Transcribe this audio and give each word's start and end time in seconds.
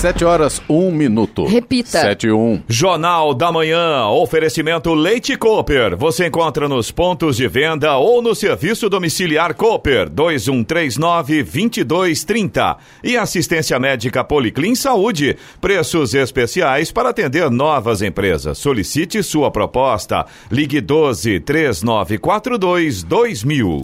Sete 0.00 0.24
horas, 0.24 0.62
um 0.66 0.90
minuto. 0.90 1.44
Repita. 1.44 2.00
Sete 2.00 2.28
e 2.28 2.32
um. 2.32 2.62
Jornal 2.66 3.34
da 3.34 3.52
Manhã, 3.52 4.06
oferecimento 4.06 4.94
Leite 4.94 5.36
Cooper. 5.36 5.94
Você 5.94 6.28
encontra 6.28 6.66
nos 6.66 6.90
pontos 6.90 7.36
de 7.36 7.46
venda 7.46 7.98
ou 7.98 8.22
no 8.22 8.34
serviço 8.34 8.88
domiciliar 8.88 9.54
Cooper, 9.54 10.08
2139-2230. 10.08 12.78
E 13.04 13.14
assistência 13.14 13.78
médica 13.78 14.24
Policlin 14.24 14.74
Saúde, 14.74 15.36
preços 15.60 16.14
especiais 16.14 16.90
para 16.90 17.10
atender 17.10 17.50
novas 17.50 18.00
empresas. 18.00 18.56
Solicite 18.56 19.22
sua 19.22 19.50
proposta. 19.50 20.24
Ligue 20.50 20.80
12 20.80 21.40
3942 21.40 23.02
2000. 23.02 23.82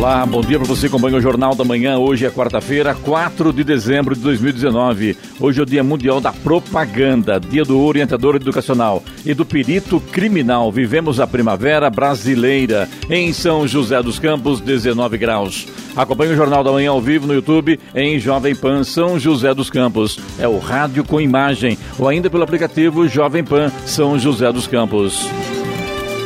Olá, 0.00 0.24
bom 0.24 0.40
dia 0.40 0.58
para 0.58 0.66
você 0.66 0.88
que 0.88 0.94
acompanha 0.94 1.18
o 1.18 1.20
Jornal 1.20 1.54
da 1.54 1.62
Manhã. 1.62 1.98
Hoje 1.98 2.24
é 2.24 2.30
quarta-feira, 2.30 2.94
4 2.94 3.52
de 3.52 3.62
dezembro 3.62 4.14
de 4.14 4.22
2019. 4.22 5.14
Hoje 5.38 5.60
é 5.60 5.62
o 5.62 5.66
Dia 5.66 5.84
Mundial 5.84 6.22
da 6.22 6.32
Propaganda, 6.32 7.38
Dia 7.38 7.64
do 7.64 7.78
Orientador 7.78 8.36
Educacional 8.36 9.02
e 9.26 9.34
do 9.34 9.44
Perito 9.44 10.00
Criminal. 10.00 10.72
Vivemos 10.72 11.20
a 11.20 11.26
primavera 11.26 11.90
brasileira 11.90 12.88
em 13.10 13.30
São 13.34 13.68
José 13.68 14.02
dos 14.02 14.18
Campos, 14.18 14.58
19 14.58 15.18
graus. 15.18 15.68
Acompanhe 15.94 16.32
o 16.32 16.36
Jornal 16.36 16.64
da 16.64 16.72
Manhã 16.72 16.92
ao 16.92 17.00
vivo 17.02 17.26
no 17.26 17.34
YouTube 17.34 17.78
em 17.94 18.18
Jovem 18.18 18.54
Pan 18.54 18.82
São 18.82 19.18
José 19.18 19.52
dos 19.52 19.68
Campos. 19.68 20.18
É 20.38 20.48
o 20.48 20.58
rádio 20.58 21.04
com 21.04 21.20
imagem 21.20 21.76
ou 21.98 22.08
ainda 22.08 22.30
pelo 22.30 22.42
aplicativo 22.42 23.06
Jovem 23.06 23.44
Pan 23.44 23.70
São 23.84 24.18
José 24.18 24.50
dos 24.50 24.66
Campos. 24.66 25.28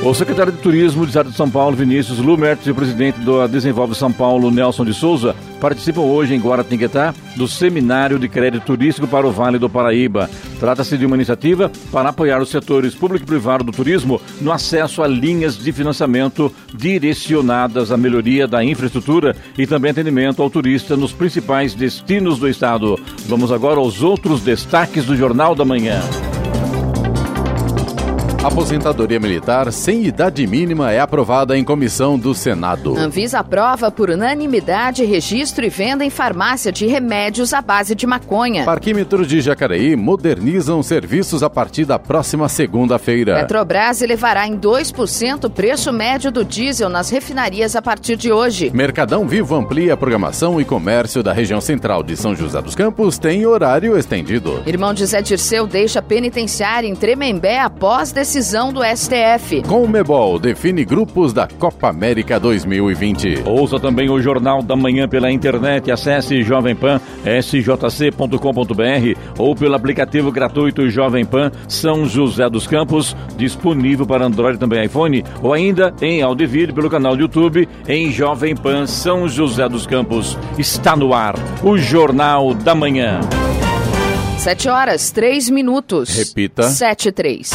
O 0.04 0.12
secretário 0.12 0.52
de 0.52 0.58
Turismo 0.58 1.06
do 1.06 1.08
Estado 1.08 1.30
de 1.30 1.36
São 1.36 1.48
Paulo, 1.48 1.74
Vinícius 1.74 2.18
Lumertz, 2.18 2.66
e 2.66 2.70
o 2.70 2.74
presidente 2.74 3.18
do 3.20 3.48
Desenvolve 3.48 3.94
São 3.94 4.12
Paulo, 4.12 4.50
Nelson 4.50 4.84
de 4.84 4.92
Souza, 4.92 5.34
participam 5.58 6.02
hoje 6.02 6.34
em 6.34 6.38
Guaratinguetá 6.38 7.14
do 7.36 7.48
Seminário 7.48 8.18
de 8.18 8.28
Crédito 8.28 8.66
Turístico 8.66 9.08
para 9.08 9.26
o 9.26 9.32
Vale 9.32 9.58
do 9.58 9.68
Paraíba. 9.68 10.28
Trata-se 10.60 10.98
de 10.98 11.06
uma 11.06 11.16
iniciativa 11.16 11.72
para 11.90 12.10
apoiar 12.10 12.42
os 12.42 12.50
setores 12.50 12.94
público 12.94 13.24
e 13.24 13.26
privado 13.26 13.64
do 13.64 13.72
turismo 13.72 14.20
no 14.42 14.52
acesso 14.52 15.02
a 15.02 15.08
linhas 15.08 15.56
de 15.56 15.72
financiamento 15.72 16.54
direcionadas 16.74 17.90
à 17.90 17.96
melhoria 17.96 18.46
da 18.46 18.62
infraestrutura 18.62 19.34
e 19.56 19.66
também 19.66 19.90
atendimento 19.90 20.42
ao 20.42 20.50
turista 20.50 20.98
nos 20.98 21.12
principais 21.12 21.74
destinos 21.74 22.38
do 22.38 22.46
estado. 22.46 23.00
Vamos 23.26 23.50
agora 23.50 23.80
aos 23.80 24.02
outros 24.02 24.42
destaques 24.42 25.06
do 25.06 25.16
Jornal 25.16 25.54
da 25.54 25.64
Manhã. 25.64 26.02
Aposentadoria 28.44 29.18
militar 29.18 29.72
sem 29.72 30.04
idade 30.04 30.46
mínima 30.46 30.92
é 30.92 31.00
aprovada 31.00 31.56
em 31.56 31.64
comissão 31.64 32.18
do 32.18 32.34
Senado. 32.34 32.94
Anvisa 32.94 33.38
aprova 33.38 33.90
por 33.90 34.10
unanimidade 34.10 35.02
registro 35.02 35.64
e 35.64 35.70
venda 35.70 36.04
em 36.04 36.10
farmácia 36.10 36.70
de 36.70 36.86
remédios 36.86 37.54
à 37.54 37.62
base 37.62 37.94
de 37.94 38.06
maconha. 38.06 38.66
Parquímetros 38.66 39.26
de 39.26 39.40
Jacareí 39.40 39.96
modernizam 39.96 40.82
serviços 40.82 41.42
a 41.42 41.48
partir 41.48 41.86
da 41.86 41.98
próxima 41.98 42.46
segunda-feira. 42.46 43.36
Petrobras 43.36 44.02
elevará 44.02 44.46
em 44.46 44.58
2% 44.58 45.44
o 45.44 45.50
preço 45.50 45.90
médio 45.90 46.30
do 46.30 46.44
diesel 46.44 46.90
nas 46.90 47.08
refinarias 47.08 47.74
a 47.74 47.80
partir 47.80 48.14
de 48.14 48.30
hoje. 48.30 48.70
Mercadão 48.74 49.26
Vivo 49.26 49.54
amplia 49.54 49.94
a 49.94 49.96
programação 49.96 50.60
e 50.60 50.66
comércio 50.66 51.22
da 51.22 51.32
região 51.32 51.62
central 51.62 52.02
de 52.02 52.14
São 52.14 52.36
José 52.36 52.60
dos 52.60 52.74
Campos 52.74 53.16
tem 53.16 53.46
horário 53.46 53.96
estendido. 53.96 54.62
Irmão 54.66 54.92
de 54.92 55.06
Zé 55.06 55.22
Dirceu 55.22 55.66
deixa 55.66 56.02
penitenciária 56.02 56.86
em 56.86 56.94
Tremembé 56.94 57.58
após 57.58 58.12
decisão 58.12 58.33
decisão 58.34 58.72
do 58.72 58.80
STF. 58.82 59.62
Conmebol 59.62 60.40
define 60.40 60.84
grupos 60.84 61.32
da 61.32 61.46
Copa 61.46 61.88
América 61.88 62.40
2020. 62.40 63.44
Ouça 63.46 63.78
também 63.78 64.10
o 64.10 64.20
Jornal 64.20 64.60
da 64.60 64.74
Manhã 64.74 65.08
pela 65.08 65.30
internet. 65.30 65.88
Acesse 65.92 66.42
Jovem 66.42 66.74
Pan, 66.74 67.00
sjc.com.br 67.24 69.20
ou 69.38 69.54
pelo 69.54 69.76
aplicativo 69.76 70.32
gratuito 70.32 70.90
Jovem 70.90 71.24
Pan 71.24 71.52
São 71.68 72.06
José 72.06 72.50
dos 72.50 72.66
Campos, 72.66 73.16
disponível 73.36 74.04
para 74.04 74.26
Android 74.26 74.56
e 74.56 74.58
também 74.58 74.84
iPhone, 74.84 75.22
ou 75.40 75.52
ainda 75.52 75.94
em 76.02 76.20
áudio 76.20 76.44
e 76.44 76.48
vídeo 76.48 76.74
pelo 76.74 76.90
canal 76.90 77.14
do 77.14 77.22
YouTube 77.22 77.68
em 77.86 78.10
Jovem 78.10 78.56
Pan 78.56 78.88
São 78.88 79.28
José 79.28 79.68
dos 79.68 79.86
Campos. 79.86 80.36
Está 80.58 80.96
no 80.96 81.14
ar 81.14 81.36
o 81.62 81.78
Jornal 81.78 82.52
da 82.52 82.74
Manhã. 82.74 83.20
Sete 84.38 84.68
horas, 84.68 85.12
três 85.12 85.48
minutos. 85.48 86.16
Repita. 86.16 86.64
Sete, 86.64 87.12
três. 87.12 87.52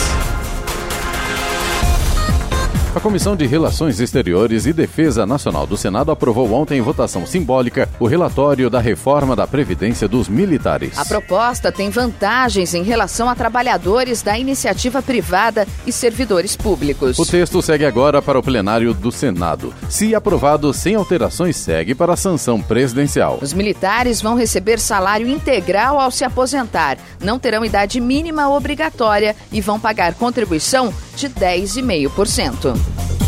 A 3.00 3.02
Comissão 3.02 3.34
de 3.34 3.48
Relações 3.48 4.02
Exteriores 4.02 4.66
e 4.66 4.74
Defesa 4.74 5.26
Nacional 5.26 5.66
do 5.66 5.78
Senado 5.78 6.12
aprovou 6.12 6.52
ontem 6.52 6.80
em 6.80 6.82
votação 6.82 7.26
simbólica 7.26 7.88
o 7.98 8.06
relatório 8.06 8.70
da 8.70 8.82
reforma 8.82 9.38
da 9.38 9.48
Previdência 9.48 10.06
dos 10.06 10.28
Militares. 10.28 11.00
A 11.00 11.06
proposta 11.06 11.72
tem 11.72 11.90
vantagens 11.90 12.74
em 12.74 12.84
relação 12.84 13.30
a 13.30 13.36
trabalhadores 13.36 14.22
da 14.22 14.38
iniciativa 14.38 15.02
privada 15.02 15.66
e 15.88 15.94
servidores 15.94 16.58
públicos. 16.58 17.18
O 17.18 17.26
texto 17.26 17.62
segue 17.62 17.86
agora 17.86 18.22
para 18.22 18.38
o 18.38 18.44
plenário 18.44 18.94
do 18.94 19.14
Senado. 19.14 19.74
Se 19.88 20.14
aprovado 20.14 20.74
sem 20.74 20.96
alterações, 20.96 21.56
segue 21.56 21.96
para 21.96 22.12
a 22.12 22.18
sanção 22.18 22.62
presidencial. 22.62 23.40
Os 23.42 23.54
militares 23.54 24.22
vão 24.22 24.36
receber 24.36 24.78
salário 24.78 25.30
integral 25.30 25.98
ao 25.98 26.12
se 26.12 26.26
aposentar, 26.26 26.98
não 27.24 27.40
terão 27.40 27.64
idade 27.64 28.02
mínima 28.02 28.50
obrigatória 28.50 29.38
e 29.54 29.62
vão 29.62 29.80
pagar 29.80 30.16
contribuição 30.16 30.94
de 31.28 31.28
10,5%. 31.28 33.19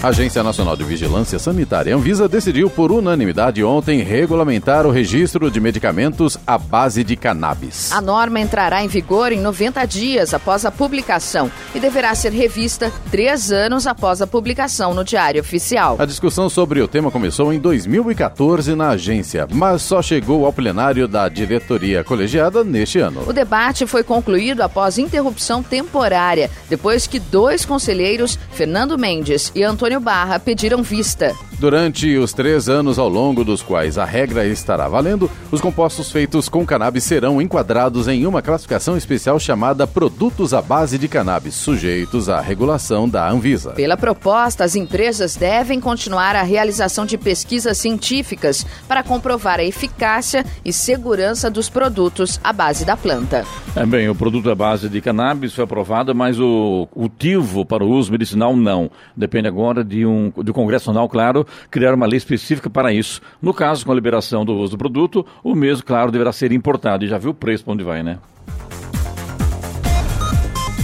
A 0.00 0.08
Agência 0.08 0.44
Nacional 0.44 0.76
de 0.76 0.84
Vigilância 0.84 1.40
Sanitária 1.40 1.96
Anvisa 1.96 2.28
decidiu 2.28 2.70
por 2.70 2.92
unanimidade 2.92 3.64
ontem 3.64 4.00
regulamentar 4.00 4.86
o 4.86 4.92
registro 4.92 5.50
de 5.50 5.60
medicamentos 5.60 6.38
à 6.46 6.56
base 6.56 7.02
de 7.02 7.16
cannabis. 7.16 7.90
A 7.90 8.00
norma 8.00 8.38
entrará 8.38 8.80
em 8.80 8.86
vigor 8.86 9.32
em 9.32 9.40
90 9.40 9.84
dias 9.86 10.32
após 10.32 10.64
a 10.64 10.70
publicação 10.70 11.50
e 11.74 11.80
deverá 11.80 12.14
ser 12.14 12.30
revista 12.30 12.92
três 13.10 13.50
anos 13.50 13.88
após 13.88 14.22
a 14.22 14.26
publicação 14.26 14.94
no 14.94 15.02
Diário 15.02 15.40
Oficial. 15.40 15.96
A 15.98 16.04
discussão 16.04 16.48
sobre 16.48 16.80
o 16.80 16.86
tema 16.86 17.10
começou 17.10 17.52
em 17.52 17.58
2014 17.58 18.76
na 18.76 18.90
agência, 18.90 19.48
mas 19.50 19.82
só 19.82 20.00
chegou 20.00 20.46
ao 20.46 20.52
plenário 20.52 21.08
da 21.08 21.28
diretoria 21.28 22.04
colegiada 22.04 22.62
neste 22.62 23.00
ano. 23.00 23.24
O 23.26 23.32
debate 23.32 23.84
foi 23.84 24.04
concluído 24.04 24.60
após 24.60 24.96
interrupção 24.96 25.60
temporária, 25.60 26.48
depois 26.70 27.08
que 27.08 27.18
dois 27.18 27.64
conselheiros, 27.64 28.38
Fernando 28.52 28.96
Mendes 28.96 29.50
e 29.56 29.64
Antônio 29.64 29.87
Antônio 29.88 30.00
Barra 30.00 30.38
pediram 30.38 30.82
vista. 30.82 31.34
Durante 31.60 32.16
os 32.16 32.32
três 32.32 32.68
anos 32.68 33.00
ao 33.00 33.08
longo 33.08 33.42
dos 33.42 33.62
quais 33.62 33.98
a 33.98 34.04
regra 34.04 34.46
estará 34.46 34.86
valendo, 34.86 35.28
os 35.50 35.60
compostos 35.60 36.12
feitos 36.12 36.48
com 36.48 36.64
cannabis 36.64 37.02
serão 37.02 37.42
enquadrados 37.42 38.06
em 38.06 38.26
uma 38.26 38.40
classificação 38.40 38.96
especial 38.96 39.40
chamada 39.40 39.84
Produtos 39.84 40.54
à 40.54 40.62
Base 40.62 40.96
de 40.96 41.08
Cannabis, 41.08 41.56
sujeitos 41.56 42.28
à 42.28 42.40
regulação 42.40 43.08
da 43.08 43.28
Anvisa. 43.28 43.72
Pela 43.72 43.96
proposta, 43.96 44.62
as 44.62 44.76
empresas 44.76 45.34
devem 45.34 45.80
continuar 45.80 46.36
a 46.36 46.44
realização 46.44 47.04
de 47.04 47.18
pesquisas 47.18 47.76
científicas 47.76 48.64
para 48.86 49.02
comprovar 49.02 49.58
a 49.58 49.64
eficácia 49.64 50.46
e 50.64 50.72
segurança 50.72 51.50
dos 51.50 51.68
produtos 51.68 52.38
à 52.44 52.52
base 52.52 52.84
da 52.84 52.96
planta. 52.96 53.44
É 53.74 53.84
bem, 53.84 54.08
o 54.08 54.14
produto 54.14 54.48
à 54.48 54.54
base 54.54 54.88
de 54.88 55.00
cannabis 55.00 55.54
foi 55.54 55.64
aprovado, 55.64 56.14
mas 56.14 56.38
o 56.38 56.86
cultivo 56.92 57.64
para 57.64 57.82
o 57.82 57.90
uso 57.90 58.12
medicinal 58.12 58.56
não. 58.56 58.88
Depende 59.16 59.48
agora 59.48 59.82
de 59.82 60.06
um, 60.06 60.30
do 60.36 60.54
Congresso 60.54 60.90
Nacional, 60.90 61.08
claro, 61.08 61.47
criar 61.70 61.94
uma 61.94 62.06
lei 62.06 62.18
específica 62.18 62.68
para 62.68 62.92
isso. 62.92 63.20
No 63.40 63.54
caso, 63.54 63.84
com 63.84 63.92
a 63.92 63.94
liberação 63.94 64.44
do 64.44 64.54
uso 64.54 64.72
do 64.72 64.78
produto, 64.78 65.26
o 65.42 65.54
mesmo, 65.54 65.84
claro, 65.84 66.10
deverá 66.10 66.32
ser 66.32 66.52
importado. 66.52 67.04
E 67.04 67.08
já 67.08 67.18
viu 67.18 67.30
o 67.30 67.34
preço 67.34 67.64
para 67.64 67.74
onde 67.74 67.84
vai, 67.84 68.02
né? 68.02 68.18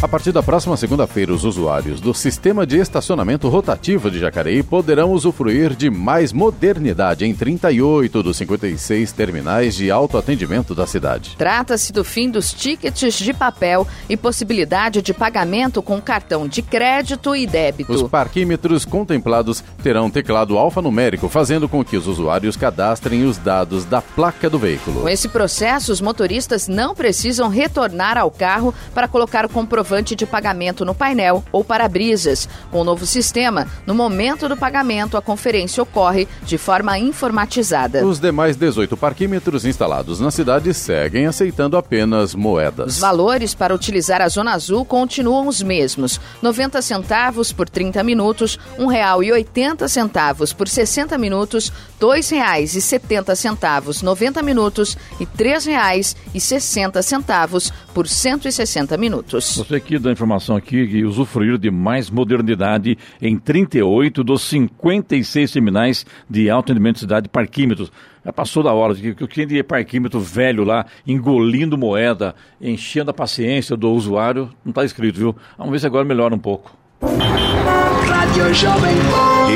A 0.04 0.06
partir 0.14 0.32
da 0.32 0.42
próxima 0.42 0.76
segunda-feira, 0.76 1.32
os 1.32 1.44
usuários 1.44 1.98
do 1.98 2.12
sistema 2.12 2.66
de 2.66 2.76
estacionamento 2.76 3.48
rotativo 3.48 4.10
de 4.10 4.18
Jacareí 4.18 4.62
poderão 4.62 5.10
usufruir 5.12 5.74
de 5.74 5.88
mais 5.88 6.30
modernidade 6.30 7.24
em 7.24 7.34
38 7.34 8.22
dos 8.22 8.36
56 8.36 9.12
terminais 9.12 9.74
de 9.74 9.90
autoatendimento 9.90 10.74
da 10.74 10.86
cidade. 10.86 11.34
Trata-se 11.38 11.90
do 11.90 12.04
fim 12.04 12.28
dos 12.28 12.52
tickets 12.52 13.14
de 13.14 13.32
papel 13.32 13.86
e 14.06 14.14
possibilidade 14.14 15.00
de 15.00 15.14
pagamento 15.14 15.80
com 15.80 15.98
cartão 16.02 16.46
de 16.46 16.60
crédito 16.60 17.34
e 17.34 17.46
débito. 17.46 17.90
Os 17.90 18.02
parquímetros 18.02 18.84
contemplados 18.84 19.64
terão 19.82 20.10
teclado 20.10 20.58
alfanumérico, 20.58 21.30
fazendo 21.30 21.66
com 21.66 21.82
que 21.82 21.96
os 21.96 22.06
usuários 22.06 22.58
cadastrem 22.58 23.24
os 23.24 23.38
dados 23.38 23.86
da 23.86 24.02
placa 24.02 24.50
do 24.50 24.58
veículo. 24.58 25.00
Com 25.00 25.08
esse 25.08 25.30
processo, 25.30 25.90
os 25.90 26.02
motoristas 26.02 26.68
não 26.68 26.94
precisam 26.94 27.48
retornar 27.48 28.18
ao 28.18 28.30
carro 28.30 28.74
para 28.92 29.08
colocar 29.08 29.46
o 29.46 29.48
comprovante 29.48 29.93
comprovante 29.94 30.16
de 30.16 30.26
pagamento 30.26 30.84
no 30.84 30.92
painel 30.94 31.44
ou 31.52 31.62
para-brisas. 31.62 32.48
Com 32.70 32.80
o 32.80 32.84
novo 32.84 33.04
sistema, 33.06 33.66
no 33.86 33.94
momento 33.94 34.48
do 34.48 34.56
pagamento, 34.56 35.16
a 35.16 35.22
conferência 35.22 35.80
ocorre 35.82 36.26
de 36.42 36.58
forma 36.58 36.98
informatizada. 36.98 38.04
Os 38.04 38.18
demais 38.18 38.56
18 38.56 38.96
parquímetros 38.96 39.64
instalados 39.64 40.18
na 40.18 40.32
cidade 40.32 40.74
seguem 40.74 41.26
aceitando 41.26 41.76
apenas 41.76 42.34
moedas. 42.34 42.94
Os 42.94 43.00
valores 43.00 43.54
para 43.54 43.72
utilizar 43.74 44.20
a 44.20 44.28
Zona 44.28 44.54
Azul 44.54 44.84
continuam 44.84 45.46
os 45.46 45.62
mesmos: 45.62 46.20
90 46.42 46.82
centavos 46.82 47.52
por 47.52 47.68
30 47.68 48.02
minutos, 48.02 48.58
R$ 48.76 48.84
1,80 48.84 50.54
por 50.54 50.68
60 50.68 51.16
minutos, 51.18 51.68
R$ 51.68 51.74
2,70 52.00 54.02
90 54.02 54.42
minutos 54.42 54.98
e 55.20 55.24
R$ 55.24 55.30
3,60 55.38 57.72
por 57.94 58.08
160 58.08 58.96
minutos. 58.96 59.56
Você 59.56 59.78
aqui 59.84 59.98
dá 59.98 60.10
informação 60.10 60.56
aqui 60.56 60.88
que 60.88 61.04
usufruíram 61.04 61.58
de 61.58 61.70
mais 61.70 62.08
modernidade 62.08 62.96
em 63.20 63.38
38 63.38 64.24
dos 64.24 64.42
56 64.42 65.52
terminais 65.52 66.06
de 66.28 66.48
alto 66.48 66.70
rendimento 66.70 66.94
de 66.94 67.00
cidade 67.00 67.28
parquímetros. 67.28 67.92
Já 68.24 68.32
passou 68.32 68.62
da 68.62 68.72
hora, 68.72 68.94
que 68.94 69.22
o 69.22 69.28
cliente 69.28 69.52
de 69.52 69.62
parquímetro 69.62 70.18
velho 70.18 70.64
lá, 70.64 70.86
engolindo 71.06 71.76
moeda, 71.76 72.34
enchendo 72.58 73.10
a 73.10 73.14
paciência 73.14 73.76
do 73.76 73.90
usuário, 73.90 74.50
não 74.64 74.70
está 74.70 74.84
escrito, 74.84 75.18
viu? 75.18 75.36
Vamos 75.58 75.72
ver 75.72 75.80
se 75.80 75.86
agora 75.86 76.04
melhora 76.04 76.34
um 76.34 76.38
pouco. 76.38 76.74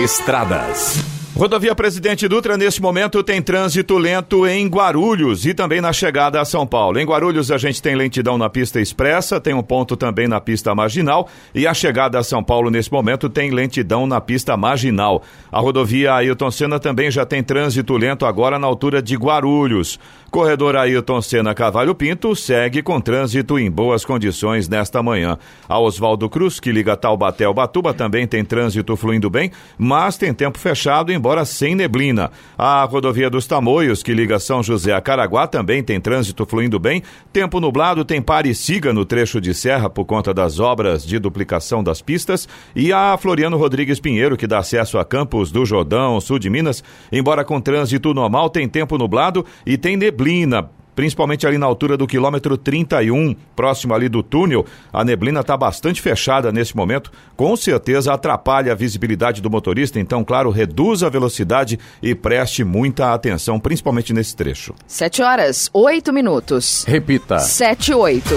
Estradas. 0.04 1.17
Rodovia 1.38 1.72
Presidente 1.72 2.26
Dutra, 2.26 2.56
neste 2.56 2.82
momento, 2.82 3.22
tem 3.22 3.40
trânsito 3.40 3.96
lento 3.96 4.44
em 4.44 4.66
Guarulhos 4.66 5.46
e 5.46 5.54
também 5.54 5.80
na 5.80 5.92
chegada 5.92 6.40
a 6.40 6.44
São 6.44 6.66
Paulo. 6.66 6.98
Em 6.98 7.06
Guarulhos, 7.06 7.52
a 7.52 7.56
gente 7.56 7.80
tem 7.80 7.94
lentidão 7.94 8.36
na 8.36 8.50
pista 8.50 8.80
expressa, 8.80 9.40
tem 9.40 9.54
um 9.54 9.62
ponto 9.62 9.96
também 9.96 10.26
na 10.26 10.40
pista 10.40 10.74
marginal 10.74 11.28
e 11.54 11.64
a 11.64 11.72
chegada 11.72 12.18
a 12.18 12.24
São 12.24 12.42
Paulo, 12.42 12.70
nesse 12.70 12.90
momento, 12.90 13.28
tem 13.28 13.52
lentidão 13.52 14.04
na 14.04 14.20
pista 14.20 14.56
marginal. 14.56 15.22
A 15.52 15.60
rodovia 15.60 16.12
Ailton 16.12 16.50
Senna 16.50 16.80
também 16.80 17.08
já 17.08 17.24
tem 17.24 17.40
trânsito 17.40 17.96
lento 17.96 18.26
agora 18.26 18.58
na 18.58 18.66
altura 18.66 19.00
de 19.00 19.14
Guarulhos. 19.14 19.96
Corredor 20.32 20.74
Ailton 20.74 21.22
Senna 21.22 21.54
Cavalho 21.54 21.94
Pinto 21.94 22.34
segue 22.34 22.82
com 22.82 23.00
trânsito 23.00 23.58
em 23.60 23.70
boas 23.70 24.04
condições 24.04 24.68
nesta 24.68 25.02
manhã. 25.02 25.38
A 25.68 25.78
Oswaldo 25.78 26.28
Cruz, 26.28 26.58
que 26.58 26.72
liga 26.72 26.96
Taubaté 26.96 27.44
ao 27.44 27.54
Batuba, 27.54 27.94
também 27.94 28.26
tem 28.26 28.44
trânsito 28.44 28.96
fluindo 28.96 29.30
bem, 29.30 29.52
mas 29.78 30.18
tem 30.18 30.34
tempo 30.34 30.58
fechado, 30.58 31.12
embora 31.28 31.44
sem 31.44 31.74
neblina. 31.74 32.30
A 32.56 32.84
rodovia 32.84 33.28
dos 33.28 33.46
Tamoios, 33.46 34.02
que 34.02 34.14
liga 34.14 34.38
São 34.38 34.62
José 34.62 34.94
a 34.94 35.00
Caraguá, 35.00 35.46
também 35.46 35.82
tem 35.82 36.00
trânsito 36.00 36.46
fluindo 36.46 36.78
bem. 36.78 37.02
Tempo 37.30 37.60
nublado, 37.60 38.02
tem 38.02 38.22
pare 38.22 38.48
e 38.48 38.54
siga 38.54 38.94
no 38.94 39.04
trecho 39.04 39.38
de 39.38 39.52
serra 39.52 39.90
por 39.90 40.06
conta 40.06 40.32
das 40.32 40.58
obras 40.58 41.04
de 41.04 41.18
duplicação 41.18 41.84
das 41.84 42.00
pistas. 42.00 42.48
E 42.74 42.94
a 42.94 43.14
Floriano 43.18 43.58
Rodrigues 43.58 44.00
Pinheiro, 44.00 44.38
que 44.38 44.46
dá 44.46 44.58
acesso 44.58 44.98
a 44.98 45.04
Campos 45.04 45.52
do 45.52 45.66
Jordão, 45.66 46.18
sul 46.18 46.38
de 46.38 46.48
Minas, 46.48 46.82
embora 47.12 47.44
com 47.44 47.60
trânsito 47.60 48.14
normal, 48.14 48.48
tem 48.48 48.66
tempo 48.66 48.96
nublado 48.96 49.44
e 49.66 49.76
tem 49.76 49.96
neblina 49.96 50.18
neblina, 50.18 50.70
principalmente 50.98 51.46
ali 51.46 51.58
na 51.58 51.64
altura 51.64 51.96
do 51.96 52.08
quilômetro 52.08 52.58
31, 52.58 53.32
próximo 53.54 53.94
ali 53.94 54.08
do 54.08 54.20
túnel. 54.20 54.66
A 54.92 55.04
neblina 55.04 55.42
está 55.42 55.56
bastante 55.56 56.02
fechada 56.02 56.50
nesse 56.50 56.76
momento, 56.76 57.12
com 57.36 57.54
certeza 57.54 58.12
atrapalha 58.12 58.72
a 58.72 58.74
visibilidade 58.74 59.40
do 59.40 59.48
motorista, 59.48 60.00
então, 60.00 60.24
claro, 60.24 60.50
reduza 60.50 61.06
a 61.06 61.08
velocidade 61.08 61.78
e 62.02 62.16
preste 62.16 62.64
muita 62.64 63.14
atenção, 63.14 63.60
principalmente 63.60 64.12
nesse 64.12 64.34
trecho. 64.34 64.74
7 64.88 65.22
horas, 65.22 65.70
8 65.72 66.12
minutos. 66.12 66.84
Repita. 66.84 67.38
7 67.38 67.94
8. 67.94 68.34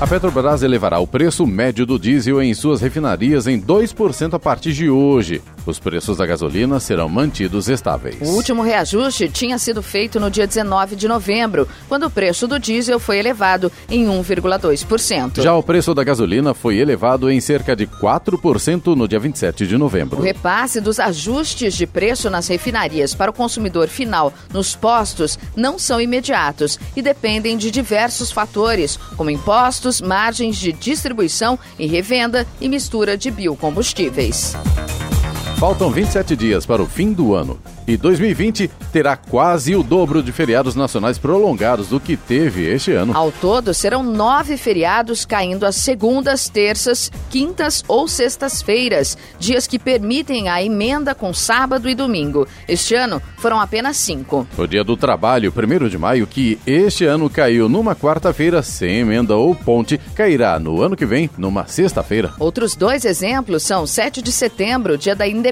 A 0.00 0.06
Petrobras 0.06 0.62
elevará 0.62 1.00
o 1.00 1.08
preço 1.08 1.44
médio 1.44 1.84
do 1.84 1.98
diesel 1.98 2.40
em 2.40 2.54
suas 2.54 2.80
refinarias 2.80 3.48
em 3.48 3.60
2% 3.60 4.34
a 4.34 4.38
partir 4.38 4.72
de 4.72 4.88
hoje. 4.88 5.42
Os 5.68 5.78
preços 5.78 6.16
da 6.16 6.24
gasolina 6.24 6.80
serão 6.80 7.10
mantidos 7.10 7.68
estáveis. 7.68 8.16
O 8.22 8.32
último 8.32 8.62
reajuste 8.62 9.28
tinha 9.28 9.58
sido 9.58 9.82
feito 9.82 10.18
no 10.18 10.30
dia 10.30 10.46
19 10.46 10.96
de 10.96 11.06
novembro, 11.06 11.68
quando 11.86 12.06
o 12.06 12.10
preço 12.10 12.48
do 12.48 12.58
diesel 12.58 12.98
foi 12.98 13.18
elevado 13.18 13.70
em 13.86 14.06
1,2%. 14.06 15.42
Já 15.42 15.54
o 15.54 15.62
preço 15.62 15.94
da 15.94 16.02
gasolina 16.02 16.54
foi 16.54 16.78
elevado 16.78 17.30
em 17.30 17.38
cerca 17.38 17.76
de 17.76 17.86
4% 17.86 18.96
no 18.96 19.06
dia 19.06 19.20
27 19.20 19.66
de 19.66 19.76
novembro. 19.76 20.20
O 20.20 20.22
repasse 20.22 20.80
dos 20.80 20.98
ajustes 20.98 21.74
de 21.74 21.86
preço 21.86 22.30
nas 22.30 22.48
refinarias 22.48 23.14
para 23.14 23.30
o 23.30 23.34
consumidor 23.34 23.88
final 23.88 24.32
nos 24.50 24.74
postos 24.74 25.38
não 25.54 25.78
são 25.78 26.00
imediatos 26.00 26.80
e 26.96 27.02
dependem 27.02 27.58
de 27.58 27.70
diversos 27.70 28.32
fatores, 28.32 28.98
como 29.18 29.28
impostos, 29.28 30.00
margens 30.00 30.56
de 30.56 30.72
distribuição 30.72 31.58
e 31.78 31.86
revenda 31.86 32.46
e 32.58 32.70
mistura 32.70 33.18
de 33.18 33.30
biocombustíveis. 33.30 34.56
Faltam 35.58 35.90
27 35.90 36.36
dias 36.36 36.64
para 36.64 36.80
o 36.80 36.86
fim 36.86 37.12
do 37.12 37.34
ano 37.34 37.58
e 37.84 37.96
2020 37.96 38.70
terá 38.92 39.16
quase 39.16 39.74
o 39.74 39.82
dobro 39.82 40.22
de 40.22 40.30
feriados 40.30 40.76
nacionais 40.76 41.18
prolongados 41.18 41.88
do 41.88 41.98
que 41.98 42.16
teve 42.16 42.64
este 42.64 42.92
ano. 42.92 43.16
Ao 43.16 43.32
todo, 43.32 43.74
serão 43.74 44.02
nove 44.02 44.56
feriados 44.56 45.24
caindo 45.24 45.64
às 45.66 45.74
segundas, 45.74 46.48
terças, 46.48 47.10
quintas 47.28 47.82
ou 47.88 48.06
sextas-feiras, 48.06 49.18
dias 49.38 49.66
que 49.66 49.80
permitem 49.80 50.48
a 50.48 50.62
emenda 50.62 51.12
com 51.12 51.32
sábado 51.32 51.88
e 51.88 51.94
domingo. 51.94 52.46
Este 52.68 52.94
ano 52.94 53.20
foram 53.38 53.58
apenas 53.58 53.96
cinco. 53.96 54.46
O 54.56 54.66
dia 54.66 54.84
do 54.84 54.96
trabalho, 54.96 55.52
1 55.52 55.88
de 55.88 55.98
maio, 55.98 56.26
que 56.26 56.58
este 56.66 57.04
ano 57.04 57.28
caiu 57.28 57.68
numa 57.68 57.96
quarta-feira 57.96 58.62
sem 58.62 58.98
emenda 58.98 59.34
ou 59.34 59.54
ponte, 59.56 59.98
cairá 60.14 60.58
no 60.58 60.82
ano 60.82 60.94
que 60.94 61.06
vem 61.06 61.28
numa 61.36 61.66
sexta-feira. 61.66 62.32
Outros 62.38 62.76
dois 62.76 63.04
exemplos 63.04 63.64
são 63.64 63.86
7 63.86 64.22
de 64.22 64.30
setembro, 64.30 64.96
dia 64.96 65.16
da 65.16 65.26
independência, 65.26 65.47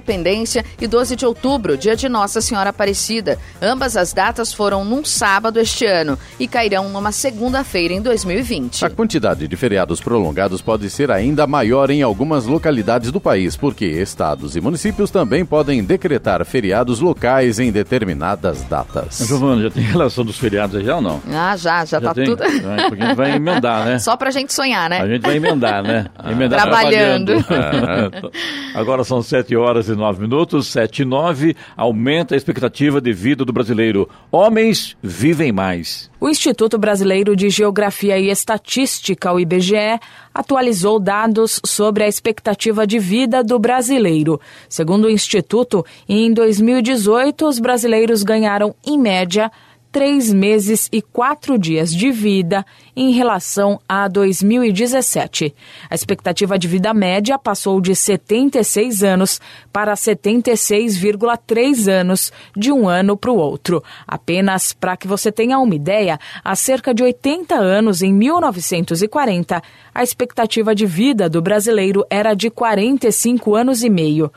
e 0.81 0.87
12 0.87 1.17
de 1.17 1.27
outubro, 1.27 1.77
dia 1.77 1.97
de 1.97 2.09
Nossa 2.09 2.41
Senhora 2.41 2.71
Aparecida. 2.71 3.39
Ambas 3.61 3.97
as 3.97 4.13
datas 4.13 4.53
foram 4.53 4.85
num 4.85 5.05
sábado 5.05 5.59
este 5.59 5.87
ano 5.87 6.19
e 6.39 6.47
cairão 6.47 6.89
numa 6.89 7.13
segunda-feira 7.13 7.95
em 7.95 8.01
2020. 8.01 8.85
A 8.85 8.91
quantidade 8.91 9.47
de 9.49 9.57
feriados 9.57 10.01
prolongados 10.01 10.61
pode 10.61 10.89
ser 10.91 11.11
ainda 11.11 11.47
maior 11.47 11.91
em 11.91 12.03
algumas 12.03 12.47
localidades 12.47 13.11
do 13.11 13.21
país, 13.21 13.57
porque 13.57 13.85
estados 13.87 14.57
e 14.57 14.61
municípios 14.61 15.11
também 15.11 15.45
podem 15.45 15.83
decretar 15.85 16.45
feriados 16.45 17.01
locais 17.01 17.59
em 17.59 17.71
determinadas 17.73 18.63
datas. 18.65 19.25
Giovana, 19.27 19.63
já 19.63 19.71
tem 19.71 19.83
relação 19.85 20.25
dos 20.25 20.39
feriados 20.39 20.77
aí 20.77 20.85
já 20.85 20.97
ou 20.97 21.03
não? 21.03 21.21
Ah, 21.29 21.57
já, 21.57 21.85
já, 21.85 21.85
já 21.85 22.01
tá 22.01 22.15
tem? 22.15 22.25
tudo. 22.25 22.43
É, 22.45 22.89
porque 22.89 23.03
a 23.03 23.07
gente 23.09 23.17
vai 23.17 23.33
emendar, 23.37 23.85
né? 23.85 23.99
Só 23.99 24.17
pra 24.17 24.31
gente 24.31 24.53
sonhar, 24.53 24.89
né? 24.91 25.01
A 25.01 25.07
gente 25.09 25.23
vai 25.23 25.37
emendar, 25.37 25.83
né? 25.83 26.07
Emendar 26.27 26.63
Trabalhando. 26.63 27.43
trabalhando. 27.45 28.31
Agora 28.75 29.05
são 29.05 29.23
7 29.23 29.55
horas 29.57 29.86
e 29.89 29.95
9 29.95 30.21
minutos, 30.21 30.67
7 30.69 31.03
e 31.03 31.05
9. 31.05 31.57
Aumenta 31.77 32.35
a 32.35 32.37
expectativa 32.37 33.01
de 33.01 33.13
vida 33.13 33.45
do 33.45 33.53
brasileiro. 33.53 34.09
Homens 34.31 34.97
vivem 35.03 35.53
mais. 35.53 36.11
O 36.21 36.29
Instituto 36.29 36.79
Brasileiro 36.79 37.37
de 37.37 37.51
Geografia 37.51 38.19
e 38.19 38.31
Estatística, 38.31 39.33
o 39.33 39.39
IBGE, 39.39 40.01
atualizou 40.33 40.99
dados 40.99 41.61
sobre 41.65 42.05
a 42.05 42.09
expectativa 42.09 42.87
de 42.87 42.99
vida 42.99 43.45
do 43.45 43.59
brasileiro. 43.59 44.41
Segundo 44.69 45.05
o 45.05 45.11
Instituto, 45.11 45.85
em 46.09 46.33
2018, 46.33 47.47
os 47.47 47.59
brasileiros 47.59 48.23
ganharam, 48.23 48.75
em 48.87 48.99
média, 48.99 49.51
três 49.97 50.31
meses 50.31 50.91
e 50.93 51.01
quatro 51.01 51.59
dias 51.59 51.91
de 51.91 52.11
vida 52.11 52.67
em 52.95 53.13
relação 53.13 53.81
a 53.89 54.07
2017. 54.07 55.55
A 55.89 55.95
expectativa 55.95 56.59
de 56.59 56.69
vida 56.69 56.93
média 56.93 57.39
passou 57.39 57.81
de 57.81 57.97
76 57.97 59.03
anos 59.03 59.41
para 59.73 59.95
76,3 59.95 61.91
anos 61.91 62.31
de 62.55 62.71
um 62.71 62.87
ano 62.87 63.17
para 63.17 63.31
o 63.31 63.39
outro. 63.39 63.83
Apenas 64.07 64.75
para 64.75 64.99
que 64.99 65.09
você 65.09 65.33
tenha 65.33 65.59
uma 65.59 65.75
ideia, 65.75 66.21
há 66.45 66.55
cerca 66.55 66.93
de 66.93 67.03
80 67.03 67.55
anos, 67.55 68.03
em 68.03 68.13
1940, 68.13 69.63
a 69.95 70.03
expectativa 70.03 70.75
de 70.75 70.85
vida 70.85 71.27
do 71.27 71.41
brasileiro 71.41 72.05
era 72.11 72.35
de 72.35 72.51
45 72.51 73.55
anos 73.55 73.83
e 73.83 73.89
meio. 73.89 74.31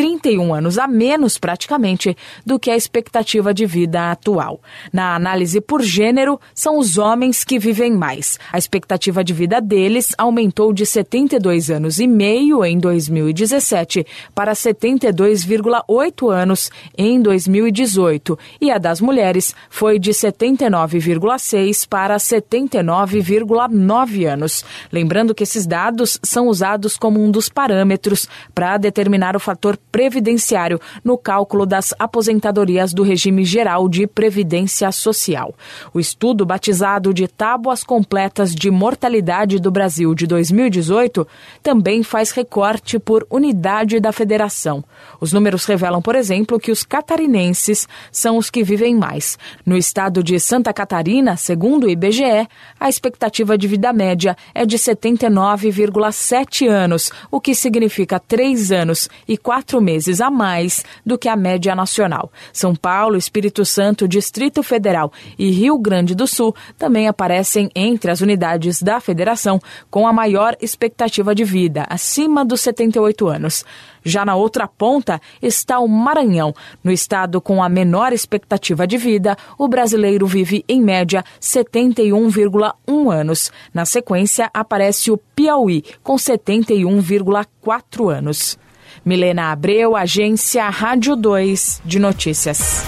31 0.00 0.54
anos 0.54 0.78
a 0.78 0.88
menos, 0.88 1.36
praticamente, 1.36 2.16
do 2.46 2.58
que 2.58 2.70
a 2.70 2.76
expectativa 2.76 3.52
de 3.52 3.66
vida 3.66 4.10
atual. 4.10 4.58
Na 4.90 5.14
análise 5.14 5.60
por 5.60 5.82
gênero, 5.82 6.40
são 6.54 6.78
os 6.78 6.96
homens 6.96 7.44
que 7.44 7.58
vivem 7.58 7.92
mais. 7.92 8.38
A 8.50 8.56
expectativa 8.56 9.22
de 9.22 9.34
vida 9.34 9.60
deles 9.60 10.14
aumentou 10.16 10.72
de 10.72 10.86
72 10.86 11.70
anos 11.70 12.00
e 12.00 12.06
meio 12.06 12.64
em 12.64 12.78
2017 12.78 14.06
para 14.34 14.54
72,8 14.54 16.32
anos 16.32 16.70
em 16.96 17.20
2018, 17.20 18.38
e 18.58 18.70
a 18.70 18.78
das 18.78 19.02
mulheres 19.02 19.54
foi 19.68 19.98
de 19.98 20.12
79,6 20.12 21.86
para 21.86 22.16
79,9 22.16 24.24
anos. 24.24 24.64
Lembrando 24.90 25.34
que 25.34 25.42
esses 25.42 25.66
dados 25.66 26.18
são 26.22 26.48
usados 26.48 26.96
como 26.96 27.22
um 27.22 27.30
dos 27.30 27.50
parâmetros 27.50 28.26
para 28.54 28.78
determinar 28.78 29.36
o 29.36 29.40
fator 29.40 29.76
previdenciário 29.90 30.80
no 31.04 31.16
cálculo 31.16 31.66
das 31.66 31.94
aposentadorias 31.98 32.92
do 32.92 33.02
regime 33.02 33.44
geral 33.44 33.88
de 33.88 34.06
previdência 34.06 34.90
social. 34.92 35.54
O 35.92 36.00
estudo, 36.00 36.46
batizado 36.46 37.12
de 37.12 37.26
Tábuas 37.26 37.82
Completas 37.82 38.54
de 38.54 38.70
Mortalidade 38.70 39.58
do 39.58 39.70
Brasil 39.70 40.14
de 40.14 40.26
2018, 40.26 41.26
também 41.62 42.02
faz 42.02 42.30
recorte 42.30 42.98
por 42.98 43.26
unidade 43.30 44.00
da 44.00 44.12
federação. 44.12 44.84
Os 45.20 45.32
números 45.32 45.64
revelam, 45.64 46.00
por 46.00 46.14
exemplo, 46.14 46.58
que 46.58 46.70
os 46.70 46.82
catarinenses 46.82 47.88
são 48.10 48.36
os 48.36 48.50
que 48.50 48.62
vivem 48.62 48.94
mais. 48.94 49.38
No 49.64 49.76
estado 49.76 50.22
de 50.22 50.38
Santa 50.38 50.72
Catarina, 50.72 51.36
segundo 51.36 51.84
o 51.84 51.90
IBGE, 51.90 52.48
a 52.78 52.88
expectativa 52.88 53.56
de 53.56 53.68
vida 53.68 53.92
média 53.92 54.36
é 54.54 54.64
de 54.64 54.76
79,7 54.78 56.68
anos, 56.68 57.10
o 57.30 57.40
que 57.40 57.54
significa 57.54 58.18
três 58.18 58.72
anos 58.72 59.08
e 59.26 59.36
meses 59.80 60.20
a 60.20 60.30
mais 60.30 60.84
do 61.04 61.18
que 61.18 61.28
a 61.28 61.36
média 61.36 61.74
nacional. 61.74 62.30
São 62.52 62.74
Paulo, 62.74 63.16
Espírito 63.16 63.64
Santo, 63.64 64.08
Distrito 64.08 64.62
Federal 64.62 65.12
e 65.38 65.50
Rio 65.50 65.78
Grande 65.78 66.14
do 66.14 66.26
Sul 66.26 66.54
também 66.78 67.08
aparecem 67.08 67.70
entre 67.74 68.10
as 68.10 68.20
unidades 68.20 68.82
da 68.82 69.00
federação 69.00 69.60
com 69.90 70.06
a 70.06 70.12
maior 70.12 70.56
expectativa 70.60 71.34
de 71.34 71.44
vida, 71.44 71.86
acima 71.88 72.44
dos 72.44 72.60
78 72.60 73.28
anos. 73.28 73.64
Já 74.04 74.24
na 74.24 74.34
outra 74.34 74.66
ponta 74.66 75.20
está 75.42 75.78
o 75.78 75.88
Maranhão. 75.88 76.54
No 76.82 76.90
estado 76.90 77.40
com 77.40 77.62
a 77.62 77.68
menor 77.68 78.12
expectativa 78.12 78.86
de 78.86 78.96
vida, 78.96 79.36
o 79.58 79.68
brasileiro 79.68 80.26
vive, 80.26 80.64
em 80.68 80.80
média, 80.80 81.24
71,1 81.40 83.12
anos. 83.12 83.52
Na 83.72 83.84
sequência, 83.84 84.50
aparece 84.52 85.10
o 85.10 85.18
Piauí, 85.18 85.84
com 86.02 86.16
71,4 86.16 88.08
anos. 88.10 88.58
Milena 89.04 89.50
Abreu, 89.50 89.96
Agência 89.96 90.68
Rádio 90.68 91.16
2 91.16 91.82
de 91.84 91.98
Notícias 91.98 92.84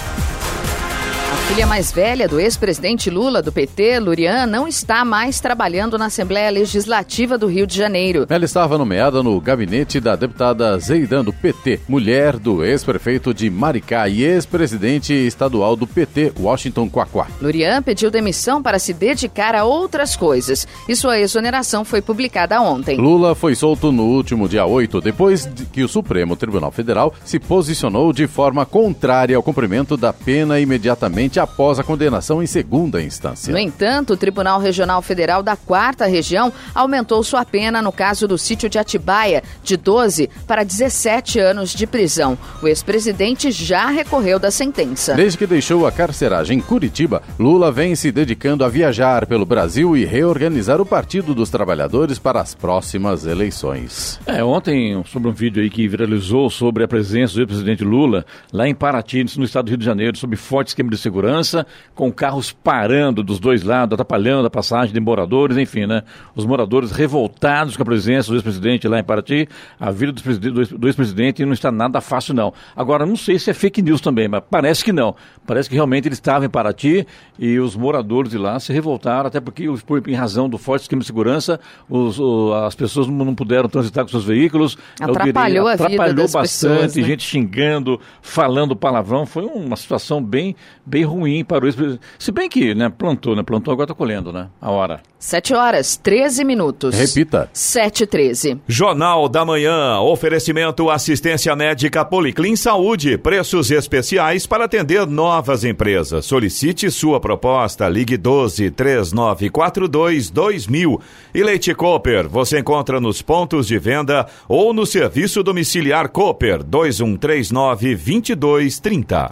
filha 1.52 1.66
mais 1.66 1.92
velha 1.92 2.26
do 2.26 2.40
ex-presidente 2.40 3.10
Lula, 3.10 3.42
do 3.42 3.52
PT, 3.52 4.00
Lurian, 4.00 4.46
não 4.46 4.66
está 4.66 5.04
mais 5.04 5.38
trabalhando 5.38 5.98
na 5.98 6.06
Assembleia 6.06 6.48
Legislativa 6.48 7.36
do 7.36 7.46
Rio 7.46 7.66
de 7.66 7.76
Janeiro. 7.76 8.24
Ela 8.30 8.46
estava 8.46 8.78
nomeada 8.78 9.22
no 9.22 9.38
gabinete 9.38 10.00
da 10.00 10.16
deputada 10.16 10.78
Zeidan, 10.78 11.22
do 11.22 11.30
PT, 11.30 11.80
mulher 11.86 12.38
do 12.38 12.64
ex-prefeito 12.64 13.34
de 13.34 13.50
Maricá 13.50 14.08
e 14.08 14.22
ex-presidente 14.22 15.12
estadual 15.12 15.76
do 15.76 15.86
PT, 15.86 16.32
Washington 16.40 16.88
Quaquá. 16.88 17.26
Lurian 17.38 17.82
pediu 17.82 18.10
demissão 18.10 18.62
para 18.62 18.78
se 18.78 18.94
dedicar 18.94 19.54
a 19.54 19.62
outras 19.62 20.16
coisas 20.16 20.66
e 20.88 20.96
sua 20.96 21.20
exoneração 21.20 21.84
foi 21.84 22.00
publicada 22.00 22.62
ontem. 22.62 22.96
Lula 22.96 23.34
foi 23.34 23.54
solto 23.54 23.92
no 23.92 24.04
último 24.04 24.48
dia 24.48 24.64
8, 24.64 25.02
depois 25.02 25.44
de 25.44 25.66
que 25.66 25.82
o 25.82 25.88
Supremo 25.88 26.34
Tribunal 26.34 26.72
Federal 26.72 27.12
se 27.26 27.38
posicionou 27.38 28.10
de 28.10 28.26
forma 28.26 28.64
contrária 28.64 29.36
ao 29.36 29.42
cumprimento 29.42 29.98
da 29.98 30.14
pena 30.14 30.58
imediatamente 30.58 31.41
após 31.42 31.78
a 31.78 31.84
condenação 31.84 32.42
em 32.42 32.46
segunda 32.46 33.02
instância. 33.02 33.52
No 33.52 33.58
entanto, 33.58 34.12
o 34.14 34.16
Tribunal 34.16 34.60
Regional 34.60 35.02
Federal 35.02 35.42
da 35.42 35.56
Quarta 35.56 36.06
Região 36.06 36.52
aumentou 36.74 37.22
sua 37.22 37.44
pena 37.44 37.82
no 37.82 37.92
caso 37.92 38.28
do 38.28 38.38
sítio 38.38 38.68
de 38.68 38.78
Atibaia, 38.78 39.42
de 39.62 39.76
12 39.76 40.30
para 40.46 40.64
17 40.64 41.38
anos 41.38 41.70
de 41.70 41.86
prisão. 41.86 42.36
O 42.62 42.68
ex-presidente 42.68 43.50
já 43.50 43.86
recorreu 43.86 44.38
da 44.38 44.50
sentença. 44.50 45.14
Desde 45.14 45.38
que 45.38 45.46
deixou 45.46 45.86
a 45.86 45.92
carceragem 45.92 46.58
em 46.58 46.60
Curitiba, 46.60 47.22
Lula 47.38 47.72
vem 47.72 47.94
se 47.94 48.12
dedicando 48.12 48.64
a 48.64 48.68
viajar 48.68 49.26
pelo 49.26 49.46
Brasil 49.46 49.96
e 49.96 50.04
reorganizar 50.04 50.80
o 50.80 50.86
Partido 50.86 51.34
dos 51.34 51.50
Trabalhadores 51.50 52.18
para 52.18 52.40
as 52.40 52.54
próximas 52.54 53.26
eleições. 53.26 54.20
É, 54.26 54.42
ontem, 54.44 55.02
sobre 55.06 55.28
um 55.28 55.32
vídeo 55.32 55.62
aí 55.62 55.70
que 55.70 55.88
viralizou 55.88 56.48
sobre 56.50 56.84
a 56.84 56.88
presença 56.88 57.34
do 57.34 57.40
ex-presidente 57.40 57.84
Lula 57.84 58.24
lá 58.52 58.68
em 58.68 58.74
Paraty, 58.74 59.24
no 59.36 59.44
estado 59.44 59.66
do 59.66 59.68
Rio 59.70 59.78
de 59.78 59.84
Janeiro, 59.84 60.16
sob 60.16 60.36
forte 60.36 60.68
esquema 60.68 60.90
de 60.90 60.98
segurança 60.98 61.21
segurança, 61.22 61.66
com 61.94 62.10
carros 62.10 62.52
parando 62.52 63.22
dos 63.22 63.38
dois 63.38 63.62
lados, 63.62 63.94
atrapalhando 63.94 64.46
a 64.46 64.50
passagem 64.50 64.92
de 64.92 65.00
moradores, 65.00 65.56
enfim, 65.56 65.86
né? 65.86 66.02
Os 66.34 66.44
moradores 66.44 66.90
revoltados 66.90 67.76
com 67.76 67.82
a 67.82 67.86
presença 67.86 68.30
do 68.30 68.36
ex-presidente 68.36 68.88
lá 68.88 68.98
em 68.98 69.04
Paraty, 69.04 69.48
a 69.78 69.90
vida 69.90 70.12
do 70.12 70.88
ex-presidente 70.88 71.44
não 71.44 71.52
está 71.52 71.70
nada 71.70 72.00
fácil, 72.00 72.34
não. 72.34 72.52
Agora, 72.76 73.06
não 73.06 73.16
sei 73.16 73.38
se 73.38 73.50
é 73.50 73.54
fake 73.54 73.80
news 73.80 74.00
também, 74.00 74.28
mas 74.28 74.42
parece 74.50 74.84
que 74.84 74.92
não. 74.92 75.14
Parece 75.46 75.68
que 75.68 75.74
realmente 75.74 76.08
ele 76.08 76.14
estava 76.14 76.44
em 76.44 76.50
Paraty 76.50 77.06
e 77.38 77.58
os 77.58 77.76
moradores 77.76 78.30
de 78.30 78.38
lá 78.38 78.58
se 78.58 78.72
revoltaram, 78.72 79.28
até 79.28 79.40
porque, 79.40 79.64
em 80.08 80.14
razão 80.14 80.48
do 80.48 80.58
forte 80.58 80.82
esquema 80.82 81.00
de 81.00 81.06
segurança, 81.06 81.60
os, 81.88 82.18
as 82.64 82.74
pessoas 82.74 83.06
não 83.06 83.34
puderam 83.34 83.68
transitar 83.68 84.04
com 84.04 84.10
seus 84.10 84.24
veículos. 84.24 84.76
Atrapalhou 85.00 85.32
diria, 85.32 85.62
a 85.62 85.72
vida 85.74 85.84
Atrapalhou 85.84 86.28
bastante, 86.28 86.42
pessoas, 86.42 86.96
né? 86.96 87.02
gente 87.02 87.22
xingando, 87.22 88.00
falando 88.20 88.74
palavrão. 88.74 89.26
Foi 89.26 89.44
uma 89.44 89.76
situação 89.76 90.22
bem, 90.22 90.56
bem 90.84 91.04
ruim 91.12 91.44
para 91.44 91.64
o 91.64 91.68
ex 91.68 91.76
Se 92.18 92.32
bem 92.32 92.48
que, 92.48 92.74
né, 92.74 92.88
plantou, 92.88 93.36
né? 93.36 93.42
Plantou, 93.42 93.72
agora 93.72 93.84
está 93.84 93.94
colhendo, 93.94 94.32
né? 94.32 94.48
A 94.60 94.70
hora. 94.70 95.00
7 95.18 95.54
horas, 95.54 95.96
13 95.96 96.44
minutos. 96.44 96.96
Repita. 96.96 97.48
7 97.52 98.02
e 98.02 98.06
13. 98.06 98.60
Jornal 98.66 99.28
da 99.28 99.44
Manhã. 99.44 100.00
Oferecimento 100.00 100.90
assistência 100.90 101.54
médica 101.54 102.04
Policlin 102.04 102.56
Saúde. 102.56 103.16
Preços 103.16 103.70
especiais 103.70 104.46
para 104.46 104.64
atender 104.64 105.06
novas 105.06 105.62
empresas. 105.62 106.26
Solicite 106.26 106.90
sua 106.90 107.20
proposta. 107.20 107.88
Ligue 107.88 108.16
12 108.16 108.72
3942 108.72 110.28
2000. 110.30 111.00
E 111.32 111.42
Leite 111.42 111.72
Cooper. 111.72 112.28
Você 112.28 112.58
encontra 112.58 113.00
nos 113.00 113.22
pontos 113.22 113.68
de 113.68 113.78
venda 113.78 114.26
ou 114.48 114.74
no 114.74 114.84
serviço 114.84 115.42
domiciliar 115.42 116.08
Cooper 116.08 116.64
2139 116.64 117.94
2230. 117.94 119.28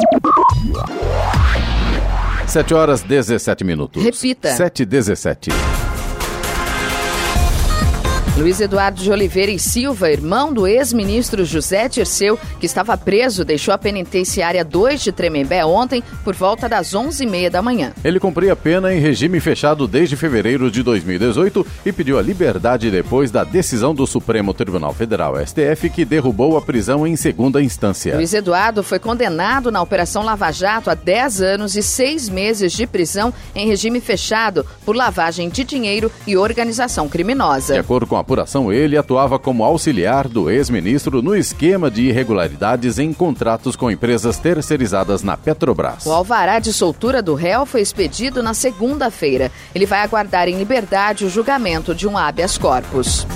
7 2.51 2.75
horas 2.75 3.03
17 3.03 3.63
minutos. 3.63 4.03
Repita. 4.03 4.51
7 4.51 4.83
e 4.83 4.87
17. 4.87 5.51
Luiz 8.41 8.59
Eduardo 8.59 9.03
de 9.03 9.13
Oliveira 9.13 9.53
e 9.53 9.59
Silva, 9.59 10.11
irmão 10.11 10.51
do 10.51 10.67
ex-ministro 10.67 11.45
José 11.45 11.91
Dirceu, 11.91 12.39
que 12.59 12.65
estava 12.65 12.97
preso, 12.97 13.45
deixou 13.45 13.75
a 13.75 13.77
penitenciária 13.77 14.65
2 14.65 15.03
de 15.03 15.13
Tremembé 15.13 15.63
ontem 15.63 16.03
por 16.25 16.35
volta 16.35 16.67
das 16.67 16.95
11h30 16.95 17.51
da 17.51 17.61
manhã. 17.61 17.93
Ele 18.03 18.19
cumpria 18.19 18.57
pena 18.57 18.95
em 18.95 18.99
regime 18.99 19.41
fechado 19.41 19.87
desde 19.87 20.17
fevereiro 20.17 20.71
de 20.71 20.83
2018 20.83 21.67
e 21.85 21.93
pediu 21.93 22.19
a 22.19 22.23
liberdade 22.23 22.91
depois 22.91 23.31
da 23.31 23.45
decisão 23.45 23.95
do 23.95 24.07
Supremo 24.07 24.55
Tribunal 24.55 24.95
Federal, 24.95 25.35
STF, 25.37 25.91
que 25.91 26.07
derrubou 26.07 26.57
a 26.57 26.63
prisão 26.63 27.07
em 27.07 27.17
segunda 27.17 27.63
instância. 27.63 28.17
Luiz 28.17 28.33
Eduardo 28.33 28.83
foi 28.83 28.99
condenado 28.99 29.71
na 29.71 29.83
Operação 29.83 30.23
Lava 30.23 30.51
Jato 30.51 30.89
a 30.89 30.95
10 30.95 31.43
anos 31.43 31.77
e 31.77 31.83
6 31.83 32.31
meses 32.31 32.73
de 32.73 32.87
prisão 32.87 33.35
em 33.55 33.69
regime 33.69 34.01
fechado 34.01 34.65
por 34.87 34.97
lavagem 34.97 35.51
de 35.51 35.63
dinheiro 35.63 36.11
e 36.27 36.39
organização 36.39 37.07
criminosa. 37.07 37.75
De 37.75 37.81
acordo 37.81 38.07
com 38.07 38.17
a 38.17 38.30
apuração, 38.31 38.73
ele 38.73 38.97
atuava 38.97 39.41
como 39.41 39.65
auxiliar 39.65 40.29
do 40.29 40.49
ex-ministro 40.49 41.21
no 41.21 41.35
esquema 41.35 41.91
de 41.91 42.03
irregularidades 42.03 42.99
em 43.01 43.13
contratos 43.13 43.75
com 43.75 43.91
empresas 43.91 44.39
terceirizadas 44.39 45.25
na 45.25 45.37
Petrobras. 45.37 46.07
O 46.07 46.13
alvará 46.13 46.61
de 46.61 46.73
soltura 46.73 47.21
do 47.21 47.35
réu 47.35 47.67
foi 47.67 47.81
expedido 47.81 48.41
na 48.41 48.55
segunda-feira. 48.55 49.51
Ele 49.75 49.85
vai 49.85 50.01
aguardar 50.01 50.49
em 50.49 50.57
liberdade 50.57 51.25
o 51.25 51.31
julgamento 51.31 51.93
de 51.93 52.07
um 52.07 52.17
habeas 52.17 52.57
corpus. 52.57 53.27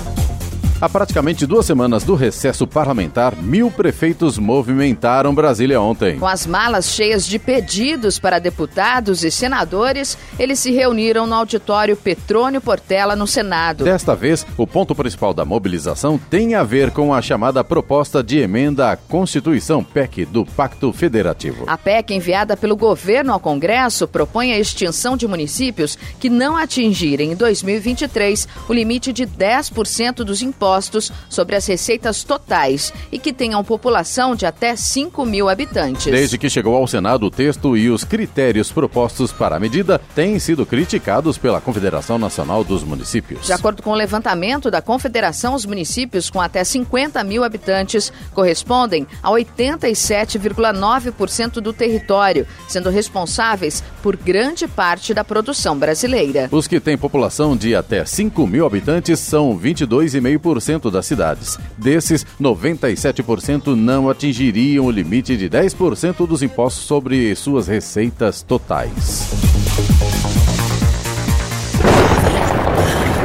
Há 0.85 0.89
praticamente 0.89 1.47
duas 1.47 1.65
semanas 1.65 2.03
do 2.03 2.13
recesso 2.13 2.67
parlamentar, 2.67 3.35
mil 3.35 3.71
prefeitos 3.71 4.37
movimentaram 4.37 5.33
Brasília 5.33 5.81
ontem. 5.81 6.19
Com 6.19 6.27
as 6.27 6.45
malas 6.45 6.91
cheias 6.91 7.25
de 7.25 7.39
pedidos 7.39 8.19
para 8.19 8.37
deputados 8.37 9.23
e 9.23 9.31
senadores, 9.31 10.15
eles 10.37 10.59
se 10.59 10.69
reuniram 10.69 11.25
no 11.25 11.33
auditório 11.33 11.97
Petrônio 11.97 12.61
Portela, 12.61 13.15
no 13.15 13.25
Senado. 13.25 13.83
Desta 13.83 14.15
vez, 14.15 14.45
o 14.55 14.67
ponto 14.67 14.93
principal 14.93 15.33
da 15.33 15.43
mobilização 15.43 16.19
tem 16.29 16.53
a 16.53 16.61
ver 16.61 16.91
com 16.91 17.11
a 17.11 17.19
chamada 17.19 17.63
proposta 17.63 18.21
de 18.21 18.37
emenda 18.37 18.91
à 18.91 18.95
Constituição 18.95 19.83
PEC 19.83 20.23
do 20.23 20.45
Pacto 20.45 20.93
Federativo. 20.93 21.63
A 21.65 21.79
PEC, 21.79 22.13
enviada 22.13 22.55
pelo 22.55 22.75
governo 22.75 23.33
ao 23.33 23.39
Congresso, 23.39 24.07
propõe 24.07 24.53
a 24.53 24.59
extinção 24.59 25.17
de 25.17 25.27
municípios 25.27 25.97
que 26.19 26.29
não 26.29 26.55
atingirem 26.55 27.31
em 27.31 27.35
2023 27.35 28.47
o 28.69 28.73
limite 28.73 29.11
de 29.11 29.25
10% 29.25 30.17
dos 30.17 30.43
impostos 30.43 30.74
impostos 30.75 31.11
sobre 31.29 31.55
as 31.55 31.65
receitas 31.65 32.23
totais 32.23 32.91
e 33.11 33.17
que 33.17 33.31
tenham 33.31 33.63
população 33.63 34.35
de 34.35 34.45
até 34.45 34.75
5 34.75 35.25
mil 35.25 35.49
habitantes. 35.49 36.05
Desde 36.05 36.37
que 36.37 36.49
chegou 36.49 36.75
ao 36.75 36.87
Senado, 36.87 37.25
o 37.25 37.31
texto 37.31 37.77
e 37.77 37.89
os 37.89 38.03
critérios 38.03 38.71
propostos 38.71 39.31
para 39.31 39.55
a 39.55 39.59
medida 39.59 39.99
têm 40.13 40.37
sido 40.37 40.65
criticados 40.65 41.37
pela 41.37 41.61
Confederação 41.61 42.17
Nacional 42.17 42.63
dos 42.63 42.83
Municípios. 42.83 43.45
De 43.45 43.53
acordo 43.53 43.81
com 43.81 43.91
o 43.91 43.95
levantamento 43.95 44.69
da 44.69 44.81
Confederação, 44.81 45.55
os 45.55 45.65
municípios 45.65 46.29
com 46.29 46.41
até 46.41 46.63
50 46.63 47.23
mil 47.23 47.43
habitantes 47.43 48.11
correspondem 48.33 49.07
a 49.23 49.31
87,9% 49.31 51.61
do 51.61 51.71
território, 51.71 52.45
sendo 52.67 52.89
responsáveis 52.89 53.83
por 54.03 54.17
grande 54.17 54.67
parte 54.67 55.13
da 55.13 55.23
produção 55.23 55.77
brasileira. 55.77 56.49
Os 56.51 56.67
que 56.67 56.79
têm 56.79 56.97
população 56.97 57.55
de 57.55 57.75
até 57.75 58.03
5 58.03 58.45
mil 58.45 58.65
habitantes 58.65 59.19
são 59.19 59.57
22,5%. 59.57 60.54
100% 60.59 60.91
das 60.91 61.05
cidades. 61.05 61.57
Desses, 61.77 62.25
97% 62.39 63.75
não 63.75 64.09
atingiriam 64.09 64.85
o 64.85 64.91
limite 64.91 65.37
de 65.37 65.49
10% 65.49 66.27
dos 66.27 66.41
impostos 66.41 66.83
sobre 66.83 67.35
suas 67.35 67.67
receitas 67.67 68.41
totais. 68.41 69.31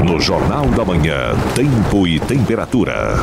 No 0.04 0.18
Jornal 0.18 0.66
da 0.66 0.84
Manhã, 0.84 1.34
Tempo 1.54 2.06
e 2.06 2.18
Temperatura. 2.18 3.14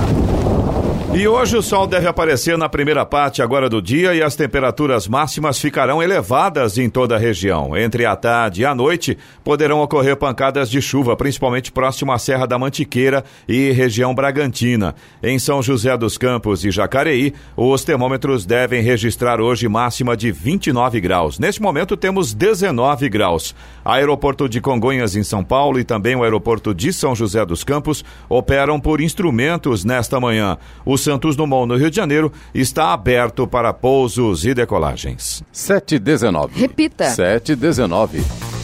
E 1.13 1.25
hoje 1.25 1.55
o 1.55 1.63
sol 1.63 1.87
deve 1.87 2.05
aparecer 2.05 2.57
na 2.57 2.67
primeira 2.67 3.05
parte 3.05 3.41
agora 3.41 3.69
do 3.69 3.81
dia 3.81 4.13
e 4.13 4.21
as 4.21 4.35
temperaturas 4.35 5.07
máximas 5.07 5.57
ficarão 5.57 6.03
elevadas 6.03 6.77
em 6.77 6.89
toda 6.89 7.15
a 7.15 7.17
região. 7.17 7.75
Entre 7.77 8.05
a 8.05 8.15
tarde 8.15 8.61
e 8.61 8.65
a 8.65 8.75
noite 8.75 9.17
poderão 9.41 9.79
ocorrer 9.79 10.17
pancadas 10.17 10.69
de 10.69 10.81
chuva, 10.81 11.15
principalmente 11.15 11.71
próximo 11.71 12.11
à 12.11 12.19
Serra 12.19 12.45
da 12.45 12.59
Mantiqueira 12.59 13.23
e 13.47 13.71
região 13.71 14.13
Bragantina. 14.13 14.93
Em 15.23 15.39
São 15.39 15.63
José 15.63 15.97
dos 15.97 16.17
Campos 16.17 16.65
e 16.65 16.71
Jacareí, 16.71 17.33
os 17.55 17.85
termômetros 17.85 18.45
devem 18.45 18.83
registrar 18.83 19.39
hoje 19.39 19.67
máxima 19.67 20.15
de 20.15 20.29
29 20.29 20.99
graus. 20.99 21.39
Neste 21.39 21.61
momento 21.61 21.95
temos 21.95 22.33
19 22.33 23.09
graus. 23.09 23.55
Aeroporto 23.83 24.47
de 24.47 24.59
Congonhas 24.59 25.15
em 25.15 25.23
São 25.23 25.41
Paulo 25.41 25.79
e 25.79 25.85
também 25.85 26.15
o 26.15 26.23
aeroporto 26.23 26.75
de 26.75 26.91
São 26.91 27.15
José 27.15 27.45
dos 27.45 27.63
Campos 27.63 28.03
operam 28.27 28.77
por 28.77 28.99
instrumentos 28.99 29.85
nesta 29.85 30.19
manhã. 30.19 30.57
O 30.85 30.97
Santos 31.07 31.37
Dumont, 31.37 31.69
no 31.69 31.77
Rio 31.77 31.89
de 31.89 31.95
Janeiro, 31.95 32.33
está 32.53 32.91
aberto 32.91 33.47
para 33.47 33.71
pousos 33.73 34.43
e 34.43 34.53
decolagens. 34.53 35.41
719. 35.53 36.59
Repita. 36.59 37.05
719. 37.05 38.56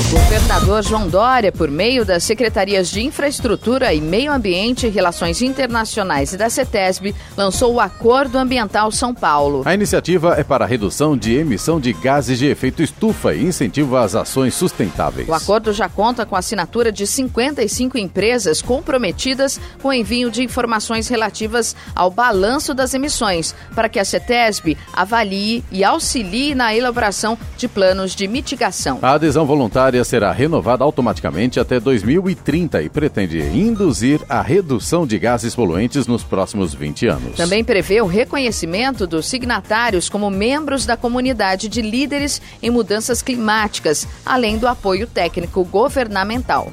O 0.00 0.12
governador 0.12 0.82
João 0.82 1.08
Dória, 1.08 1.52
por 1.52 1.70
meio 1.70 2.06
das 2.06 2.24
secretarias 2.24 2.88
de 2.88 3.02
Infraestrutura 3.02 3.92
e 3.92 4.00
Meio 4.00 4.32
Ambiente 4.32 4.86
e 4.86 4.90
Relações 4.90 5.42
Internacionais 5.42 6.32
e 6.32 6.38
da 6.38 6.48
CETESB, 6.48 7.14
lançou 7.36 7.74
o 7.74 7.80
Acordo 7.80 8.38
Ambiental 8.38 8.90
São 8.90 9.14
Paulo. 9.14 9.60
A 9.66 9.74
iniciativa 9.74 10.36
é 10.38 10.42
para 10.42 10.64
a 10.64 10.66
redução 10.66 11.14
de 11.14 11.34
emissão 11.34 11.78
de 11.78 11.92
gases 11.92 12.38
de 12.38 12.46
efeito 12.46 12.82
estufa 12.82 13.34
e 13.34 13.44
incentiva 13.44 14.00
as 14.00 14.14
ações 14.14 14.54
sustentáveis. 14.54 15.28
O 15.28 15.34
acordo 15.34 15.70
já 15.70 15.86
conta 15.86 16.24
com 16.24 16.34
a 16.34 16.38
assinatura 16.38 16.90
de 16.90 17.06
55 17.06 17.98
empresas 17.98 18.62
comprometidas 18.62 19.60
com 19.82 19.88
o 19.88 19.92
envio 19.92 20.30
de 20.30 20.42
informações 20.42 21.08
relativas 21.08 21.76
ao 21.94 22.10
balanço 22.10 22.72
das 22.72 22.94
emissões, 22.94 23.54
para 23.74 23.88
que 23.88 23.98
a 23.98 24.04
CETESB 24.04 24.78
avalie 24.94 25.62
e 25.70 25.84
auxilie 25.84 26.54
na 26.54 26.74
elaboração 26.74 27.36
de 27.58 27.68
planos 27.68 28.14
de 28.14 28.26
mitigação. 28.26 28.98
A 29.02 29.12
adesão 29.12 29.44
voluntária 29.44 29.89
será 30.04 30.32
renovada 30.32 30.84
automaticamente 30.84 31.58
até 31.58 31.80
2030 31.80 32.82
e 32.82 32.88
pretende 32.88 33.40
induzir 33.40 34.20
a 34.28 34.40
redução 34.40 35.06
de 35.06 35.18
gases 35.18 35.54
poluentes 35.54 36.06
nos 36.06 36.22
próximos 36.22 36.74
20 36.74 37.06
anos. 37.06 37.36
Também 37.36 37.64
prevê 37.64 38.00
o 38.00 38.06
reconhecimento 38.06 39.06
dos 39.06 39.26
signatários 39.26 40.08
como 40.08 40.30
membros 40.30 40.86
da 40.86 40.96
comunidade 40.96 41.68
de 41.68 41.82
líderes 41.82 42.40
em 42.62 42.70
mudanças 42.70 43.22
climáticas, 43.22 44.06
além 44.24 44.58
do 44.58 44.66
apoio 44.66 45.06
técnico 45.06 45.64
governamental. 45.64 46.72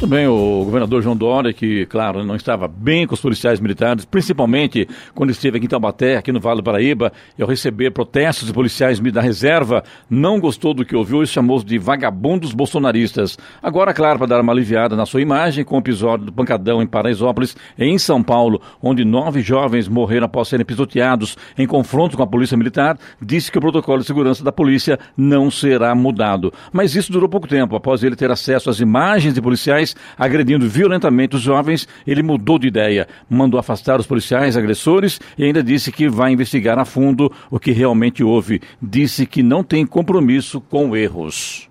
Também 0.00 0.26
o 0.26 0.64
governador 0.64 1.02
João 1.02 1.14
Dória, 1.14 1.52
que, 1.52 1.84
claro, 1.84 2.24
não 2.24 2.34
estava 2.34 2.66
bem 2.66 3.06
com 3.06 3.12
os 3.12 3.20
policiais 3.20 3.60
militares, 3.60 4.06
principalmente 4.06 4.88
quando 5.14 5.28
esteve 5.28 5.58
aqui 5.58 5.66
em 5.66 5.68
Taubaté, 5.68 6.16
aqui 6.16 6.32
no 6.32 6.40
Vale 6.40 6.62
do 6.62 6.64
Paraíba, 6.64 7.12
e 7.38 7.42
ao 7.42 7.48
receber 7.48 7.90
protestos 7.90 8.46
de 8.46 8.52
policiais 8.54 8.98
da 8.98 9.20
reserva, 9.20 9.84
não 10.08 10.40
gostou 10.40 10.72
do 10.72 10.86
que 10.86 10.96
ouviu 10.96 11.22
e 11.22 11.26
chamou 11.26 11.62
de 11.62 11.76
vagabundos 11.76 12.54
bolsonaristas. 12.54 13.36
Agora, 13.62 13.92
claro, 13.92 14.18
para 14.18 14.28
dar 14.28 14.40
uma 14.40 14.54
aliviada 14.54 14.96
na 14.96 15.04
sua 15.04 15.20
imagem, 15.20 15.66
com 15.66 15.76
o 15.76 15.80
episódio 15.80 16.24
do 16.24 16.32
pancadão 16.32 16.80
em 16.80 16.86
Paraisópolis, 16.86 17.54
em 17.78 17.98
São 17.98 18.22
Paulo, 18.22 18.58
onde 18.82 19.04
nove 19.04 19.42
jovens 19.42 19.86
morreram 19.86 20.24
após 20.24 20.48
serem 20.48 20.64
pisoteados 20.64 21.36
em 21.58 21.66
confronto 21.66 22.16
com 22.16 22.22
a 22.22 22.26
polícia 22.26 22.56
militar, 22.56 22.98
disse 23.20 23.52
que 23.52 23.58
o 23.58 23.60
protocolo 23.60 23.98
de 24.00 24.06
segurança 24.06 24.42
da 24.42 24.50
polícia 24.50 24.98
não 25.14 25.50
será 25.50 25.94
mudado. 25.94 26.50
Mas 26.72 26.96
isso 26.96 27.12
durou 27.12 27.28
pouco 27.28 27.46
tempo. 27.46 27.76
Após 27.76 28.02
ele 28.02 28.16
ter 28.16 28.30
acesso 28.30 28.70
às 28.70 28.80
imagens 28.80 29.34
de 29.34 29.42
policiais 29.42 29.89
agredindo 30.16 30.68
violentamente 30.68 31.36
os 31.36 31.42
jovens, 31.42 31.86
ele 32.06 32.22
mudou 32.22 32.58
de 32.58 32.68
ideia, 32.68 33.08
mandou 33.28 33.58
afastar 33.58 34.00
os 34.00 34.06
policiais 34.06 34.56
agressores 34.56 35.20
e 35.36 35.44
ainda 35.44 35.62
disse 35.62 35.92
que 35.92 36.08
vai 36.08 36.32
investigar 36.32 36.78
a 36.78 36.84
fundo 36.84 37.32
o 37.50 37.58
que 37.58 37.72
realmente 37.72 38.22
houve. 38.22 38.60
Disse 38.80 39.26
que 39.26 39.42
não 39.42 39.62
tem 39.62 39.86
compromisso 39.86 40.60
com 40.60 40.96
erros. 40.96 41.68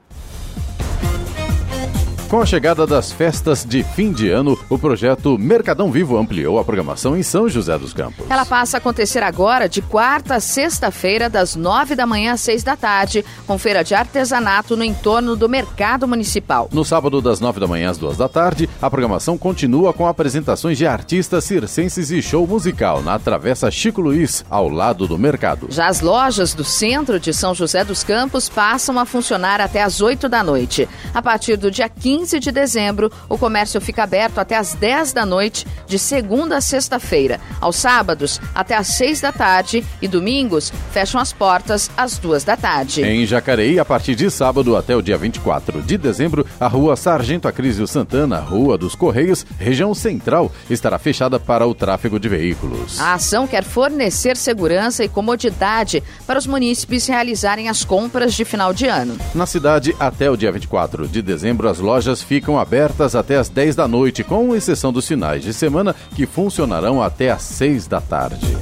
Com 2.30 2.44
a 2.44 2.46
chegada 2.46 2.86
das 2.86 3.12
festas 3.12 3.66
de 3.66 3.82
fim 3.82 4.12
de 4.12 4.30
ano, 4.30 4.56
o 4.70 4.78
projeto 4.78 5.36
Mercadão 5.36 5.92
Vivo 5.92 6.15
ampliou 6.15 6.60
a 6.60 6.63
programação 6.63 7.18
em 7.18 7.24
São 7.24 7.50
José 7.50 7.76
dos 7.76 7.92
Campos. 7.92 8.24
Ela 8.30 8.46
passa 8.46 8.78
a 8.78 8.80
acontecer 8.80 9.24
agora 9.24 9.68
de 9.68 9.82
quarta 9.82 10.36
a 10.36 10.39
sexta-feira, 10.39 11.28
das 11.28 11.56
nove 11.56 11.96
da 11.96 12.06
manhã 12.06 12.34
às 12.34 12.42
seis 12.42 12.62
da 12.62 12.78
tarde, 12.78 13.26
com 13.48 13.58
feira 13.58 13.84
de 13.84 13.96
artesanato 13.96 14.78
no 14.78 14.84
entorno 14.84 15.36
do 15.36 15.50
Mercado 15.50 16.08
Municipal. 16.08 16.70
No 16.72 16.86
sábado, 16.86 17.20
das 17.20 17.39
nove 17.39 17.60
da 17.60 17.65
manhã 17.65 17.89
às 17.89 17.98
duas 17.98 18.15
da 18.15 18.30
tarde, 18.30 18.70
a 18.80 18.92
programação 18.92 19.36
continua 19.36 19.92
com 19.92 20.06
apresentações 20.06 20.78
de 20.78 20.86
artistas 20.86 21.44
circenses 21.46 22.12
e 22.12 22.22
show 22.22 22.46
musical 22.46 23.02
na 23.02 23.18
Travessa 23.18 23.72
Chico 23.72 24.02
Luiz, 24.02 24.46
ao 24.52 24.70
lado 24.70 25.08
do 25.08 25.18
mercado. 25.18 25.65
Já 25.72 25.88
as 25.88 26.00
lojas 26.00 26.54
do 26.54 26.63
centro 26.63 27.20
de 27.20 27.34
São 27.34 27.56
José 27.56 27.84
dos 27.84 28.04
Campos 28.04 28.48
passam 28.48 29.00
a 29.00 29.06
funcionar 29.06 29.60
até 29.60 29.82
às 29.82 30.00
oito 30.00 30.30
da 30.30 30.44
noite. 30.44 30.88
A 31.12 31.24
partir 31.24 31.58
do 31.58 31.72
dia 31.72 31.89
15 31.89 32.18
15 32.19 32.38
de 32.38 32.51
dezembro, 32.51 33.10
o 33.29 33.38
comércio 33.38 33.79
fica 33.79 34.03
aberto 34.03 34.39
até 34.39 34.58
às 34.58 34.73
10 34.73 35.13
da 35.13 35.25
noite, 35.25 35.65
de 35.88 35.97
segunda 35.97 36.58
a 36.58 36.62
sexta-feira. 36.62 37.39
Aos 37.62 37.77
sábados, 37.77 38.41
até 38.53 38.75
às 38.75 38.88
6 38.88 39.21
da 39.21 39.32
tarde 39.32 39.86
e 40.01 40.08
domingos, 40.08 40.69
fecham 40.91 41.21
as 41.21 41.32
portas 41.32 41.89
às 41.95 42.17
2 42.17 42.43
da 42.43 42.58
tarde. 42.58 43.03
Em 43.03 43.25
Jacareí, 43.25 43.79
a 43.79 43.86
partir 43.86 44.15
de 44.15 44.29
sábado 44.29 44.75
até 44.75 44.93
o 44.97 45.01
dia 45.01 45.17
24 45.17 45.82
de 45.82 45.97
dezembro, 45.97 46.45
a 46.60 46.67
rua 46.67 46.97
Sargento 46.97 47.47
Acrísio 47.47 47.88
Santana, 47.88 48.39
Rua 48.39 48.77
dos 48.77 48.95
Correios, 48.95 49.45
região 49.58 49.95
central, 49.95 50.51
estará 50.69 50.99
fechada 50.99 51.39
para 51.39 51.65
o 51.65 51.73
tráfego 51.73 52.19
de 52.19 52.27
veículos. 52.27 52.99
A 52.99 53.13
ação 53.13 53.47
quer 53.47 53.63
fornecer 53.63 54.36
segurança 54.36 55.05
e 55.05 55.10
comodidade 55.10 56.03
para 56.27 56.38
os 56.38 56.45
munícipes 56.45 57.08
realizarem 57.08 57.69
as 57.69 57.86
compras 57.86 58.34
de 58.34 58.43
final 58.43 58.73
de 58.73 58.88
ano. 58.88 59.17
Na 59.34 59.45
cidade, 59.45 59.95
até 59.97 60.29
o 60.29 60.36
dia 60.36 60.51
24 60.51 61.08
de 61.08 61.21
dezembro, 61.21 61.69
as 61.69 61.79
lojas 61.79 62.09
lojas 62.10 62.24
ficam 62.24 62.58
abertas 62.58 63.15
até 63.15 63.38
às 63.38 63.50
10 63.50 63.76
da 63.76 63.88
noite, 63.88 64.24
com 64.24 64.56
exceção 64.56 64.91
dos 64.91 65.08
finais 65.08 65.43
de 65.43 65.54
semana, 65.54 65.95
que 66.15 66.26
funcionarão 66.26 67.02
até 67.02 67.30
às 67.30 67.43
6 67.43 67.88
da 67.88 68.02
tarde. 68.02 68.58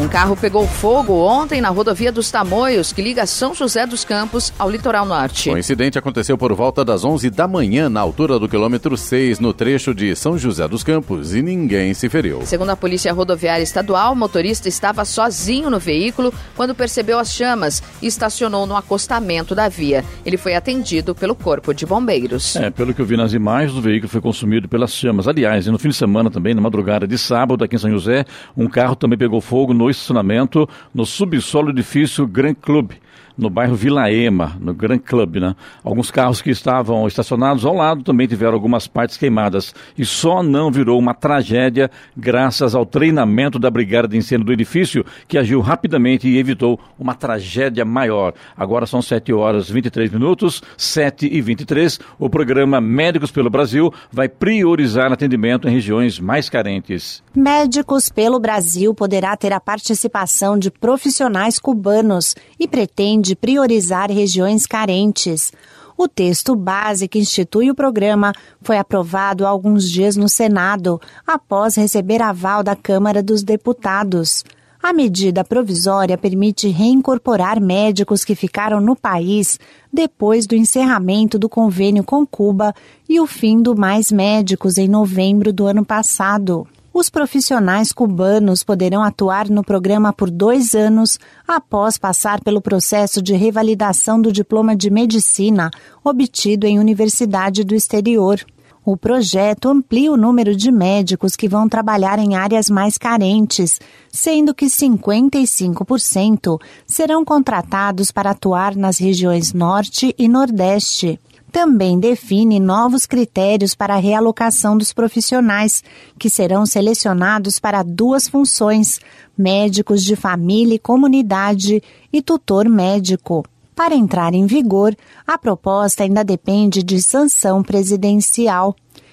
Um 0.00 0.08
carro 0.08 0.34
pegou 0.34 0.66
fogo 0.66 1.12
ontem 1.12 1.60
na 1.60 1.68
rodovia 1.68 2.10
dos 2.10 2.30
Tamoios, 2.30 2.94
que 2.94 3.02
liga 3.02 3.26
São 3.26 3.54
José 3.54 3.86
dos 3.86 4.06
Campos 4.06 4.50
ao 4.58 4.70
litoral 4.70 5.04
norte. 5.04 5.50
O 5.50 5.58
incidente 5.58 5.98
aconteceu 5.98 6.38
por 6.38 6.52
volta 6.54 6.82
das 6.82 7.04
11 7.04 7.28
da 7.28 7.46
manhã, 7.46 7.90
na 7.90 8.00
altura 8.00 8.38
do 8.38 8.48
quilômetro 8.48 8.96
6, 8.96 9.38
no 9.38 9.52
trecho 9.52 9.94
de 9.94 10.16
São 10.16 10.38
José 10.38 10.66
dos 10.66 10.82
Campos, 10.82 11.34
e 11.34 11.42
ninguém 11.42 11.92
se 11.92 12.08
feriu. 12.08 12.40
Segundo 12.46 12.70
a 12.70 12.76
Polícia 12.76 13.12
Rodoviária 13.12 13.62
Estadual, 13.62 14.14
o 14.14 14.16
motorista 14.16 14.66
estava 14.66 15.04
sozinho 15.04 15.68
no 15.68 15.78
veículo 15.78 16.32
quando 16.56 16.74
percebeu 16.74 17.18
as 17.18 17.30
chamas 17.30 17.82
e 18.00 18.06
estacionou 18.06 18.66
no 18.66 18.74
acostamento 18.74 19.54
da 19.54 19.68
via. 19.68 20.02
Ele 20.24 20.38
foi 20.38 20.54
atendido 20.54 21.14
pelo 21.14 21.34
Corpo 21.34 21.74
de 21.74 21.84
Bombeiros. 21.84 22.56
É, 22.56 22.70
pelo 22.70 22.94
que 22.94 23.02
eu 23.02 23.06
vi 23.06 23.18
nas 23.18 23.34
imagens, 23.34 23.76
o 23.76 23.82
veículo 23.82 24.08
foi 24.08 24.22
consumido 24.22 24.66
pelas 24.68 24.94
chamas. 24.94 25.28
Aliás, 25.28 25.66
no 25.66 25.78
fim 25.78 25.90
de 25.90 25.96
semana 25.96 26.30
também, 26.30 26.54
na 26.54 26.62
madrugada 26.62 27.06
de 27.06 27.18
sábado, 27.18 27.62
aqui 27.62 27.76
em 27.76 27.78
São 27.78 27.90
José, 27.90 28.24
um 28.56 28.66
carro 28.66 28.96
também 28.96 29.18
pegou 29.18 29.40
fogo 29.42 29.74
no 29.74 29.81
estacionamento 29.90 30.68
no 30.92 31.04
subsolo 31.04 31.70
edifício 31.70 32.26
Grand 32.26 32.56
Club 32.56 32.92
no 33.36 33.48
bairro 33.48 33.74
Vila 33.74 34.10
Ema, 34.10 34.56
no 34.60 34.74
Grand 34.74 34.98
Club, 34.98 35.36
né? 35.36 35.54
Alguns 35.82 36.10
carros 36.10 36.42
que 36.42 36.50
estavam 36.50 37.06
estacionados 37.06 37.64
ao 37.64 37.74
lado 37.74 38.02
também 38.02 38.26
tiveram 38.26 38.54
algumas 38.54 38.86
partes 38.86 39.16
queimadas 39.16 39.74
e 39.96 40.04
só 40.04 40.42
não 40.42 40.70
virou 40.70 40.98
uma 40.98 41.14
tragédia 41.14 41.90
graças 42.16 42.74
ao 42.74 42.84
treinamento 42.84 43.58
da 43.58 43.70
brigada 43.70 44.08
de 44.08 44.16
incêndio 44.16 44.46
do 44.46 44.52
edifício 44.52 45.04
que 45.28 45.38
agiu 45.38 45.60
rapidamente 45.60 46.28
e 46.28 46.38
evitou 46.38 46.78
uma 46.98 47.14
tragédia 47.14 47.84
maior. 47.84 48.34
Agora 48.56 48.86
são 48.86 49.00
7 49.00 49.32
horas 49.32 49.68
e 49.68 49.72
23 49.72 50.10
minutos, 50.10 50.62
7 50.76 51.28
e 51.30 51.40
23. 51.40 52.00
O 52.18 52.28
programa 52.28 52.80
Médicos 52.80 53.30
pelo 53.30 53.50
Brasil 53.50 53.92
vai 54.10 54.28
priorizar 54.28 55.12
atendimento 55.12 55.68
em 55.68 55.72
regiões 55.72 56.18
mais 56.18 56.48
carentes. 56.48 57.22
Médicos 57.34 58.08
pelo 58.08 58.38
Brasil 58.38 58.94
poderá 58.94 59.36
ter 59.36 59.52
a 59.52 59.60
participação 59.60 60.58
de 60.58 60.70
profissionais 60.70 61.58
cubanos 61.58 62.34
e 62.58 62.66
pretende 62.66 63.21
de 63.22 63.34
priorizar 63.34 64.10
regiões 64.10 64.66
carentes. 64.66 65.52
O 65.96 66.08
texto 66.08 66.56
base 66.56 67.06
que 67.06 67.18
institui 67.18 67.70
o 67.70 67.74
programa 67.74 68.32
foi 68.60 68.76
aprovado 68.76 69.46
há 69.46 69.48
alguns 69.48 69.88
dias 69.88 70.16
no 70.16 70.28
Senado, 70.28 71.00
após 71.26 71.76
receber 71.76 72.20
aval 72.20 72.62
da 72.62 72.74
Câmara 72.74 73.22
dos 73.22 73.42
Deputados. 73.42 74.44
A 74.82 74.92
medida 74.92 75.44
provisória 75.44 76.18
permite 76.18 76.68
reincorporar 76.68 77.60
médicos 77.60 78.24
que 78.24 78.34
ficaram 78.34 78.80
no 78.80 78.96
país 78.96 79.60
depois 79.92 80.44
do 80.44 80.56
encerramento 80.56 81.38
do 81.38 81.48
convênio 81.48 82.02
com 82.02 82.26
Cuba 82.26 82.74
e 83.08 83.20
o 83.20 83.26
fim 83.26 83.62
do 83.62 83.76
Mais 83.76 84.10
Médicos 84.10 84.78
em 84.78 84.88
novembro 84.88 85.52
do 85.52 85.66
ano 85.66 85.84
passado. 85.84 86.66
Os 86.94 87.08
profissionais 87.08 87.90
cubanos 87.90 88.62
poderão 88.62 89.02
atuar 89.02 89.48
no 89.48 89.64
programa 89.64 90.12
por 90.12 90.30
dois 90.30 90.74
anos 90.74 91.18
após 91.48 91.96
passar 91.96 92.42
pelo 92.42 92.60
processo 92.60 93.22
de 93.22 93.34
revalidação 93.34 94.20
do 94.20 94.30
diploma 94.30 94.76
de 94.76 94.90
medicina 94.90 95.70
obtido 96.04 96.66
em 96.66 96.78
universidade 96.78 97.64
do 97.64 97.74
exterior. 97.74 98.44
O 98.84 98.94
projeto 98.94 99.70
amplia 99.70 100.12
o 100.12 100.18
número 100.18 100.54
de 100.54 100.70
médicos 100.70 101.34
que 101.34 101.48
vão 101.48 101.66
trabalhar 101.66 102.18
em 102.18 102.34
áreas 102.34 102.68
mais 102.68 102.98
carentes, 102.98 103.80
sendo 104.10 104.54
que 104.54 104.66
55% 104.66 106.60
serão 106.86 107.24
contratados 107.24 108.10
para 108.10 108.32
atuar 108.32 108.76
nas 108.76 108.98
regiões 108.98 109.54
Norte 109.54 110.14
e 110.18 110.28
Nordeste. 110.28 111.18
Também 111.52 112.00
define 112.00 112.58
novos 112.58 113.04
critérios 113.04 113.74
para 113.74 113.92
a 113.94 113.98
realocação 113.98 114.76
dos 114.76 114.94
profissionais, 114.94 115.84
que 116.18 116.30
serão 116.30 116.64
selecionados 116.64 117.58
para 117.58 117.82
duas 117.82 118.26
funções: 118.26 118.98
médicos 119.36 120.02
de 120.02 120.16
família 120.16 120.76
e 120.76 120.78
comunidade 120.78 121.82
e 122.10 122.22
tutor 122.22 122.66
médico. 122.70 123.44
Para 123.76 123.94
entrar 123.94 124.32
em 124.32 124.46
vigor, 124.46 124.96
a 125.26 125.36
proposta 125.36 126.04
ainda 126.04 126.24
depende 126.24 126.82
de 126.82 127.02
sanção 127.02 127.62
presidencial. 127.62 128.74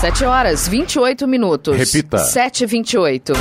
7 0.00 0.24
horas 0.26 0.68
28 0.68 1.26
minutos. 1.26 1.74
Repita. 1.74 2.18
7 2.18 2.64
e 2.64 2.66
28. 2.66 3.32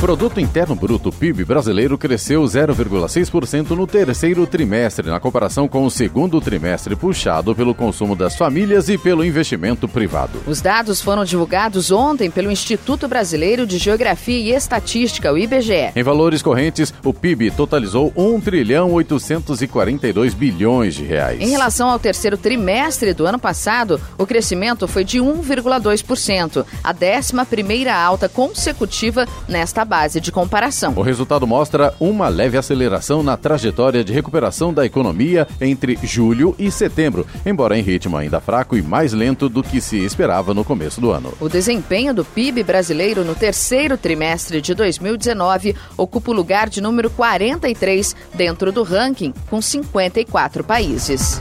O 0.00 0.08
Produto 0.10 0.40
Interno 0.40 0.74
Bruto 0.74 1.12
PIB 1.12 1.44
brasileiro 1.44 1.98
cresceu 1.98 2.42
0,6% 2.42 3.72
no 3.72 3.86
terceiro 3.86 4.46
trimestre, 4.46 5.10
na 5.10 5.20
comparação 5.20 5.68
com 5.68 5.84
o 5.84 5.90
segundo 5.90 6.40
trimestre, 6.40 6.96
puxado 6.96 7.54
pelo 7.54 7.74
consumo 7.74 8.16
das 8.16 8.34
famílias 8.34 8.88
e 8.88 8.96
pelo 8.96 9.22
investimento 9.22 9.86
privado. 9.86 10.40
Os 10.46 10.62
dados 10.62 11.02
foram 11.02 11.22
divulgados 11.22 11.90
ontem 11.90 12.30
pelo 12.30 12.50
Instituto 12.50 13.06
Brasileiro 13.06 13.66
de 13.66 13.76
Geografia 13.76 14.38
e 14.38 14.52
Estatística, 14.52 15.30
o 15.30 15.36
IBGE. 15.36 15.92
Em 15.94 16.02
valores 16.02 16.40
correntes, 16.40 16.94
o 17.04 17.12
PIB 17.12 17.50
totalizou 17.50 18.10
1 18.16 18.40
trilhão 18.40 18.92
842 18.92 20.32
bilhões 20.32 20.94
de 20.94 21.04
reais. 21.04 21.42
Em 21.42 21.50
relação 21.50 21.90
ao 21.90 21.98
terceiro 21.98 22.38
trimestre 22.38 23.12
do 23.12 23.26
ano 23.26 23.38
passado, 23.38 24.00
o 24.16 24.26
crescimento 24.26 24.88
foi 24.88 25.04
de 25.04 25.18
1,2%, 25.18 26.64
a 26.82 26.92
décima 26.94 27.44
primeira 27.44 27.94
alta 27.94 28.30
consecutiva 28.30 29.28
nesta 29.46 29.89
base 29.90 30.20
de 30.20 30.30
comparação. 30.30 30.92
O 30.94 31.02
resultado 31.02 31.48
mostra 31.48 31.92
uma 31.98 32.28
leve 32.28 32.56
aceleração 32.56 33.24
na 33.24 33.36
trajetória 33.36 34.04
de 34.04 34.12
recuperação 34.12 34.72
da 34.72 34.86
economia 34.86 35.48
entre 35.60 35.98
julho 36.04 36.54
e 36.56 36.70
setembro, 36.70 37.26
embora 37.44 37.76
em 37.76 37.82
ritmo 37.82 38.16
ainda 38.16 38.40
fraco 38.40 38.76
e 38.76 38.82
mais 38.82 39.12
lento 39.12 39.48
do 39.48 39.64
que 39.64 39.80
se 39.80 39.98
esperava 39.98 40.54
no 40.54 40.64
começo 40.64 41.00
do 41.00 41.10
ano. 41.10 41.34
O 41.40 41.48
desempenho 41.48 42.14
do 42.14 42.24
PIB 42.24 42.62
brasileiro 42.62 43.24
no 43.24 43.34
terceiro 43.34 43.98
trimestre 43.98 44.60
de 44.60 44.74
2019 44.74 45.74
ocupa 45.96 46.30
o 46.30 46.34
lugar 46.34 46.68
de 46.68 46.80
número 46.80 47.10
43 47.10 48.14
dentro 48.32 48.70
do 48.70 48.84
ranking, 48.84 49.34
com 49.50 49.60
54 49.60 50.62
países. 50.62 51.40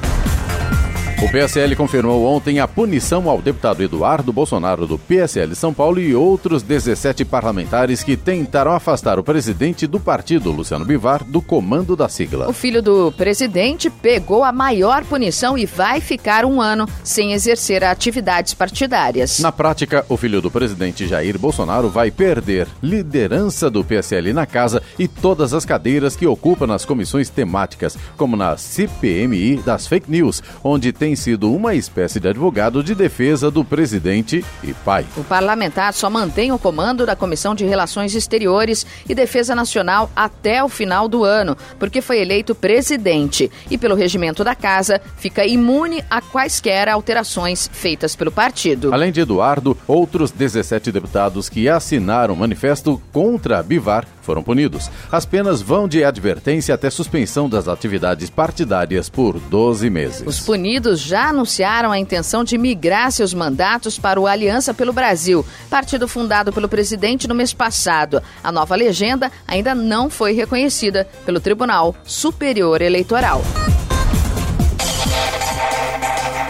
O 1.21 1.27
PSL 1.29 1.75
confirmou 1.75 2.23
ontem 2.23 2.61
a 2.61 2.67
punição 2.67 3.29
ao 3.29 3.41
deputado 3.41 3.83
Eduardo 3.83 4.31
Bolsonaro 4.31 4.87
do 4.87 4.97
PSL 4.97 5.53
São 5.53 5.73
Paulo 5.73 5.99
e 5.99 6.15
outros 6.15 6.63
17 6.63 7.25
parlamentares 7.25 8.01
que 8.01 8.15
tentaram 8.15 8.71
afastar 8.71 9.19
o 9.19 9.23
presidente 9.23 9.85
do 9.85 9.99
partido, 9.99 10.49
Luciano 10.49 10.85
Bivar, 10.85 11.25
do 11.25 11.41
comando 11.41 11.93
da 11.93 12.07
sigla. 12.07 12.47
O 12.47 12.53
filho 12.53 12.81
do 12.81 13.11
presidente 13.11 13.89
pegou 13.89 14.45
a 14.45 14.53
maior 14.53 15.03
punição 15.03 15.57
e 15.57 15.65
vai 15.65 15.99
ficar 15.99 16.45
um 16.45 16.61
ano 16.61 16.87
sem 17.03 17.33
exercer 17.33 17.83
atividades 17.83 18.53
partidárias. 18.53 19.39
Na 19.39 19.51
prática, 19.51 20.05
o 20.07 20.15
filho 20.15 20.41
do 20.41 20.49
presidente 20.49 21.05
Jair 21.05 21.37
Bolsonaro 21.37 21.89
vai 21.89 22.11
perder 22.11 22.65
liderança 22.81 23.69
do 23.69 23.83
PSL 23.83 24.31
na 24.31 24.45
casa 24.45 24.81
e 24.97 25.05
todas 25.05 25.53
as 25.53 25.65
cadeiras 25.65 26.15
que 26.15 26.25
ocupa 26.25 26.65
nas 26.65 26.85
comissões 26.85 27.29
temáticas, 27.29 27.97
como 28.15 28.37
na 28.37 28.55
CPMI 28.55 29.57
das 29.57 29.85
fake 29.85 30.09
news, 30.09 30.41
onde 30.63 30.93
tem 30.93 31.08
sido 31.15 31.53
uma 31.53 31.75
espécie 31.75 32.19
de 32.19 32.27
advogado 32.27 32.83
de 32.83 32.93
defesa 32.95 33.49
do 33.49 33.63
presidente 33.63 34.43
e 34.63 34.73
pai. 34.73 35.05
O 35.15 35.23
parlamentar 35.23 35.93
só 35.93 36.09
mantém 36.09 36.51
o 36.51 36.59
comando 36.59 37.05
da 37.05 37.15
Comissão 37.15 37.55
de 37.55 37.65
Relações 37.65 38.15
Exteriores 38.15 38.85
e 39.07 39.15
Defesa 39.15 39.55
Nacional 39.55 40.09
até 40.15 40.63
o 40.63 40.69
final 40.69 41.07
do 41.07 41.23
ano, 41.23 41.57
porque 41.77 42.01
foi 42.01 42.19
eleito 42.19 42.55
presidente 42.55 43.51
e, 43.69 43.77
pelo 43.77 43.95
regimento 43.95 44.43
da 44.43 44.55
casa, 44.55 45.01
fica 45.17 45.45
imune 45.45 46.03
a 46.09 46.21
quaisquer 46.21 46.89
alterações 46.89 47.69
feitas 47.71 48.15
pelo 48.15 48.31
partido. 48.31 48.93
Além 48.93 49.11
de 49.11 49.21
Eduardo, 49.21 49.77
outros 49.87 50.31
17 50.31 50.91
deputados 50.91 51.49
que 51.49 51.67
assinaram 51.67 52.33
o 52.33 52.37
manifesto 52.37 53.01
contra 53.11 53.63
Bivar 53.63 54.05
foram 54.29 54.43
punidos. 54.43 54.91
As 55.11 55.25
penas 55.25 55.59
vão 55.59 55.87
de 55.87 56.03
advertência 56.03 56.75
até 56.75 56.87
suspensão 56.91 57.49
das 57.49 57.67
atividades 57.67 58.29
partidárias 58.29 59.09
por 59.09 59.39
12 59.39 59.89
meses. 59.89 60.21
Os 60.23 60.39
punidos 60.39 60.99
já 60.99 61.29
anunciaram 61.29 61.91
a 61.91 61.97
intenção 61.97 62.43
de 62.43 62.55
migrar 62.55 63.11
seus 63.11 63.33
mandatos 63.33 63.97
para 63.97 64.19
o 64.19 64.27
Aliança 64.27 64.71
pelo 64.71 64.93
Brasil, 64.93 65.43
partido 65.67 66.07
fundado 66.07 66.53
pelo 66.53 66.69
presidente 66.69 67.27
no 67.27 67.33
mês 67.33 67.53
passado. 67.53 68.21
A 68.43 68.51
nova 68.51 68.75
legenda 68.75 69.31
ainda 69.47 69.73
não 69.73 70.11
foi 70.11 70.33
reconhecida 70.33 71.07
pelo 71.25 71.39
Tribunal 71.39 71.95
Superior 72.03 72.83
Eleitoral. 72.83 73.41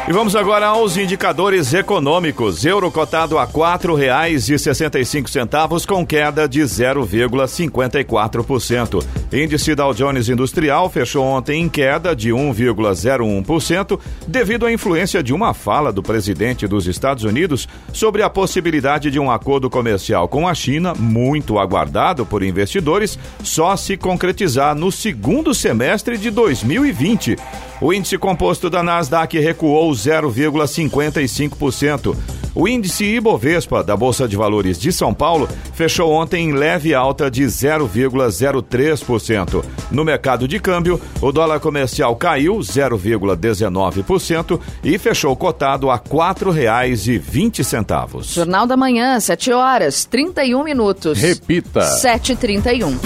E 0.10 0.12
vamos 0.12 0.36
agora 0.36 0.66
aos 0.66 0.98
indicadores 0.98 1.72
econômicos. 1.72 2.66
Euro 2.66 2.90
cotado 2.90 3.38
a 3.38 3.44
R$ 3.44 3.52
4,65 3.54 5.86
com 5.86 6.04
queda 6.04 6.50
de 6.50 6.62
0,54%. 6.62 9.06
Índice 9.32 9.76
Dow 9.76 9.94
Jones 9.94 10.28
Industrial 10.28 10.90
fechou 10.90 11.24
ontem 11.24 11.62
em 11.62 11.70
queda 11.70 12.16
de 12.16 12.32
1,01% 12.32 14.00
devido 14.28 14.66
à 14.66 14.74
influência 14.74 15.22
de 15.22 15.32
uma 15.32 15.54
fala 15.54 15.94
do 15.94 16.02
presidente 16.02 16.66
dos 16.66 16.88
Estados 16.88 17.24
Unidos 17.24 17.70
sobre 17.94 18.24
a 18.24 18.30
possibilidade 18.32 19.12
de 19.12 19.20
um 19.20 19.30
acordo 19.30 19.70
comercial 19.70 20.28
com 20.28 20.48
a 20.48 20.56
China, 20.56 20.96
muito 20.96 21.60
aguardado 21.60 22.26
por 22.26 22.42
investidores, 22.42 23.20
só 23.44 23.76
se 23.76 23.96
concretizar 23.96 24.74
no 24.74 24.92
segundo 24.92 25.54
semestre 25.54 26.18
de 26.18 26.32
2020. 26.32 27.38
O 27.82 27.94
índice 27.94 28.18
composto 28.18 28.70
da 28.70 28.84
Nasdaq 28.84 29.40
recuou 29.40 29.90
0,55%. 30.00 32.16
O 32.56 32.68
índice 32.68 33.06
Ibovespa 33.06 33.84
da 33.84 33.96
Bolsa 33.96 34.28
de 34.28 34.36
Valores 34.36 34.80
de 34.80 34.92
São 34.92 35.14
Paulo 35.14 35.48
fechou 35.74 36.12
ontem 36.12 36.50
em 36.50 36.54
leve 36.54 36.96
alta 36.96 37.30
de 37.30 37.44
0,03%. 37.44 39.64
No 39.92 40.04
mercado 40.04 40.48
de 40.48 40.60
câmbio, 40.60 41.00
o 41.22 41.32
dólar 41.32 41.60
comercial 41.60 42.16
caiu 42.16 42.58
0,19% 42.58 44.60
e 44.84 44.98
fechou 44.98 45.36
cotado 45.36 45.92
a 45.92 45.96
R$ 45.96 46.02
4,20. 46.10 48.34
Jornal 48.34 48.66
da 48.66 48.76
Manhã, 48.76 49.20
7 49.20 49.52
horas 49.52 50.06
31 50.06 50.64
minutos. 50.64 51.20
Repita. 51.20 51.82
7h31. 52.02 52.98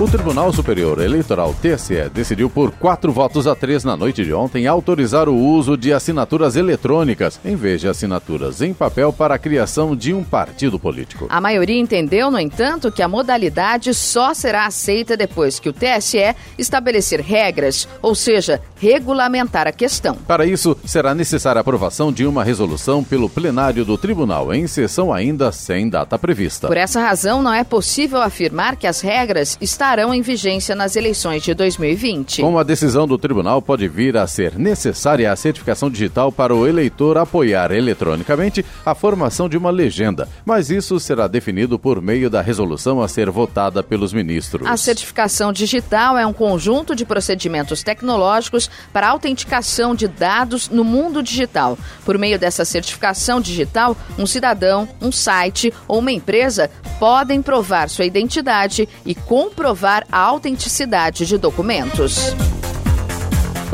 O 0.00 0.08
Tribunal 0.08 0.52
Superior 0.52 1.00
Eleitoral 1.00 1.54
TSE 1.62 2.10
decidiu 2.12 2.50
por 2.50 2.72
quatro 2.72 3.12
votos 3.12 3.46
a 3.46 3.54
três 3.54 3.84
na 3.84 3.96
noite 3.96 4.24
de 4.24 4.34
ontem 4.34 4.66
autorizar 4.66 5.28
o 5.28 5.36
uso 5.36 5.76
de 5.76 5.92
assinaturas 5.92 6.56
eletrônicas 6.56 7.38
em 7.44 7.54
vez 7.54 7.80
de 7.80 7.86
assinaturas 7.86 8.60
em 8.60 8.74
papel 8.74 9.12
para 9.12 9.36
a 9.36 9.38
criação 9.38 9.94
de 9.94 10.12
um 10.12 10.24
partido 10.24 10.80
político. 10.80 11.28
A 11.30 11.40
maioria 11.40 11.78
entendeu, 11.78 12.28
no 12.28 12.40
entanto, 12.40 12.90
que 12.90 13.02
a 13.02 13.08
modalidade 13.08 13.94
só 13.94 14.34
será 14.34 14.66
aceita 14.66 15.16
depois 15.16 15.60
que 15.60 15.68
o 15.68 15.72
TSE 15.72 16.34
estabelecer 16.58 17.20
regras, 17.20 17.86
ou 18.02 18.16
seja, 18.16 18.60
regulamentar 18.76 19.68
a 19.68 19.72
questão. 19.72 20.16
Para 20.26 20.44
isso, 20.44 20.76
será 20.84 21.14
necessária 21.14 21.60
a 21.60 21.62
aprovação 21.62 22.12
de 22.12 22.26
uma 22.26 22.42
resolução 22.42 23.04
pelo 23.04 23.30
plenário 23.30 23.84
do 23.84 23.96
tribunal 23.96 24.52
em 24.52 24.66
sessão 24.66 25.12
ainda 25.12 25.52
sem 25.52 25.88
data 25.88 26.18
prevista. 26.18 26.66
Por 26.66 26.76
essa 26.76 27.00
razão, 27.00 27.40
não 27.40 27.54
é 27.54 27.62
possível 27.62 28.20
afirmar 28.20 28.74
que 28.74 28.88
as 28.88 29.00
regras 29.00 29.56
estão 29.60 29.83
estarão 29.84 30.14
em 30.14 30.22
vigência 30.22 30.74
nas 30.74 30.96
eleições 30.96 31.42
de 31.42 31.52
2020. 31.52 32.40
Com 32.40 32.58
a 32.58 32.62
decisão 32.62 33.06
do 33.06 33.18
tribunal, 33.18 33.60
pode 33.60 33.86
vir 33.86 34.16
a 34.16 34.26
ser 34.26 34.58
necessária 34.58 35.30
a 35.30 35.36
certificação 35.36 35.90
digital 35.90 36.32
para 36.32 36.54
o 36.54 36.66
eleitor 36.66 37.18
apoiar 37.18 37.70
eletronicamente 37.70 38.64
a 38.84 38.94
formação 38.94 39.46
de 39.46 39.58
uma 39.58 39.70
legenda, 39.70 40.26
mas 40.42 40.70
isso 40.70 40.98
será 40.98 41.28
definido 41.28 41.78
por 41.78 42.00
meio 42.00 42.30
da 42.30 42.40
resolução 42.40 43.02
a 43.02 43.08
ser 43.08 43.28
votada 43.28 43.82
pelos 43.82 44.14
ministros. 44.14 44.66
A 44.66 44.74
certificação 44.78 45.52
digital 45.52 46.16
é 46.16 46.26
um 46.26 46.32
conjunto 46.32 46.96
de 46.96 47.04
procedimentos 47.04 47.82
tecnológicos 47.82 48.70
para 48.90 49.10
autenticação 49.10 49.94
de 49.94 50.08
dados 50.08 50.70
no 50.70 50.82
mundo 50.82 51.22
digital. 51.22 51.76
Por 52.06 52.16
meio 52.16 52.38
dessa 52.38 52.64
certificação 52.64 53.38
digital, 53.38 53.94
um 54.18 54.24
cidadão, 54.24 54.88
um 55.02 55.12
site 55.12 55.74
ou 55.86 55.98
uma 55.98 56.10
empresa 56.10 56.70
podem 56.98 57.42
provar 57.42 57.90
sua 57.90 58.06
identidade 58.06 58.88
e 59.04 59.14
comprovar 59.14 59.73
comprovar 59.74 60.06
a 60.10 60.18
autenticidade 60.18 61.26
de 61.26 61.36
documentos. 61.36 62.32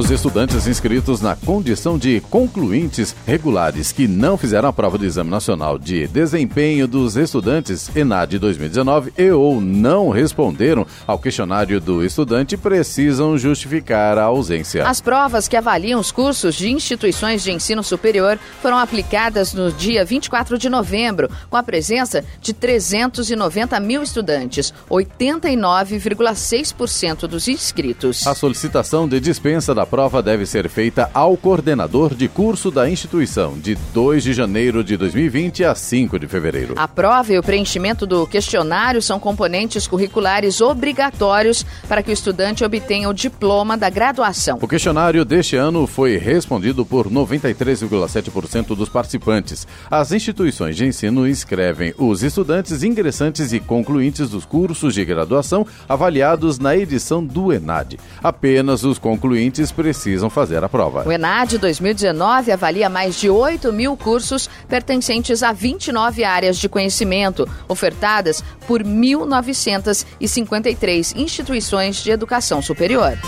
Os 0.00 0.10
estudantes 0.10 0.66
inscritos 0.66 1.20
na 1.20 1.36
condição 1.36 1.98
de 1.98 2.22
concluintes 2.22 3.14
regulares 3.26 3.92
que 3.92 4.08
não 4.08 4.38
fizeram 4.38 4.70
a 4.70 4.72
prova 4.72 4.96
do 4.96 5.04
Exame 5.04 5.28
Nacional 5.28 5.78
de 5.78 6.08
Desempenho 6.08 6.88
dos 6.88 7.18
Estudantes 7.18 7.94
ENAD 7.94 8.38
2019 8.38 9.12
e 9.18 9.30
ou 9.30 9.60
não 9.60 10.08
responderam 10.08 10.86
ao 11.06 11.18
questionário 11.18 11.78
do 11.82 12.02
estudante 12.02 12.56
precisam 12.56 13.36
justificar 13.36 14.16
a 14.16 14.22
ausência. 14.22 14.88
As 14.88 15.02
provas 15.02 15.46
que 15.46 15.54
avaliam 15.54 16.00
os 16.00 16.10
cursos 16.10 16.54
de 16.54 16.70
instituições 16.70 17.42
de 17.42 17.52
ensino 17.52 17.82
superior 17.82 18.38
foram 18.62 18.78
aplicadas 18.78 19.52
no 19.52 19.70
dia 19.70 20.02
24 20.02 20.56
de 20.56 20.70
novembro, 20.70 21.28
com 21.50 21.58
a 21.58 21.62
presença 21.62 22.24
de 22.40 22.54
390 22.54 23.78
mil 23.80 24.02
estudantes, 24.02 24.72
89,6% 24.88 27.26
dos 27.26 27.48
inscritos. 27.48 28.26
A 28.26 28.34
solicitação 28.34 29.06
de 29.06 29.20
dispensa 29.20 29.74
da 29.74 29.89
prova 29.90 30.22
deve 30.22 30.46
ser 30.46 30.68
feita 30.68 31.10
ao 31.12 31.36
coordenador 31.36 32.14
de 32.14 32.28
curso 32.28 32.70
da 32.70 32.88
instituição, 32.88 33.58
de 33.58 33.74
2 33.92 34.22
de 34.22 34.32
janeiro 34.32 34.84
de 34.84 34.96
2020 34.96 35.64
a 35.64 35.74
5 35.74 36.16
de 36.16 36.28
fevereiro. 36.28 36.74
A 36.76 36.86
prova 36.86 37.32
e 37.32 37.38
o 37.38 37.42
preenchimento 37.42 38.06
do 38.06 38.24
questionário 38.24 39.02
são 39.02 39.18
componentes 39.18 39.88
curriculares 39.88 40.60
obrigatórios 40.60 41.66
para 41.88 42.04
que 42.04 42.10
o 42.10 42.12
estudante 42.12 42.64
obtenha 42.64 43.08
o 43.08 43.12
diploma 43.12 43.76
da 43.76 43.90
graduação. 43.90 44.58
O 44.62 44.68
questionário 44.68 45.24
deste 45.24 45.56
ano 45.56 45.88
foi 45.88 46.16
respondido 46.16 46.86
por 46.86 47.10
93,7% 47.10 48.76
dos 48.76 48.88
participantes. 48.88 49.66
As 49.90 50.12
instituições 50.12 50.76
de 50.76 50.86
ensino 50.86 51.26
inscrevem 51.26 51.92
os 51.98 52.22
estudantes 52.22 52.84
ingressantes 52.84 53.52
e 53.52 53.58
concluintes 53.58 54.30
dos 54.30 54.44
cursos 54.44 54.94
de 54.94 55.04
graduação 55.04 55.66
avaliados 55.88 56.60
na 56.60 56.76
edição 56.76 57.24
do 57.24 57.52
ENAD. 57.52 57.98
Apenas 58.22 58.84
os 58.84 58.98
concluintes 58.98 59.69
precisam 59.70 60.30
fazer 60.30 60.62
a 60.62 60.68
prova. 60.68 61.06
O 61.06 61.12
ENAD 61.12 61.56
2019 61.58 62.52
avalia 62.52 62.88
mais 62.88 63.18
de 63.18 63.30
8 63.30 63.72
mil 63.72 63.96
cursos 63.96 64.48
pertencentes 64.68 65.42
a 65.42 65.52
29 65.52 66.22
áreas 66.24 66.58
de 66.58 66.68
conhecimento, 66.68 67.48
ofertadas 67.68 68.44
por 68.66 68.82
1.953 68.82 71.16
instituições 71.16 72.02
de 72.02 72.10
educação 72.10 72.60
superior. 72.62 73.18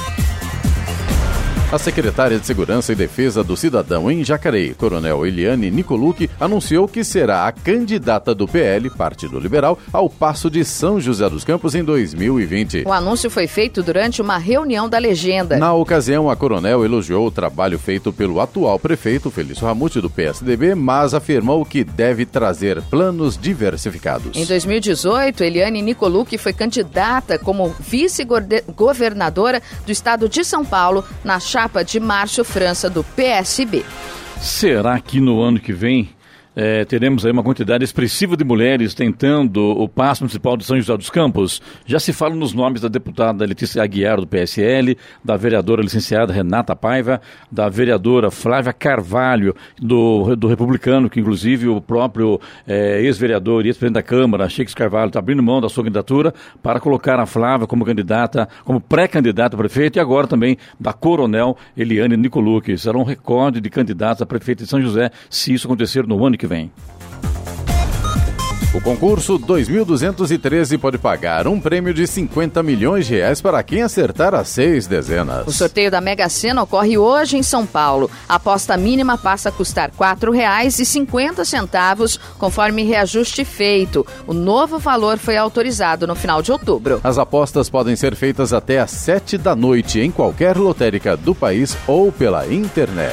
A 1.72 1.78
secretária 1.78 2.38
de 2.38 2.46
Segurança 2.46 2.92
e 2.92 2.94
Defesa 2.94 3.42
do 3.42 3.56
Cidadão 3.56 4.10
em 4.10 4.22
Jacareí, 4.22 4.74
Coronel 4.74 5.24
Eliane 5.24 5.70
Nicolucci, 5.70 6.28
anunciou 6.38 6.86
que 6.86 7.02
será 7.02 7.48
a 7.48 7.52
candidata 7.52 8.34
do 8.34 8.46
PL, 8.46 8.90
Partido 8.90 9.40
Liberal, 9.40 9.78
ao 9.90 10.10
Passo 10.10 10.50
de 10.50 10.66
São 10.66 11.00
José 11.00 11.30
dos 11.30 11.44
Campos 11.44 11.74
em 11.74 11.82
2020. 11.82 12.82
O 12.86 12.92
anúncio 12.92 13.30
foi 13.30 13.46
feito 13.46 13.82
durante 13.82 14.20
uma 14.20 14.36
reunião 14.36 14.86
da 14.86 14.98
legenda. 14.98 15.56
Na 15.56 15.72
ocasião, 15.72 16.28
a 16.28 16.36
coronel 16.36 16.84
elogiou 16.84 17.26
o 17.26 17.30
trabalho 17.30 17.78
feito 17.78 18.12
pelo 18.12 18.38
atual 18.38 18.78
prefeito, 18.78 19.30
Felício 19.30 19.66
Ramute, 19.66 19.98
do 19.98 20.10
PSDB, 20.10 20.74
mas 20.74 21.14
afirmou 21.14 21.64
que 21.64 21.82
deve 21.82 22.26
trazer 22.26 22.82
planos 22.82 23.38
diversificados. 23.38 24.36
Em 24.36 24.44
2018, 24.44 25.42
Eliane 25.42 25.80
Nicolucci 25.80 26.36
foi 26.36 26.52
candidata 26.52 27.38
como 27.38 27.74
vice-governadora 27.80 29.62
do 29.86 29.90
estado 29.90 30.28
de 30.28 30.44
São 30.44 30.66
Paulo 30.66 31.02
na 31.24 31.40
chapa 31.40 31.61
chapa 31.62 31.84
de 31.84 32.00
Márcio 32.00 32.44
França, 32.44 32.90
do 32.90 33.04
PSB. 33.04 33.84
Será 34.40 34.98
que 34.98 35.20
no 35.20 35.40
ano 35.40 35.60
que 35.60 35.72
vem 35.72 36.10
é, 36.54 36.84
teremos 36.84 37.24
aí 37.24 37.32
uma 37.32 37.42
quantidade 37.42 37.82
expressiva 37.82 38.36
de 38.36 38.44
mulheres 38.44 38.94
tentando 38.94 39.60
o 39.60 39.88
passo 39.88 40.22
municipal 40.22 40.56
de 40.56 40.64
São 40.64 40.76
José 40.76 40.96
dos 40.96 41.08
Campos. 41.08 41.62
Já 41.86 41.98
se 41.98 42.12
fala 42.12 42.34
nos 42.34 42.52
nomes 42.52 42.80
da 42.80 42.88
deputada 42.88 43.44
Letícia 43.44 43.82
Aguiar, 43.82 44.20
do 44.20 44.26
PSL, 44.26 44.96
da 45.24 45.36
vereadora 45.36 45.82
licenciada 45.82 46.32
Renata 46.32 46.76
Paiva, 46.76 47.20
da 47.50 47.68
vereadora 47.68 48.30
Flávia 48.30 48.72
Carvalho, 48.72 49.54
do, 49.80 50.36
do 50.36 50.46
Republicano, 50.46 51.08
que 51.08 51.20
inclusive 51.20 51.68
o 51.68 51.80
próprio 51.80 52.40
é, 52.66 53.00
ex-vereador 53.02 53.64
e 53.64 53.68
ex-presidente 53.68 53.94
da 53.94 54.02
Câmara, 54.02 54.48
Chico 54.48 54.74
Carvalho, 54.74 55.08
está 55.08 55.18
abrindo 55.18 55.42
mão 55.42 55.60
da 55.60 55.68
sua 55.68 55.84
candidatura 55.84 56.34
para 56.62 56.80
colocar 56.80 57.18
a 57.18 57.26
Flávia 57.26 57.66
como 57.66 57.84
candidata, 57.84 58.48
como 58.64 58.80
pré-candidata 58.80 59.56
a 59.56 59.58
prefeito, 59.58 59.96
e 59.96 60.00
agora 60.00 60.26
também 60.26 60.58
da 60.78 60.92
Coronel 60.92 61.56
Eliane 61.76 62.16
Nicolucci. 62.16 62.76
Será 62.76 62.98
um 62.98 63.04
recorde 63.04 63.60
de 63.60 63.70
candidatos 63.70 64.22
a 64.22 64.26
prefeito 64.26 64.64
de 64.64 64.68
São 64.68 64.80
José, 64.80 65.10
se 65.30 65.52
isso 65.54 65.66
acontecer 65.66 66.06
no 66.06 66.24
ano 66.24 66.36
que 66.36 66.41
vem. 66.46 66.70
O 68.74 68.80
concurso 68.80 69.36
2213 69.36 70.78
pode 70.78 70.96
pagar 70.96 71.46
um 71.46 71.60
prêmio 71.60 71.92
de 71.92 72.06
50 72.06 72.62
milhões 72.62 73.06
de 73.06 73.16
reais 73.16 73.38
para 73.38 73.62
quem 73.62 73.82
acertar 73.82 74.34
as 74.34 74.48
seis 74.48 74.86
dezenas. 74.86 75.46
O 75.46 75.52
sorteio 75.52 75.90
da 75.90 76.00
Mega 76.00 76.26
Sena 76.30 76.62
ocorre 76.62 76.96
hoje 76.96 77.36
em 77.36 77.42
São 77.42 77.66
Paulo. 77.66 78.10
A 78.26 78.36
aposta 78.36 78.74
mínima 78.78 79.18
passa 79.18 79.50
a 79.50 79.52
custar 79.52 79.90
R$ 79.90 79.96
4,50, 79.98 82.18
conforme 82.38 82.82
reajuste 82.82 83.44
feito. 83.44 84.06
O 84.26 84.32
novo 84.32 84.78
valor 84.78 85.18
foi 85.18 85.36
autorizado 85.36 86.06
no 86.06 86.14
final 86.14 86.40
de 86.40 86.50
outubro. 86.50 86.98
As 87.04 87.18
apostas 87.18 87.68
podem 87.68 87.94
ser 87.94 88.16
feitas 88.16 88.54
até 88.54 88.80
às 88.80 88.90
7 88.90 89.36
da 89.36 89.54
noite 89.54 90.00
em 90.00 90.10
qualquer 90.10 90.56
lotérica 90.56 91.14
do 91.14 91.34
país 91.34 91.76
ou 91.86 92.10
pela 92.10 92.50
internet. 92.50 93.12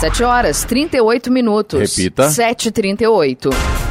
7 0.00 0.22
horas 0.24 0.64
38 0.64 1.28
minutos. 1.30 1.80
Repita. 1.80 2.28
7h38. 2.28 3.87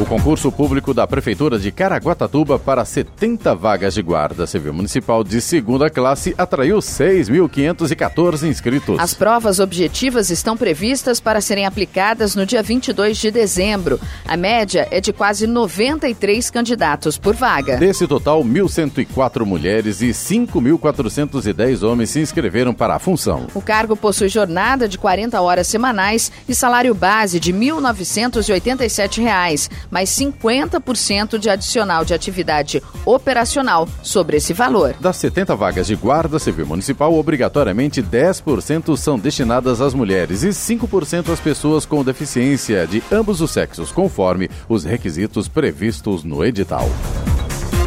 O 0.00 0.06
concurso 0.06 0.50
público 0.50 0.94
da 0.94 1.06
Prefeitura 1.06 1.58
de 1.58 1.70
Caraguatatuba 1.70 2.58
para 2.58 2.86
70 2.86 3.54
vagas 3.54 3.92
de 3.92 4.00
guarda 4.00 4.46
civil 4.46 4.72
municipal 4.72 5.22
de 5.22 5.42
segunda 5.42 5.90
classe 5.90 6.34
atraiu 6.38 6.78
6.514 6.78 8.48
inscritos. 8.48 8.98
As 8.98 9.12
provas 9.12 9.60
objetivas 9.60 10.30
estão 10.30 10.56
previstas 10.56 11.20
para 11.20 11.42
serem 11.42 11.66
aplicadas 11.66 12.34
no 12.34 12.46
dia 12.46 12.62
22 12.62 13.18
de 13.18 13.30
dezembro. 13.30 14.00
A 14.26 14.38
média 14.38 14.88
é 14.90 15.02
de 15.02 15.12
quase 15.12 15.46
93 15.46 16.48
candidatos 16.48 17.18
por 17.18 17.34
vaga. 17.34 17.76
Desse 17.76 18.06
total, 18.06 18.42
1.104 18.42 19.44
mulheres 19.44 20.00
e 20.00 20.12
5.410 20.12 21.86
homens 21.86 22.08
se 22.08 22.20
inscreveram 22.20 22.72
para 22.72 22.94
a 22.94 22.98
função. 22.98 23.48
O 23.54 23.60
cargo 23.60 23.94
possui 23.94 24.30
jornada 24.30 24.88
de 24.88 24.96
40 24.96 25.38
horas 25.42 25.66
semanais 25.66 26.32
e 26.48 26.54
salário 26.54 26.94
base 26.94 27.38
de 27.38 27.52
R$ 27.52 27.58
1.987 27.58 29.89
mais 29.90 30.10
50% 30.10 31.38
de 31.38 31.50
adicional 31.50 32.04
de 32.04 32.14
atividade 32.14 32.82
operacional 33.04 33.88
sobre 34.02 34.36
esse 34.36 34.52
valor. 34.52 34.94
Das 35.00 35.16
70 35.16 35.56
vagas 35.56 35.86
de 35.86 35.96
guarda 35.96 36.38
civil 36.38 36.66
municipal, 36.66 37.14
obrigatoriamente 37.14 38.02
10% 38.02 38.96
são 38.96 39.18
destinadas 39.18 39.80
às 39.80 39.94
mulheres 39.94 40.42
e 40.42 40.48
5% 40.48 41.32
às 41.32 41.40
pessoas 41.40 41.84
com 41.84 42.04
deficiência 42.04 42.86
de 42.86 43.02
ambos 43.10 43.40
os 43.40 43.50
sexos, 43.50 43.90
conforme 43.90 44.48
os 44.68 44.84
requisitos 44.84 45.48
previstos 45.48 46.22
no 46.24 46.44
edital. 46.44 46.88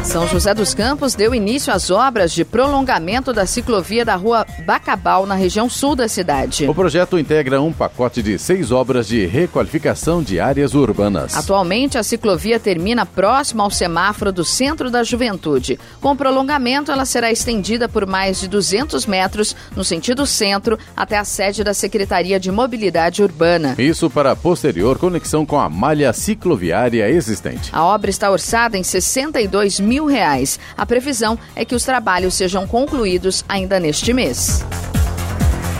São 0.04 0.28
José 0.28 0.52
dos 0.52 0.74
Campos 0.74 1.14
deu 1.14 1.34
início 1.34 1.72
às 1.72 1.90
obras 1.90 2.30
de 2.30 2.44
prolongamento 2.44 3.32
da 3.32 3.46
ciclovia 3.46 4.04
da 4.04 4.14
rua 4.14 4.46
Bacabal, 4.64 5.24
na 5.26 5.34
região 5.34 5.68
sul 5.68 5.96
da 5.96 6.06
cidade. 6.06 6.68
O 6.68 6.74
projeto 6.74 7.18
integra 7.18 7.60
um 7.60 7.72
pacote 7.72 8.22
de 8.22 8.38
seis 8.38 8.70
obras 8.70 9.08
de 9.08 9.24
requalificação 9.24 10.22
de 10.22 10.38
áreas 10.38 10.74
urbanas. 10.74 11.34
Atualmente, 11.34 11.96
a 11.96 12.02
ciclovia 12.02 12.60
termina 12.60 13.06
próximo 13.06 13.62
ao 13.62 13.70
semáforo 13.70 14.30
do 14.30 14.44
Centro 14.44 14.90
da 14.90 15.02
Juventude. 15.02 15.80
Com 16.00 16.12
o 16.12 16.16
prolongamento, 16.16 16.92
ela 16.92 17.06
será 17.06 17.32
estendida 17.32 17.88
por 17.88 18.06
mais 18.06 18.38
de 18.38 18.46
200 18.46 19.06
metros 19.06 19.56
no 19.74 19.82
sentido 19.82 20.26
centro 20.26 20.78
até 20.94 21.16
a 21.16 21.24
sede 21.24 21.64
da 21.64 21.72
Secretaria 21.72 22.38
de 22.38 22.52
Mobilidade 22.52 23.22
Urbana. 23.22 23.74
Isso 23.78 24.10
para 24.10 24.36
posterior 24.36 24.98
conexão 24.98 25.46
com 25.46 25.58
a 25.58 25.68
malha 25.68 26.12
cicloviária 26.12 27.08
existente. 27.08 27.70
A 27.72 27.82
obra 27.82 28.10
está 28.10 28.30
orçada 28.30 28.76
em 28.76 28.82
62 28.82 29.80
mil 29.80 29.93
mil 29.94 30.06
reais. 30.06 30.58
A 30.76 30.84
previsão 30.84 31.38
é 31.54 31.64
que 31.64 31.74
os 31.74 31.84
trabalhos 31.84 32.34
sejam 32.34 32.66
concluídos 32.66 33.44
ainda 33.48 33.78
neste 33.78 34.12
mês. 34.12 34.64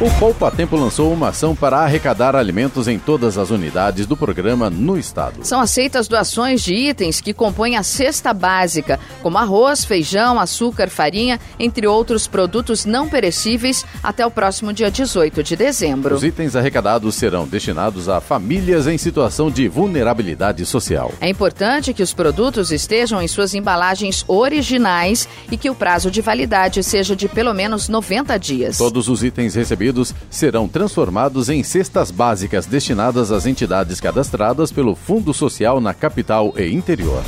O 0.00 0.10
Poupa 0.18 0.50
Tempo 0.50 0.74
lançou 0.74 1.12
uma 1.12 1.28
ação 1.28 1.54
para 1.54 1.78
arrecadar 1.78 2.34
alimentos 2.34 2.88
em 2.88 2.98
todas 2.98 3.38
as 3.38 3.50
unidades 3.50 4.06
do 4.06 4.16
programa 4.16 4.68
no 4.68 4.98
estado. 4.98 5.44
São 5.44 5.60
aceitas 5.60 6.08
doações 6.08 6.62
de 6.62 6.74
itens 6.74 7.20
que 7.20 7.32
compõem 7.32 7.76
a 7.76 7.82
cesta 7.84 8.34
básica, 8.34 8.98
como 9.22 9.38
arroz, 9.38 9.84
feijão, 9.84 10.40
açúcar, 10.40 10.90
farinha, 10.90 11.38
entre 11.60 11.86
outros 11.86 12.26
produtos 12.26 12.84
não 12.84 13.08
perecíveis, 13.08 13.86
até 14.02 14.26
o 14.26 14.32
próximo 14.32 14.72
dia 14.72 14.90
18 14.90 15.44
de 15.44 15.54
dezembro. 15.54 16.16
Os 16.16 16.24
itens 16.24 16.56
arrecadados 16.56 17.14
serão 17.14 17.46
destinados 17.46 18.08
a 18.08 18.20
famílias 18.20 18.88
em 18.88 18.98
situação 18.98 19.48
de 19.48 19.68
vulnerabilidade 19.68 20.66
social. 20.66 21.12
É 21.20 21.28
importante 21.28 21.94
que 21.94 22.02
os 22.02 22.12
produtos 22.12 22.72
estejam 22.72 23.22
em 23.22 23.28
suas 23.28 23.54
embalagens 23.54 24.24
originais 24.26 25.28
e 25.52 25.56
que 25.56 25.70
o 25.70 25.74
prazo 25.74 26.10
de 26.10 26.20
validade 26.20 26.82
seja 26.82 27.14
de 27.14 27.28
pelo 27.28 27.54
menos 27.54 27.88
90 27.88 28.36
dias. 28.38 28.76
Todos 28.76 29.08
os 29.08 29.22
itens 29.22 29.54
recebidos 29.54 29.83
serão 30.30 30.68
transformados 30.68 31.48
em 31.48 31.62
cestas 31.62 32.10
básicas 32.10 32.66
destinadas 32.66 33.30
às 33.30 33.46
entidades 33.46 34.00
cadastradas 34.00 34.72
pelo 34.72 34.94
Fundo 34.94 35.32
Social 35.32 35.80
na 35.80 35.92
capital 35.92 36.54
e 36.56 36.72
interior. 36.72 37.22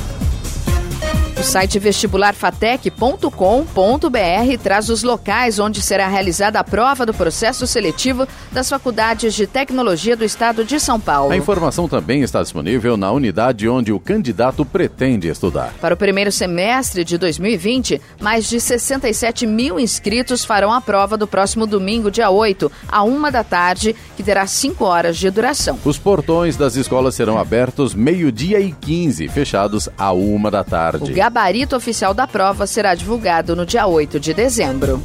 O 1.39 1.43
site 1.43 1.77
vestibularfatec.com.br 1.77 4.63
traz 4.63 4.89
os 4.89 5.03
locais 5.03 5.59
onde 5.59 5.83
será 5.83 6.07
realizada 6.07 6.59
a 6.59 6.63
prova 6.63 7.05
do 7.05 7.13
processo 7.13 7.67
seletivo 7.67 8.27
das 8.51 8.67
faculdades 8.67 9.35
de 9.35 9.45
tecnologia 9.45 10.17
do 10.17 10.25
estado 10.25 10.65
de 10.65 10.79
São 10.79 10.99
Paulo. 10.99 11.31
A 11.31 11.37
informação 11.37 11.87
também 11.87 12.23
está 12.23 12.41
disponível 12.41 12.97
na 12.97 13.11
unidade 13.11 13.69
onde 13.69 13.93
o 13.93 13.99
candidato 13.99 14.65
pretende 14.65 15.27
estudar. 15.27 15.75
Para 15.79 15.93
o 15.93 15.97
primeiro 15.97 16.31
semestre 16.31 17.03
de 17.03 17.19
2020, 17.19 18.01
mais 18.19 18.49
de 18.49 18.59
67 18.59 19.45
mil 19.45 19.79
inscritos 19.79 20.43
farão 20.43 20.73
a 20.73 20.81
prova 20.81 21.15
do 21.15 21.27
próximo 21.27 21.67
domingo, 21.67 22.09
dia 22.09 22.31
8, 22.31 22.71
a 22.87 23.03
uma 23.03 23.31
da 23.31 23.43
tarde, 23.43 23.95
que 24.15 24.23
terá 24.23 24.47
cinco 24.47 24.85
horas 24.85 25.15
de 25.15 25.29
duração. 25.29 25.77
Os 25.85 25.99
portões 25.99 26.57
das 26.57 26.75
escolas 26.75 27.13
serão 27.13 27.37
abertos 27.37 27.93
meio-dia 27.93 28.59
e 28.59 28.71
15, 28.71 29.27
fechados 29.27 29.87
a 29.95 30.11
uma 30.11 30.49
da 30.49 30.63
tarde. 30.63 31.26
Gabarito 31.27 31.75
oficial 31.75 32.13
da 32.13 32.25
prova 32.25 32.65
será 32.65 32.95
divulgado 32.95 33.53
no 33.53 33.65
dia 33.65 33.85
8 33.85 34.17
de 34.17 34.33
dezembro. 34.33 35.03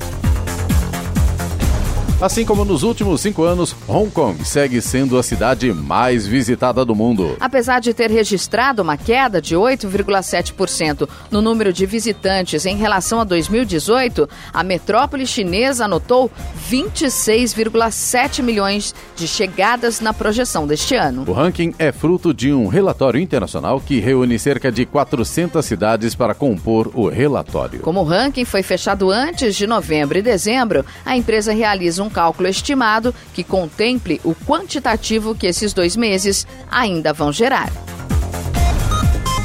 Assim 2.22 2.44
como 2.44 2.64
nos 2.64 2.84
últimos 2.84 3.20
cinco 3.20 3.42
anos, 3.42 3.74
Hong 3.88 4.08
Kong 4.08 4.44
segue 4.44 4.80
sendo 4.80 5.18
a 5.18 5.24
cidade 5.24 5.72
mais 5.72 6.24
visitada 6.24 6.84
do 6.84 6.94
mundo. 6.94 7.36
Apesar 7.40 7.80
de 7.80 7.92
ter 7.92 8.12
registrado 8.12 8.80
uma 8.80 8.96
queda 8.96 9.42
de 9.42 9.56
8,7% 9.56 11.08
no 11.32 11.42
número 11.42 11.72
de 11.72 11.84
visitantes 11.84 12.64
em 12.64 12.76
relação 12.76 13.20
a 13.20 13.24
2018, 13.24 14.28
a 14.54 14.62
metrópole 14.62 15.26
chinesa 15.26 15.86
anotou 15.86 16.30
26,7 16.70 18.40
milhões 18.40 18.94
de 19.16 19.26
chegadas 19.26 19.98
na 19.98 20.14
projeção 20.14 20.64
deste 20.64 20.94
ano. 20.94 21.24
O 21.26 21.32
ranking 21.32 21.74
é 21.76 21.90
fruto 21.90 22.32
de 22.32 22.52
um 22.52 22.68
relatório 22.68 23.20
internacional 23.20 23.80
que 23.80 23.98
reúne 23.98 24.38
cerca 24.38 24.70
de 24.70 24.86
400 24.86 25.66
cidades 25.66 26.14
para 26.14 26.34
compor 26.34 26.88
o 26.94 27.08
relatório. 27.08 27.80
Como 27.80 27.98
o 27.98 28.04
ranking 28.04 28.44
foi 28.44 28.62
fechado 28.62 29.10
antes 29.10 29.56
de 29.56 29.66
novembro 29.66 30.16
e 30.16 30.22
dezembro, 30.22 30.86
a 31.04 31.16
empresa 31.16 31.52
realiza 31.52 32.00
um 32.00 32.11
cálculo 32.12 32.48
estimado 32.48 33.14
que 33.34 33.42
contemple 33.42 34.20
o 34.22 34.34
quantitativo 34.34 35.34
que 35.34 35.46
esses 35.46 35.72
dois 35.72 35.96
meses 35.96 36.46
ainda 36.70 37.12
vão 37.12 37.32
gerar. 37.32 37.72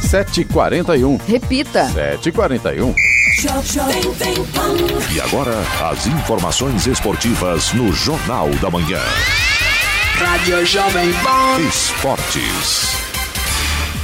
7h41. 0.08 1.20
Repita. 1.28 1.90
7h41. 1.94 2.96
E 5.14 5.22
agora, 5.22 5.54
as 5.92 6.08
informações 6.08 6.88
esportivas 6.88 7.74
no 7.74 7.92
Jornal 7.94 8.50
da 8.62 8.72
Manhã. 8.72 9.02
Rádio 10.16 10.66
Jovem 10.66 11.12
Pan. 11.22 11.60
Esportes. 11.68 13.07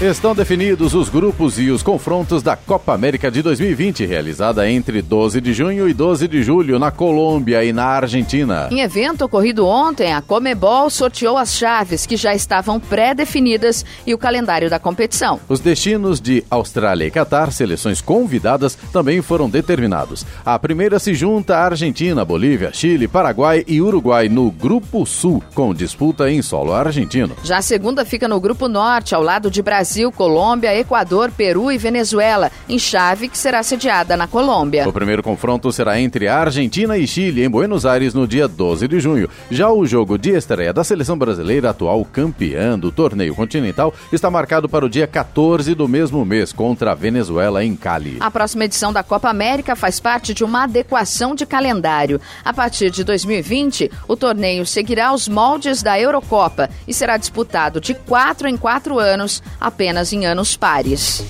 Estão 0.02 0.36
definidos 0.36 0.96
os 0.96 1.08
grupos 1.08 1.58
e 1.60 1.70
os 1.70 1.84
confrontos 1.84 2.42
da 2.42 2.58
Copa 2.58 2.94
América 2.94 3.32
de 3.32 3.42
2020, 3.42 4.06
realizada 4.06 4.70
entre 4.70 5.02
12 5.02 5.40
de 5.40 5.54
junho 5.54 5.88
e 5.88 5.94
12 5.94 6.28
de 6.28 6.44
julho 6.44 6.80
na 6.80 6.92
Colômbia 6.92 7.64
e 7.64 7.72
na 7.72 7.86
Argentina. 7.86 8.68
Em 8.72 8.82
evento 8.82 9.24
ocorrido 9.24 9.66
ontem, 9.66 10.12
a 10.12 10.22
Comebol 10.22 10.90
sorteou 10.90 11.38
as 11.38 11.56
chaves 11.56 12.06
que 12.08 12.18
já 12.18 12.34
estavam 12.34 12.80
pré-definidas 12.80 13.86
e 14.06 14.14
o 14.14 14.18
calendário 14.18 14.70
da 14.70 14.80
competição. 14.80 15.40
Os 15.48 15.60
destinos 15.60 16.20
de 16.20 16.44
Austrália 16.50 17.06
e 17.06 17.12
Catar, 17.12 17.52
seleções 17.54 18.02
convidadas, 18.02 18.76
também 18.92 19.22
foram 19.22 19.50
determinados. 19.50 20.26
A 20.44 20.58
primeira 20.58 21.00
se 21.00 21.14
junta 21.14 21.56
a 21.56 21.66
Argentina, 21.66 22.26
Bolívia, 22.26 22.72
Chile, 22.74 23.08
Paraguai 23.08 23.64
e 23.68 23.80
Uruguai 23.80 24.28
no 24.28 24.52
Grupo 24.52 25.06
Sul, 25.06 25.42
com 25.54 25.74
disputa 25.74 26.30
em 26.30 26.42
solo 26.42 26.74
argentino. 26.74 27.38
Já 27.44 27.60
a 27.60 27.62
segunda 27.62 28.04
fica 28.04 28.28
no 28.28 28.42
Grupo 28.42 28.68
Norte, 28.68 29.16
ao 29.16 29.22
lado 29.22 29.50
de 29.50 29.62
Brasil. 29.62 29.83
Brasil, 29.84 30.14
Colômbia, 30.14 30.74
Equador, 30.80 31.30
Peru 31.30 31.70
e 31.70 31.78
Venezuela, 31.78 32.50
em 32.70 32.80
chave 32.80 33.28
que 33.28 33.38
será 33.38 33.62
sediada 33.62 34.16
na 34.16 34.28
Colômbia. 34.28 34.88
O 34.88 34.94
primeiro 34.94 35.22
confronto 35.22 35.70
será 35.74 36.00
entre 36.00 36.26
a 36.26 36.40
Argentina 36.40 36.98
e 36.98 37.06
Chile, 37.06 37.44
em 37.44 37.50
Buenos 37.50 37.86
Aires, 37.86 38.14
no 38.14 38.26
dia 38.26 38.48
12 38.48 38.88
de 38.88 39.02
junho. 39.02 39.30
Já 39.52 39.70
o 39.70 39.86
jogo 39.86 40.18
de 40.18 40.30
estreia 40.30 40.72
da 40.72 40.86
seleção 40.86 41.18
brasileira, 41.18 41.70
atual 41.72 42.06
campeã 42.06 42.80
do 42.80 42.94
torneio 42.94 43.36
continental, 43.36 43.94
está 44.10 44.32
marcado 44.32 44.70
para 44.70 44.86
o 44.86 44.90
dia 44.90 45.06
14 45.06 45.76
do 45.76 45.86
mesmo 45.86 46.24
mês, 46.24 46.54
contra 46.54 46.94
a 46.94 46.96
Venezuela, 46.96 47.62
em 47.62 47.76
Cali. 47.76 48.16
A 48.22 48.32
próxima 48.32 48.64
edição 48.64 48.94
da 48.94 49.04
Copa 49.04 49.30
América 49.30 49.76
faz 49.76 50.00
parte 50.00 50.34
de 50.34 50.46
uma 50.46 50.64
adequação 50.64 51.36
de 51.36 51.46
calendário. 51.46 52.22
A 52.46 52.54
partir 52.54 52.90
de 52.90 53.04
2020, 53.04 53.92
o 54.08 54.16
torneio 54.16 54.66
seguirá 54.66 55.12
os 55.12 55.28
moldes 55.28 55.84
da 55.84 56.00
Eurocopa 56.00 56.70
e 56.88 56.94
será 56.94 57.18
disputado 57.18 57.82
de 57.82 57.94
quatro 57.94 58.48
em 58.48 58.56
quatro 58.56 58.98
anos, 58.98 59.44
apenas 59.60 59.73
apenas 59.74 60.14
em 60.14 60.28
anos 60.28 60.56
pares. 60.56 61.24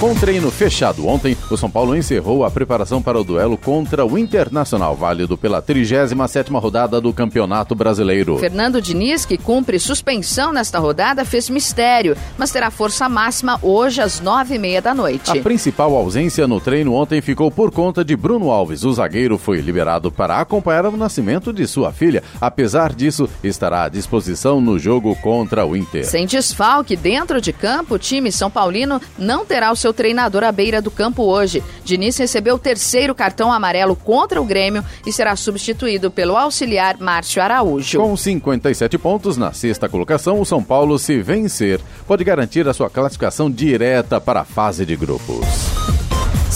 Com 0.00 0.14
treino 0.14 0.50
fechado 0.50 1.06
ontem, 1.06 1.36
o 1.50 1.58
São 1.58 1.70
Paulo 1.70 1.94
encerrou 1.94 2.42
a 2.42 2.50
preparação 2.50 3.02
para 3.02 3.20
o 3.20 3.22
duelo 3.22 3.58
contra 3.58 4.02
o 4.02 4.16
Internacional, 4.16 4.96
válido 4.96 5.36
pela 5.36 5.60
37ª 5.60 6.58
rodada 6.58 6.98
do 7.02 7.12
Campeonato 7.12 7.74
Brasileiro. 7.74 8.38
Fernando 8.38 8.80
Diniz, 8.80 9.26
que 9.26 9.36
cumpre 9.36 9.78
suspensão 9.78 10.54
nesta 10.54 10.78
rodada, 10.78 11.22
fez 11.22 11.50
mistério, 11.50 12.16
mas 12.38 12.50
terá 12.50 12.70
força 12.70 13.10
máxima 13.10 13.58
hoje 13.60 14.00
às 14.00 14.20
nove 14.20 14.54
e 14.54 14.58
meia 14.58 14.80
da 14.80 14.94
noite. 14.94 15.38
A 15.38 15.42
principal 15.42 15.94
ausência 15.94 16.48
no 16.48 16.62
treino 16.62 16.94
ontem 16.94 17.20
ficou 17.20 17.50
por 17.50 17.70
conta 17.70 18.02
de 18.02 18.16
Bruno 18.16 18.50
Alves. 18.50 18.84
O 18.84 18.94
zagueiro 18.94 19.36
foi 19.36 19.60
liberado 19.60 20.10
para 20.10 20.40
acompanhar 20.40 20.86
o 20.86 20.96
nascimento 20.96 21.52
de 21.52 21.66
sua 21.66 21.92
filha. 21.92 22.22
Apesar 22.40 22.94
disso, 22.94 23.28
estará 23.44 23.84
à 23.84 23.88
disposição 23.90 24.62
no 24.62 24.78
jogo 24.78 25.14
contra 25.16 25.66
o 25.66 25.76
Inter. 25.76 26.06
Sem 26.06 26.24
desfalque 26.24 26.96
dentro 26.96 27.38
de 27.38 27.52
campo, 27.52 27.96
o 27.96 27.98
time 27.98 28.32
São 28.32 28.50
Paulino 28.50 28.98
não 29.18 29.44
terá 29.44 29.70
o 29.70 29.76
seu 29.76 29.89
seu 29.90 29.92
treinador 29.92 30.44
à 30.44 30.52
beira 30.52 30.80
do 30.80 30.90
campo 30.90 31.24
hoje. 31.24 31.62
Diniz 31.84 32.16
recebeu 32.16 32.54
o 32.54 32.58
terceiro 32.58 33.14
cartão 33.14 33.52
amarelo 33.52 33.96
contra 33.96 34.40
o 34.40 34.44
Grêmio 34.44 34.84
e 35.04 35.12
será 35.12 35.34
substituído 35.34 36.10
pelo 36.10 36.36
auxiliar 36.36 36.96
Márcio 36.98 37.42
Araújo. 37.42 37.98
Com 38.00 38.16
57 38.16 38.96
pontos 38.98 39.36
na 39.36 39.52
sexta 39.52 39.88
colocação, 39.88 40.40
o 40.40 40.46
São 40.46 40.62
Paulo, 40.62 40.98
se 40.98 41.20
vencer, 41.20 41.80
pode 42.06 42.22
garantir 42.22 42.68
a 42.68 42.74
sua 42.74 42.88
classificação 42.88 43.50
direta 43.50 44.20
para 44.20 44.42
a 44.42 44.44
fase 44.44 44.86
de 44.86 44.94
grupos. 44.94 45.99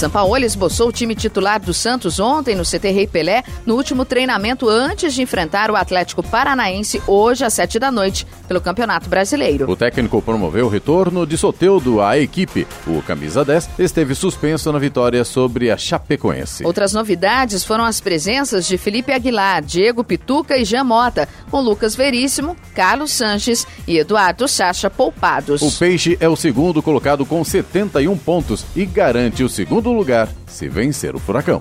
Sampaoli 0.05 0.45
esboçou 0.45 0.89
o 0.89 0.93
time 0.93 1.15
titular 1.15 1.59
do 1.59 1.73
Santos 1.73 2.21
ontem 2.21 2.55
no 2.55 2.63
CT 2.63 2.91
Rei 2.91 3.07
Pelé, 3.07 3.43
no 3.65 3.75
último 3.75 4.05
treinamento 4.05 4.69
antes 4.69 5.15
de 5.15 5.23
enfrentar 5.23 5.71
o 5.71 5.77
Atlético 5.77 6.23
Paranaense 6.23 7.01
hoje 7.07 7.43
às 7.43 7.55
sete 7.55 7.79
da 7.79 7.91
noite, 7.91 8.27
pelo 8.47 8.61
Campeonato 8.61 9.09
Brasileiro. 9.09 9.71
O 9.71 9.75
técnico 9.75 10.21
promoveu 10.21 10.67
o 10.67 10.69
retorno 10.69 11.27
de 11.27 11.39
Soteudo 11.39 12.03
à 12.03 12.19
equipe. 12.19 12.67
O 12.87 13.01
camisa 13.01 13.47
10 13.47 13.71
esteve 13.79 14.15
suspenso 14.15 14.71
na 14.71 14.79
vitória 14.79 15.25
sobre 15.25 15.71
a 15.71 15.79
Chapecoense. 15.79 16.67
Outras 16.67 16.93
novidades 16.93 17.65
foram 17.65 17.85
as 17.85 17.99
presenças 17.99 18.67
de 18.67 18.77
Felipe 18.77 19.11
Aguilar, 19.11 19.63
Diego 19.63 20.05
Pituca 20.05 20.59
e 20.59 20.67
Jean 20.67 20.85
Mota, 20.85 21.27
com 21.51 21.63
Lucas 21.63 21.97
Veríssimo, 21.97 22.55
Carlos 22.75 23.11
Sanches 23.11 23.67
e 23.89 23.97
Eduardo 23.97 24.47
Sacha 24.47 24.91
poupados. 24.91 25.63
O 25.63 25.73
Peixe 25.79 26.19
é 26.21 26.29
o 26.29 26.37
segundo 26.37 26.83
colocado 26.83 27.25
com 27.25 27.43
71 27.43 28.19
pontos 28.19 28.67
e 28.77 28.85
garante 28.85 29.43
o 29.43 29.49
segundo 29.49 29.94
lugar 29.97 30.29
se 30.47 30.69
vencer 30.69 31.15
o 31.15 31.19
Furacão. 31.19 31.61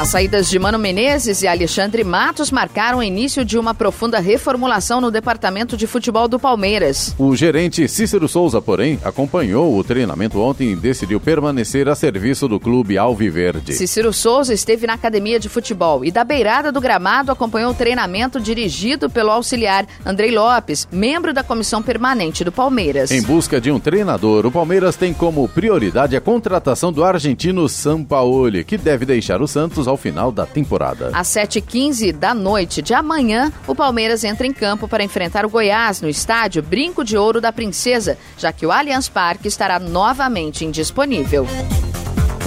As 0.00 0.10
saídas 0.10 0.48
de 0.48 0.60
Mano 0.60 0.78
Menezes 0.78 1.42
e 1.42 1.48
Alexandre 1.48 2.04
Matos 2.04 2.52
marcaram 2.52 2.98
o 2.98 3.02
início 3.02 3.44
de 3.44 3.58
uma 3.58 3.74
profunda 3.74 4.20
reformulação 4.20 5.00
no 5.00 5.10
departamento 5.10 5.76
de 5.76 5.88
futebol 5.88 6.28
do 6.28 6.38
Palmeiras. 6.38 7.16
O 7.18 7.34
gerente 7.34 7.88
Cícero 7.88 8.28
Souza, 8.28 8.62
porém, 8.62 9.00
acompanhou 9.02 9.76
o 9.76 9.82
treinamento 9.82 10.38
ontem 10.38 10.70
e 10.70 10.76
decidiu 10.76 11.18
permanecer 11.18 11.88
a 11.88 11.96
serviço 11.96 12.46
do 12.46 12.60
clube 12.60 12.96
Alviverde. 12.96 13.74
Cícero 13.74 14.12
Souza 14.12 14.54
esteve 14.54 14.86
na 14.86 14.92
academia 14.92 15.40
de 15.40 15.48
futebol 15.48 16.04
e 16.04 16.12
da 16.12 16.22
beirada 16.22 16.70
do 16.70 16.80
gramado 16.80 17.32
acompanhou 17.32 17.72
o 17.72 17.74
treinamento 17.74 18.38
dirigido 18.38 19.10
pelo 19.10 19.32
auxiliar 19.32 19.84
Andrei 20.06 20.30
Lopes, 20.30 20.86
membro 20.92 21.34
da 21.34 21.42
comissão 21.42 21.82
permanente 21.82 22.44
do 22.44 22.52
Palmeiras. 22.52 23.10
Em 23.10 23.20
busca 23.20 23.60
de 23.60 23.72
um 23.72 23.80
treinador, 23.80 24.46
o 24.46 24.52
Palmeiras 24.52 24.94
tem 24.94 25.12
como 25.12 25.48
prioridade 25.48 26.14
a 26.14 26.20
contratação 26.20 26.92
do 26.92 27.02
argentino 27.02 27.68
Sampaoli, 27.68 28.62
que 28.62 28.78
deve 28.78 29.04
deixar 29.04 29.42
o 29.42 29.48
Santos 29.48 29.87
ao 29.90 29.96
final 29.96 30.30
da 30.30 30.46
temporada. 30.46 31.10
Às 31.14 31.28
7h15 31.28 32.12
da 32.12 32.34
noite 32.34 32.82
de 32.82 32.94
amanhã, 32.94 33.52
o 33.66 33.74
Palmeiras 33.74 34.24
entra 34.24 34.46
em 34.46 34.52
campo 34.52 34.88
para 34.88 35.04
enfrentar 35.04 35.44
o 35.44 35.50
Goiás 35.50 36.00
no 36.00 36.08
estádio 36.08 36.62
Brinco 36.62 37.04
de 37.04 37.16
Ouro 37.16 37.40
da 37.40 37.52
Princesa, 37.52 38.18
já 38.36 38.52
que 38.52 38.66
o 38.66 38.72
Allianz 38.72 39.08
Parque 39.08 39.48
estará 39.48 39.78
novamente 39.78 40.64
indisponível. 40.64 41.46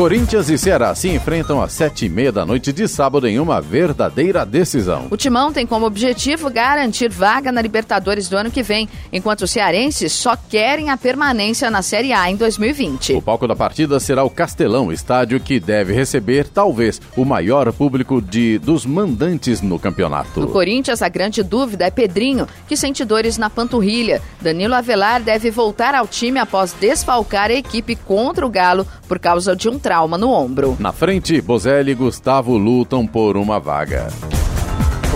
Corinthians 0.02 0.50
e 0.50 0.58
Ceará 0.58 0.96
se 0.96 1.10
enfrentam 1.10 1.62
às 1.62 1.74
sete 1.74 2.08
e 2.08 2.10
meia 2.10 2.32
da 2.32 2.44
noite 2.44 2.74
de 2.74 2.88
sábado 2.88 3.28
em 3.28 3.40
uma 3.40 3.62
verdadeira 3.62 4.44
decisão. 4.44 5.06
O 5.12 5.16
Timão 5.16 5.54
tem 5.54 5.64
como 5.64 5.86
objetivo 5.86 6.50
garantir 6.50 7.08
vaga 7.08 7.52
na 7.52 7.62
Libertadores 7.62 8.28
do 8.28 8.36
ano 8.36 8.50
que 8.50 8.64
vem, 8.64 8.90
enquanto 9.14 9.44
os 9.44 9.52
cearenses 9.52 10.12
só 10.12 10.36
querem 10.36 10.90
a 10.90 10.98
permanência 10.98 11.70
na 11.70 11.84
Série 11.84 12.14
A 12.14 12.32
em 12.32 12.36
2020. 12.36 13.14
O 13.14 13.22
palco 13.22 13.48
da 13.48 13.56
partida 13.56 14.00
será 14.00 14.24
o 14.24 14.30
Castelão, 14.32 14.92
estádio 14.92 15.40
que 15.40 15.60
deve 15.60 15.94
receber 15.94 16.48
talvez 16.48 17.00
o 17.16 17.24
maior 17.24 17.72
público 17.72 18.20
de 18.20 18.58
dos 18.58 18.88
mandantes 18.88 19.62
no 19.62 19.78
campeonato. 19.78 20.40
No 20.40 20.48
Corinthians, 20.48 21.04
a 21.04 21.10
grande 21.10 21.44
dúvida 21.44 21.86
é 21.86 21.92
Pedrinho, 21.92 22.48
que 22.68 22.76
sente 22.76 23.06
dores 23.06 23.38
na 23.38 23.52
panturrilha. 23.52 24.20
Danilo 24.42 24.74
Avelar 24.74 25.22
deve 25.22 25.52
voltar 25.52 25.94
ao 25.94 26.08
time 26.08 26.40
após 26.40 26.74
desfalcar 26.74 27.52
a 27.52 27.54
equipe 27.54 27.96
contra 27.96 28.44
o 28.44 28.50
Galo 28.50 28.88
por 29.08 29.20
causa 29.20 29.56
de 29.56 29.70
um 29.70 29.78
trauma 29.92 30.18
no 30.18 30.30
ombro. 30.30 30.78
Na 30.80 30.94
frente, 30.94 31.42
Bozelli 31.42 31.92
e 31.92 31.96
Gustavo 31.96 32.58
lutam 32.58 33.06
por 33.06 33.36
uma 33.36 33.60
vaga. 33.60 34.08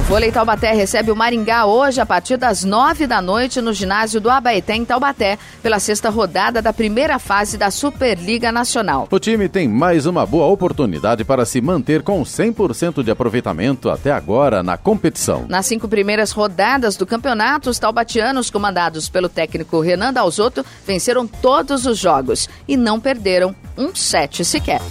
O 0.05 0.07
vôlei 0.07 0.31
Taubaté 0.31 0.71
recebe 0.71 1.09
o 1.09 1.15
Maringá 1.15 1.65
hoje 1.65 1.99
a 1.99 2.05
partir 2.05 2.37
das 2.37 2.63
nove 2.63 3.07
da 3.07 3.23
noite 3.23 3.59
no 3.59 3.73
ginásio 3.73 4.21
do 4.21 4.29
Abaeté, 4.29 4.75
em 4.75 4.85
Taubaté, 4.85 5.39
pela 5.63 5.79
sexta 5.79 6.11
rodada 6.11 6.61
da 6.61 6.71
primeira 6.71 7.17
fase 7.17 7.57
da 7.57 7.71
Superliga 7.71 8.51
Nacional. 8.51 9.07
O 9.09 9.19
time 9.19 9.49
tem 9.49 9.67
mais 9.67 10.05
uma 10.05 10.23
boa 10.23 10.45
oportunidade 10.45 11.25
para 11.25 11.43
se 11.43 11.59
manter 11.59 12.03
com 12.03 12.21
100% 12.21 13.01
de 13.01 13.09
aproveitamento 13.09 13.89
até 13.89 14.11
agora 14.11 14.61
na 14.61 14.77
competição. 14.77 15.47
Nas 15.49 15.65
cinco 15.65 15.87
primeiras 15.87 16.31
rodadas 16.31 16.95
do 16.95 17.07
campeonato, 17.07 17.71
os 17.71 17.79
taubatianos, 17.79 18.51
comandados 18.51 19.09
pelo 19.09 19.27
técnico 19.27 19.81
Renan 19.81 20.13
Dalzotto, 20.13 20.63
venceram 20.85 21.25
todos 21.25 21.87
os 21.87 21.97
jogos 21.97 22.47
e 22.67 22.77
não 22.77 22.99
perderam 22.99 23.55
um 23.75 23.95
set 23.95 24.45
sequer. 24.45 24.81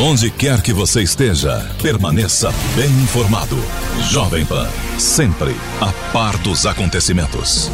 Onde 0.00 0.30
quer 0.30 0.62
que 0.62 0.72
você 0.72 1.02
esteja, 1.02 1.68
permaneça 1.82 2.52
bem 2.76 2.90
informado. 3.02 3.56
Jovem 4.10 4.44
Pan, 4.46 4.68
sempre 4.98 5.56
a 5.80 5.92
par 6.12 6.36
dos 6.38 6.66
acontecimentos. 6.66 7.70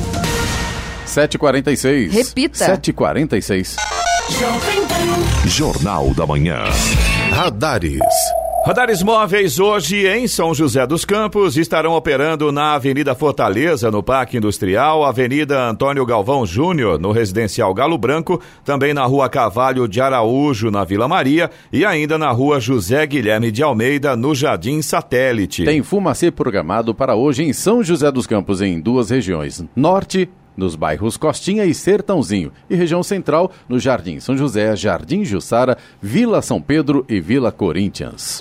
7h46. 1.07 2.11
Repita. 2.11 2.77
7h46. 2.79 3.77
Jornal 5.47 6.15
da 6.15 6.27
Manhã. 6.27 6.65
Radares. 7.31 8.01
Radares 8.65 9.03
móveis 9.03 9.61
hoje 9.61 10.07
em 10.07 10.27
São 10.27 10.55
José 10.55 10.87
dos 10.87 11.05
Campos 11.05 11.59
estarão 11.59 11.93
operando 11.93 12.51
na 12.51 12.73
Avenida 12.73 13.15
Fortaleza, 13.15 13.91
no 13.91 14.03
Parque 14.03 14.39
Industrial, 14.39 15.05
Avenida 15.05 15.69
Antônio 15.69 16.07
Galvão 16.07 16.47
Júnior, 16.47 16.99
no 16.99 17.13
Residencial 17.13 17.75
Galo 17.75 17.99
Branco, 17.99 18.41
também 18.65 18.95
na 18.95 19.05
Rua 19.05 19.29
Cavalho 19.29 19.87
de 19.87 20.01
Araújo, 20.01 20.71
na 20.71 20.83
Vila 20.83 21.07
Maria, 21.07 21.51
e 21.71 21.85
ainda 21.85 22.17
na 22.17 22.31
Rua 22.31 22.59
José 22.59 23.07
Guilherme 23.07 23.51
de 23.51 23.63
Almeida, 23.63 24.17
no 24.17 24.35
Jardim 24.35 24.81
Satélite. 24.81 25.67
Tem 25.67 25.83
fumacê 25.83 26.31
programado 26.31 26.95
para 26.95 27.15
hoje 27.15 27.43
em 27.43 27.53
São 27.53 27.85
José 27.85 28.11
dos 28.11 28.27
Campos, 28.27 28.63
em 28.63 28.81
duas 28.81 29.11
regiões: 29.11 29.63
Norte 29.77 30.27
nos 30.57 30.77
bairros 30.77 31.17
Costinha 31.17 31.65
e 31.65 31.75
Sertãozinho, 31.75 32.53
e 32.69 32.75
região 32.75 33.03
central 33.03 33.51
no 33.69 33.79
Jardim 33.79 34.21
São 34.21 34.37
José, 34.37 34.77
Jardim 34.77 35.25
Jussara, 35.25 35.77
Vila 36.01 36.43
São 36.43 36.61
Pedro 36.61 37.05
e 37.09 37.21
Vila 37.21 37.51
Corinthians. 37.51 38.41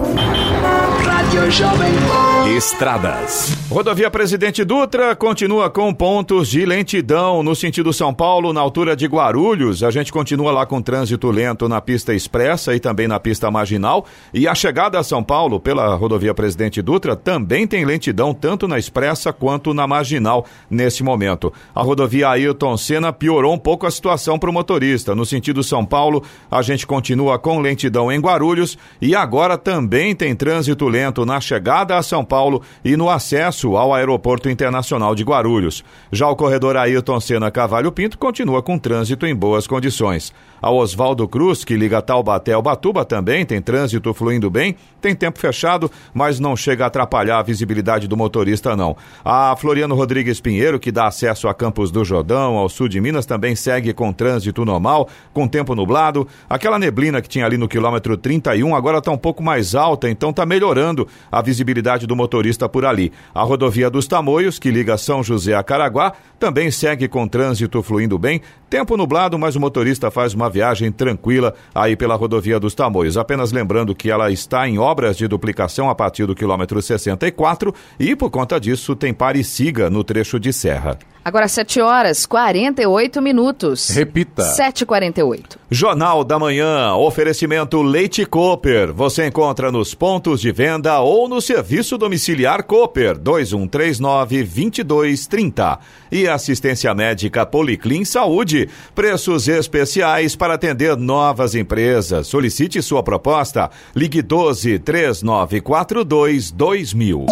Estradas. 2.55 3.57
Rodovia 3.69 4.11
Presidente 4.11 4.63
Dutra 4.63 5.15
continua 5.15 5.69
com 5.69 5.91
pontos 5.93 6.47
de 6.47 6.65
lentidão 6.65 7.41
no 7.41 7.55
sentido 7.55 7.91
São 7.91 8.13
Paulo, 8.13 8.53
na 8.53 8.61
altura 8.61 8.95
de 8.95 9.07
Guarulhos. 9.07 9.83
A 9.83 9.89
gente 9.89 10.11
continua 10.11 10.51
lá 10.51 10.65
com 10.65 10.81
trânsito 10.81 11.31
lento 11.31 11.67
na 11.67 11.81
pista 11.81 12.13
expressa 12.13 12.75
e 12.75 12.79
também 12.79 13.07
na 13.07 13.19
pista 13.19 13.49
marginal. 13.49 14.05
E 14.33 14.47
a 14.47 14.53
chegada 14.53 14.99
a 14.99 15.03
São 15.03 15.23
Paulo 15.23 15.59
pela 15.59 15.95
rodovia 15.95 16.33
Presidente 16.33 16.81
Dutra 16.81 17.15
também 17.15 17.65
tem 17.65 17.85
lentidão 17.85 18.33
tanto 18.33 18.67
na 18.67 18.77
expressa 18.77 19.33
quanto 19.33 19.73
na 19.73 19.87
marginal 19.87 20.45
nesse 20.69 21.01
momento. 21.01 21.51
A 21.73 21.81
rodovia 21.81 22.02
Ailton 22.23 22.77
Senna 22.77 23.11
piorou 23.11 23.53
um 23.53 23.57
pouco 23.57 23.85
a 23.85 23.91
situação 23.91 24.39
para 24.39 24.49
o 24.49 24.53
motorista. 24.53 25.15
No 25.15 25.25
sentido 25.25 25.63
São 25.63 25.85
Paulo, 25.85 26.23
a 26.49 26.61
gente 26.61 26.87
continua 26.87 27.37
com 27.39 27.59
lentidão 27.59 28.11
em 28.11 28.19
Guarulhos 28.19 28.77
e 29.01 29.15
agora 29.15 29.57
também 29.57 30.15
tem 30.15 30.35
trânsito 30.35 30.87
lento 30.87 31.25
na 31.25 31.39
chegada 31.39 31.97
a 31.97 32.03
São 32.03 32.23
Paulo 32.23 32.61
e 32.83 32.95
no 32.95 33.09
acesso 33.09 33.75
ao 33.75 33.93
Aeroporto 33.93 34.49
Internacional 34.49 35.15
de 35.15 35.23
Guarulhos. 35.23 35.83
Já 36.11 36.27
o 36.27 36.35
corredor 36.35 36.77
Ailton 36.77 37.19
Senna 37.19 37.51
Cavalho 37.51 37.91
Pinto 37.91 38.17
continua 38.17 38.61
com 38.61 38.77
trânsito 38.77 39.25
em 39.25 39.35
boas 39.35 39.67
condições. 39.67 40.33
A 40.63 40.71
Oswaldo 40.71 41.27
Cruz, 41.27 41.65
que 41.65 41.75
liga 41.75 42.01
Taubaté 42.01 42.53
ao 42.53 42.61
Batuba, 42.61 43.03
também 43.03 43.45
tem 43.45 43.61
trânsito 43.61 44.13
fluindo 44.13 44.49
bem, 44.49 44.77
tem 45.01 45.13
tempo 45.13 45.37
fechado, 45.37 45.91
mas 46.13 46.39
não 46.39 46.55
chega 46.55 46.85
a 46.85 46.87
atrapalhar 46.87 47.39
a 47.39 47.43
visibilidade 47.43 48.07
do 48.07 48.15
motorista, 48.15 48.73
não. 48.73 48.95
A 49.25 49.53
Floriano 49.57 49.93
Rodrigues 49.93 50.39
Pinheiro, 50.39 50.79
que 50.79 50.89
dá 50.89 51.05
acesso 51.05 51.49
a 51.49 51.53
Campos 51.53 51.91
do 51.91 52.05
Jordão, 52.05 52.55
ao 52.55 52.69
sul 52.69 52.87
de 52.87 53.01
Minas, 53.01 53.25
também 53.25 53.57
segue 53.57 53.91
com 53.91 54.13
trânsito 54.13 54.63
normal, 54.63 55.09
com 55.33 55.49
tempo 55.49 55.75
nublado. 55.75 56.25
Aquela 56.49 56.79
neblina 56.79 57.21
que 57.21 57.27
tinha 57.27 57.45
ali 57.45 57.57
no 57.57 57.67
quilômetro 57.67 58.15
31 58.15 58.73
agora 58.73 58.99
está 58.99 59.11
um 59.11 59.17
pouco 59.17 59.43
mais 59.43 59.75
alta, 59.75 60.09
então 60.09 60.29
está 60.29 60.45
melhorando 60.45 61.05
a 61.29 61.41
visibilidade 61.41 62.07
do 62.07 62.15
motorista 62.15 62.69
por 62.69 62.85
ali. 62.85 63.11
A 63.35 63.43
rodovia 63.43 63.89
dos 63.89 64.07
Tamoios, 64.07 64.59
que 64.59 64.71
liga 64.71 64.97
São 64.97 65.21
José 65.21 65.55
a 65.55 65.61
Caraguá, 65.61 66.13
também 66.43 66.69
segue 66.69 67.07
com 67.07 67.25
trânsito 67.25 67.81
fluindo 67.81 68.19
bem. 68.19 68.41
Tempo 68.69 68.97
nublado, 68.97 69.39
mas 69.39 69.55
o 69.55 69.61
motorista 69.61 70.11
faz 70.11 70.33
uma 70.33 70.49
viagem 70.49 70.91
tranquila 70.91 71.53
aí 71.73 71.95
pela 71.95 72.15
rodovia 72.15 72.59
dos 72.59 72.75
Tamoios. 72.75 73.15
Apenas 73.15 73.53
lembrando 73.53 73.95
que 73.95 74.11
ela 74.11 74.29
está 74.29 74.67
em 74.67 74.77
obras 74.77 75.15
de 75.15 75.25
duplicação 75.25 75.89
a 75.89 75.95
partir 75.95 76.25
do 76.25 76.35
quilômetro 76.35 76.81
64 76.81 77.73
e, 77.97 78.13
por 78.13 78.29
conta 78.29 78.59
disso, 78.59 78.93
tem 78.93 79.13
pare 79.13 79.39
e 79.39 79.43
siga 79.43 79.89
no 79.89 80.03
trecho 80.03 80.37
de 80.37 80.51
serra. 80.51 80.99
Agora 81.25 81.47
7 81.47 81.79
horas 81.79 82.25
48 82.25 83.21
minutos. 83.21 83.89
Repita. 83.91 84.43
7h48. 84.43 85.55
Jornal 85.71 86.25
da 86.25 86.37
Manhã, 86.37 86.93
oferecimento 86.95 87.81
Leite 87.81 88.25
Cooper. 88.25 88.91
Você 88.91 89.27
encontra 89.27 89.71
nos 89.71 89.95
pontos 89.95 90.41
de 90.41 90.51
venda 90.51 90.99
ou 90.99 91.29
no 91.29 91.39
serviço 91.39 91.97
domiciliar 91.97 92.63
Cooper 92.63 93.17
2139-2230. 93.19 95.79
E 96.11 96.27
assistência 96.33 96.93
médica 96.93 97.45
Policlin 97.45 98.03
Saúde. 98.05 98.69
Preços 98.93 99.47
especiais 99.47 100.35
para 100.35 100.55
atender 100.55 100.97
novas 100.97 101.55
empresas. 101.55 102.27
Solicite 102.27 102.81
sua 102.81 103.03
proposta. 103.03 103.69
Ligue 103.95 104.21
12 104.21 104.79
3942 104.79 106.51
2000. 106.51 107.25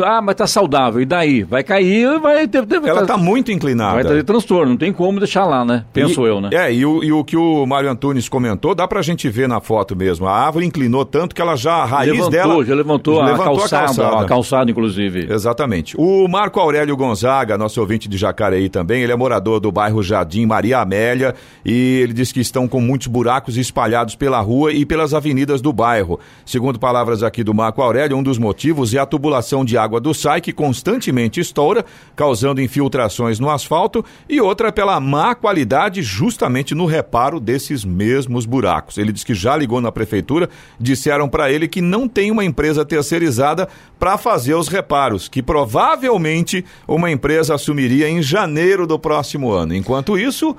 Ah, 0.05 0.21
mas 0.23 0.33
está 0.35 0.47
saudável. 0.47 1.01
E 1.01 1.05
daí? 1.05 1.43
Vai 1.43 1.63
cair 1.63 2.07
e 2.07 2.19
vai 2.19 2.47
ter. 2.47 2.65
ter 2.67 2.83
Ela 2.85 3.07
tá 3.07 3.17
muito 3.17 3.51
inclinada. 3.53 3.95
Vai 3.95 4.05
trazer 4.05 4.25
transtorno. 4.25 4.71
Não 4.71 4.77
tem 4.77 4.93
como 4.93 5.19
deixar 5.19 5.45
lá, 5.45 5.65
né? 5.65 5.85
Penso 5.93 6.25
E- 6.27 6.29
eu, 6.29 6.41
né? 6.41 6.51
É, 6.53 6.73
e 6.73 6.85
o, 6.85 7.03
e 7.03 7.13
o 7.13 7.25
que 7.25 7.37
o 7.37 7.65
Mário 7.67 7.91
Antunes 7.91 8.29
comentou, 8.29 8.75
dá 8.75 8.87
pra 8.87 9.03
gente 9.03 9.29
ver 9.29 9.49
na 9.49 9.61
foto 9.61 9.97
mesmo. 9.97 10.27
A 10.27 10.33
árvore 10.33 10.67
inclinou 10.67 11.05
tanto 11.05 11.35
que 11.35 11.41
ela 11.43 11.57
já, 11.57 11.75
a 11.75 11.85
raiz 11.85 12.13
levantou, 12.13 12.31
dela. 12.31 12.65
já 12.65 12.75
levantou, 12.75 13.21
a, 13.21 13.27
levantou 13.27 13.57
calçada, 13.59 14.09
a 14.21 14.25
calçada, 14.25 14.71
inclusive. 14.71 15.27
Exatamente. 15.33 15.95
O 15.99 16.29
Marco 16.29 16.61
Aurélio 16.61 16.97
Gonzaga, 16.97 17.57
nosso 17.59 17.81
ouvinte 17.81 18.09
de 18.09 18.17
Jacareí 18.17 18.69
também, 18.69 19.03
ele 19.03 19.13
é 19.13 19.17
morador 19.17 19.61
do 19.61 19.71
bairro 19.73 20.03
Jardim 20.03 20.47
Maria 20.47 20.79
Amélia 20.81 21.35
e 21.65 22.01
ele 22.03 22.13
diz 22.13 22.33
que 22.33 22.41
estão 22.41 22.69
com 22.69 22.81
muitos 22.81 23.07
buracos 23.07 23.57
espalhados 23.57 24.15
pela 24.15 24.41
rua 24.41 24.73
e 24.73 24.85
pelas 24.85 25.15
avenidas 25.15 25.61
do 25.61 25.73
bairro. 25.73 26.19
Segundo 26.45 26.79
palavras 26.79 27.23
aqui 27.23 27.43
do 27.43 27.55
Marco 27.55 27.83
Aurélio, 27.83 28.17
um 28.17 28.23
dos 28.23 28.39
motivos 28.39 28.95
é 28.95 28.99
a 28.99 29.07
tubulação 29.07 29.30
de 29.65 29.77
água 29.77 30.01
do 30.01 30.13
SAI 30.15 30.41
que 30.41 30.53
constantemente 30.53 31.41
estoura, 31.41 31.85
causando 32.17 32.61
infiltrações 32.61 33.39
no 33.39 33.51
asfalto 33.51 34.05
e 34.29 34.41
outra 34.41 34.73
pela 34.73 34.99
má 35.01 35.35
qualidade 35.35 36.03
justamente 36.03 36.75
no 36.75 36.87
reparo 36.87 37.39
desses 37.39 37.85
mesmos 37.85 38.47
buracos. 38.47 38.99
Ele 38.99 39.13
diz 39.13 39.25
que 39.25 39.35
já 39.35 39.57
ligou 39.57 39.81
na 39.81 39.93
prefeitura, 39.93 40.49
disseram 40.79 41.29
para 41.29 41.51
ele 41.51 41.69
que 41.69 41.81
não 41.81 42.09
tem 42.09 42.31
uma 42.31 42.45
empresa 42.45 42.85
terceirizada 42.85 43.69
para 43.99 44.17
fazer 44.17 44.55
os 44.55 44.69
reparos, 44.69 45.29
que 45.29 45.43
provavelmente 45.43 46.65
uma 46.87 47.11
empresa 47.11 47.55
assumiria 47.55 48.09
em 48.09 48.23
janeiro 48.23 48.87
do 48.87 48.99
próximo 48.99 49.51
ano. 49.51 49.75
Enquanto 49.75 50.19
isso, 50.19 50.57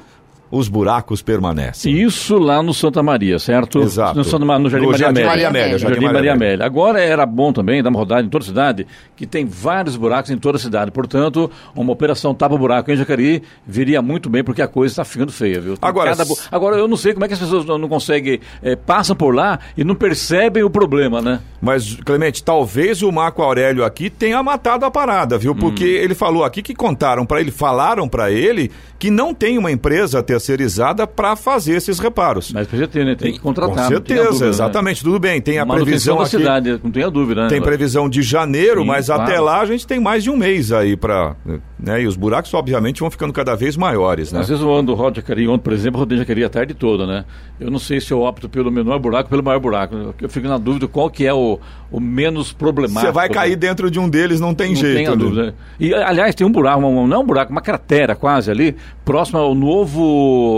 os 0.51 0.67
buracos 0.67 1.21
permanecem. 1.21 1.93
Isso 2.01 2.37
lá 2.37 2.61
no 2.61 2.73
Santa 2.73 3.01
Maria, 3.01 3.39
certo? 3.39 3.79
Exato. 3.81 4.17
No, 4.17 4.23
Santa 4.23 4.45
no 4.59 4.69
Jardim 4.69 4.85
No 4.85 4.91
Maria 4.91 5.05
Jardim 5.05 5.21
Amélia. 5.21 5.29
Maria 5.29 5.47
Amélia, 5.47 5.77
Jardim, 5.79 5.83
Jardim 5.87 6.05
Maria 6.05 6.13
Maria 6.19 6.31
Amélia. 6.33 6.53
Amélia. 6.55 6.65
Agora 6.65 6.99
era 7.01 7.25
bom 7.25 7.53
também 7.53 7.81
dar 7.81 7.89
uma 7.89 7.99
rodada 7.99 8.21
em 8.21 8.29
toda 8.29 8.43
a 8.43 8.47
cidade, 8.47 8.85
que 9.15 9.25
tem 9.25 9.45
vários 9.45 9.95
buracos 9.95 10.29
em 10.29 10.37
toda 10.37 10.57
a 10.57 10.59
cidade. 10.59 10.91
Portanto, 10.91 11.49
uma 11.75 11.91
operação 11.93 12.33
tapa-buraco 12.35 12.91
em 12.91 12.95
Jacareí 12.97 13.41
viria 13.65 14.01
muito 14.01 14.29
bem, 14.29 14.43
porque 14.43 14.61
a 14.61 14.67
coisa 14.67 14.91
está 14.91 15.05
ficando 15.05 15.31
feia, 15.31 15.61
viu? 15.61 15.77
Tem 15.77 15.89
Agora, 15.89 16.13
bu- 16.25 16.37
Agora, 16.51 16.75
eu 16.75 16.87
não 16.87 16.97
sei 16.97 17.13
como 17.13 17.23
é 17.23 17.27
que 17.27 17.33
as 17.33 17.39
pessoas 17.39 17.65
não, 17.65 17.77
não 17.77 17.87
conseguem, 17.87 18.39
eh, 18.61 18.75
passam 18.75 19.15
por 19.15 19.33
lá 19.33 19.59
e 19.77 19.83
não 19.83 19.95
percebem 19.95 20.63
o 20.63 20.69
problema, 20.69 21.21
né? 21.21 21.39
Mas, 21.61 21.95
Clemente, 22.03 22.43
talvez 22.43 23.01
o 23.01 23.11
Marco 23.11 23.41
Aurélio 23.41 23.85
aqui 23.85 24.09
tenha 24.09 24.41
matado 24.43 24.83
a 24.85 24.91
parada, 24.91 25.37
viu? 25.37 25.55
Porque 25.55 25.85
Hum. 25.85 26.03
ele 26.03 26.15
falou 26.15 26.43
aqui 26.43 26.61
que 26.61 26.73
contaram 26.73 27.25
para 27.25 27.39
ele, 27.39 27.51
falaram 27.51 28.07
para 28.09 28.31
ele 28.31 28.71
que 28.99 29.09
não 29.09 29.33
tem 29.33 29.57
uma 29.57 29.71
empresa 29.71 30.21
terceirizada 30.41 31.05
para 31.05 31.35
fazer 31.35 31.73
esses 31.73 31.99
reparos. 31.99 32.51
Mas 32.51 32.67
precisa 32.67 32.87
ter, 32.87 33.05
né? 33.05 33.15
Tem 33.15 33.31
que 33.31 33.39
contratar. 33.39 33.75
Com 33.75 33.87
certeza, 33.87 34.23
dúvida, 34.25 34.45
né? 34.45 34.49
exatamente. 34.49 35.03
Tudo 35.03 35.19
bem, 35.19 35.39
tem 35.39 35.59
a 35.59 35.65
Manutenção 35.65 35.85
previsão 35.85 36.17
da 36.17 36.23
aqui. 36.23 36.37
cidade, 36.37 36.81
não 36.83 36.91
tenha 36.91 37.09
dúvida, 37.09 37.43
né? 37.43 37.49
Tem 37.49 37.61
previsão 37.61 38.09
de 38.09 38.21
janeiro, 38.21 38.81
Sim, 38.81 38.87
mas 38.87 39.05
claro. 39.07 39.21
até 39.23 39.39
lá 39.39 39.61
a 39.61 39.65
gente 39.65 39.85
tem 39.85 39.99
mais 39.99 40.23
de 40.23 40.29
um 40.29 40.35
mês 40.35 40.71
aí 40.71 40.97
para, 40.97 41.35
né? 41.79 42.01
E 42.01 42.07
os 42.07 42.15
buracos 42.15 42.53
obviamente 42.53 42.99
vão 42.99 43.11
ficando 43.11 43.31
cada 43.31 43.55
vez 43.55 43.77
maiores, 43.77 44.31
né? 44.31 44.39
Às 44.39 44.49
vezes 44.49 44.63
eu 44.63 44.73
ando 44.73 44.93
roda 44.93 45.17
Jacareí, 45.17 45.47
ontem, 45.47 45.63
por 45.63 45.73
exemplo, 45.73 45.97
eu 45.97 45.99
rodei 45.99 46.17
Jacareí 46.17 46.43
a 46.43 46.49
tarde 46.49 46.73
toda, 46.73 47.05
né? 47.05 47.25
Eu 47.59 47.69
não 47.69 47.79
sei 47.79 48.01
se 48.01 48.11
eu 48.11 48.21
opto 48.21 48.49
pelo 48.49 48.71
menor 48.71 48.97
buraco 48.99 49.25
ou 49.25 49.29
pelo 49.29 49.43
maior 49.43 49.59
buraco. 49.59 49.95
Eu 50.19 50.29
fico 50.29 50.47
na 50.47 50.57
dúvida 50.57 50.87
qual 50.87 51.09
que 51.09 51.25
é 51.27 51.33
o, 51.33 51.59
o 51.91 51.99
menos 51.99 52.51
problemático. 52.51 53.05
Você 53.07 53.11
vai 53.11 53.27
né? 53.27 53.33
cair 53.33 53.55
dentro 53.55 53.91
de 53.91 53.99
um 53.99 54.09
deles, 54.09 54.39
não 54.39 54.53
tem 54.53 54.69
Não 54.69 54.75
jeito. 54.75 54.95
tenha 54.95 55.11
né? 55.11 55.15
dúvida. 55.15 55.55
E, 55.79 55.93
aliás, 55.93 56.33
tem 56.33 56.45
um 56.45 56.51
buraco, 56.51 56.81
não 56.81 57.21
um 57.21 57.25
buraco, 57.25 57.51
uma 57.51 57.61
cratera 57.61 58.15
quase 58.15 58.49
ali, 58.49 58.75
próximo 59.05 59.39
ao 59.39 59.53
novo, 59.53 60.01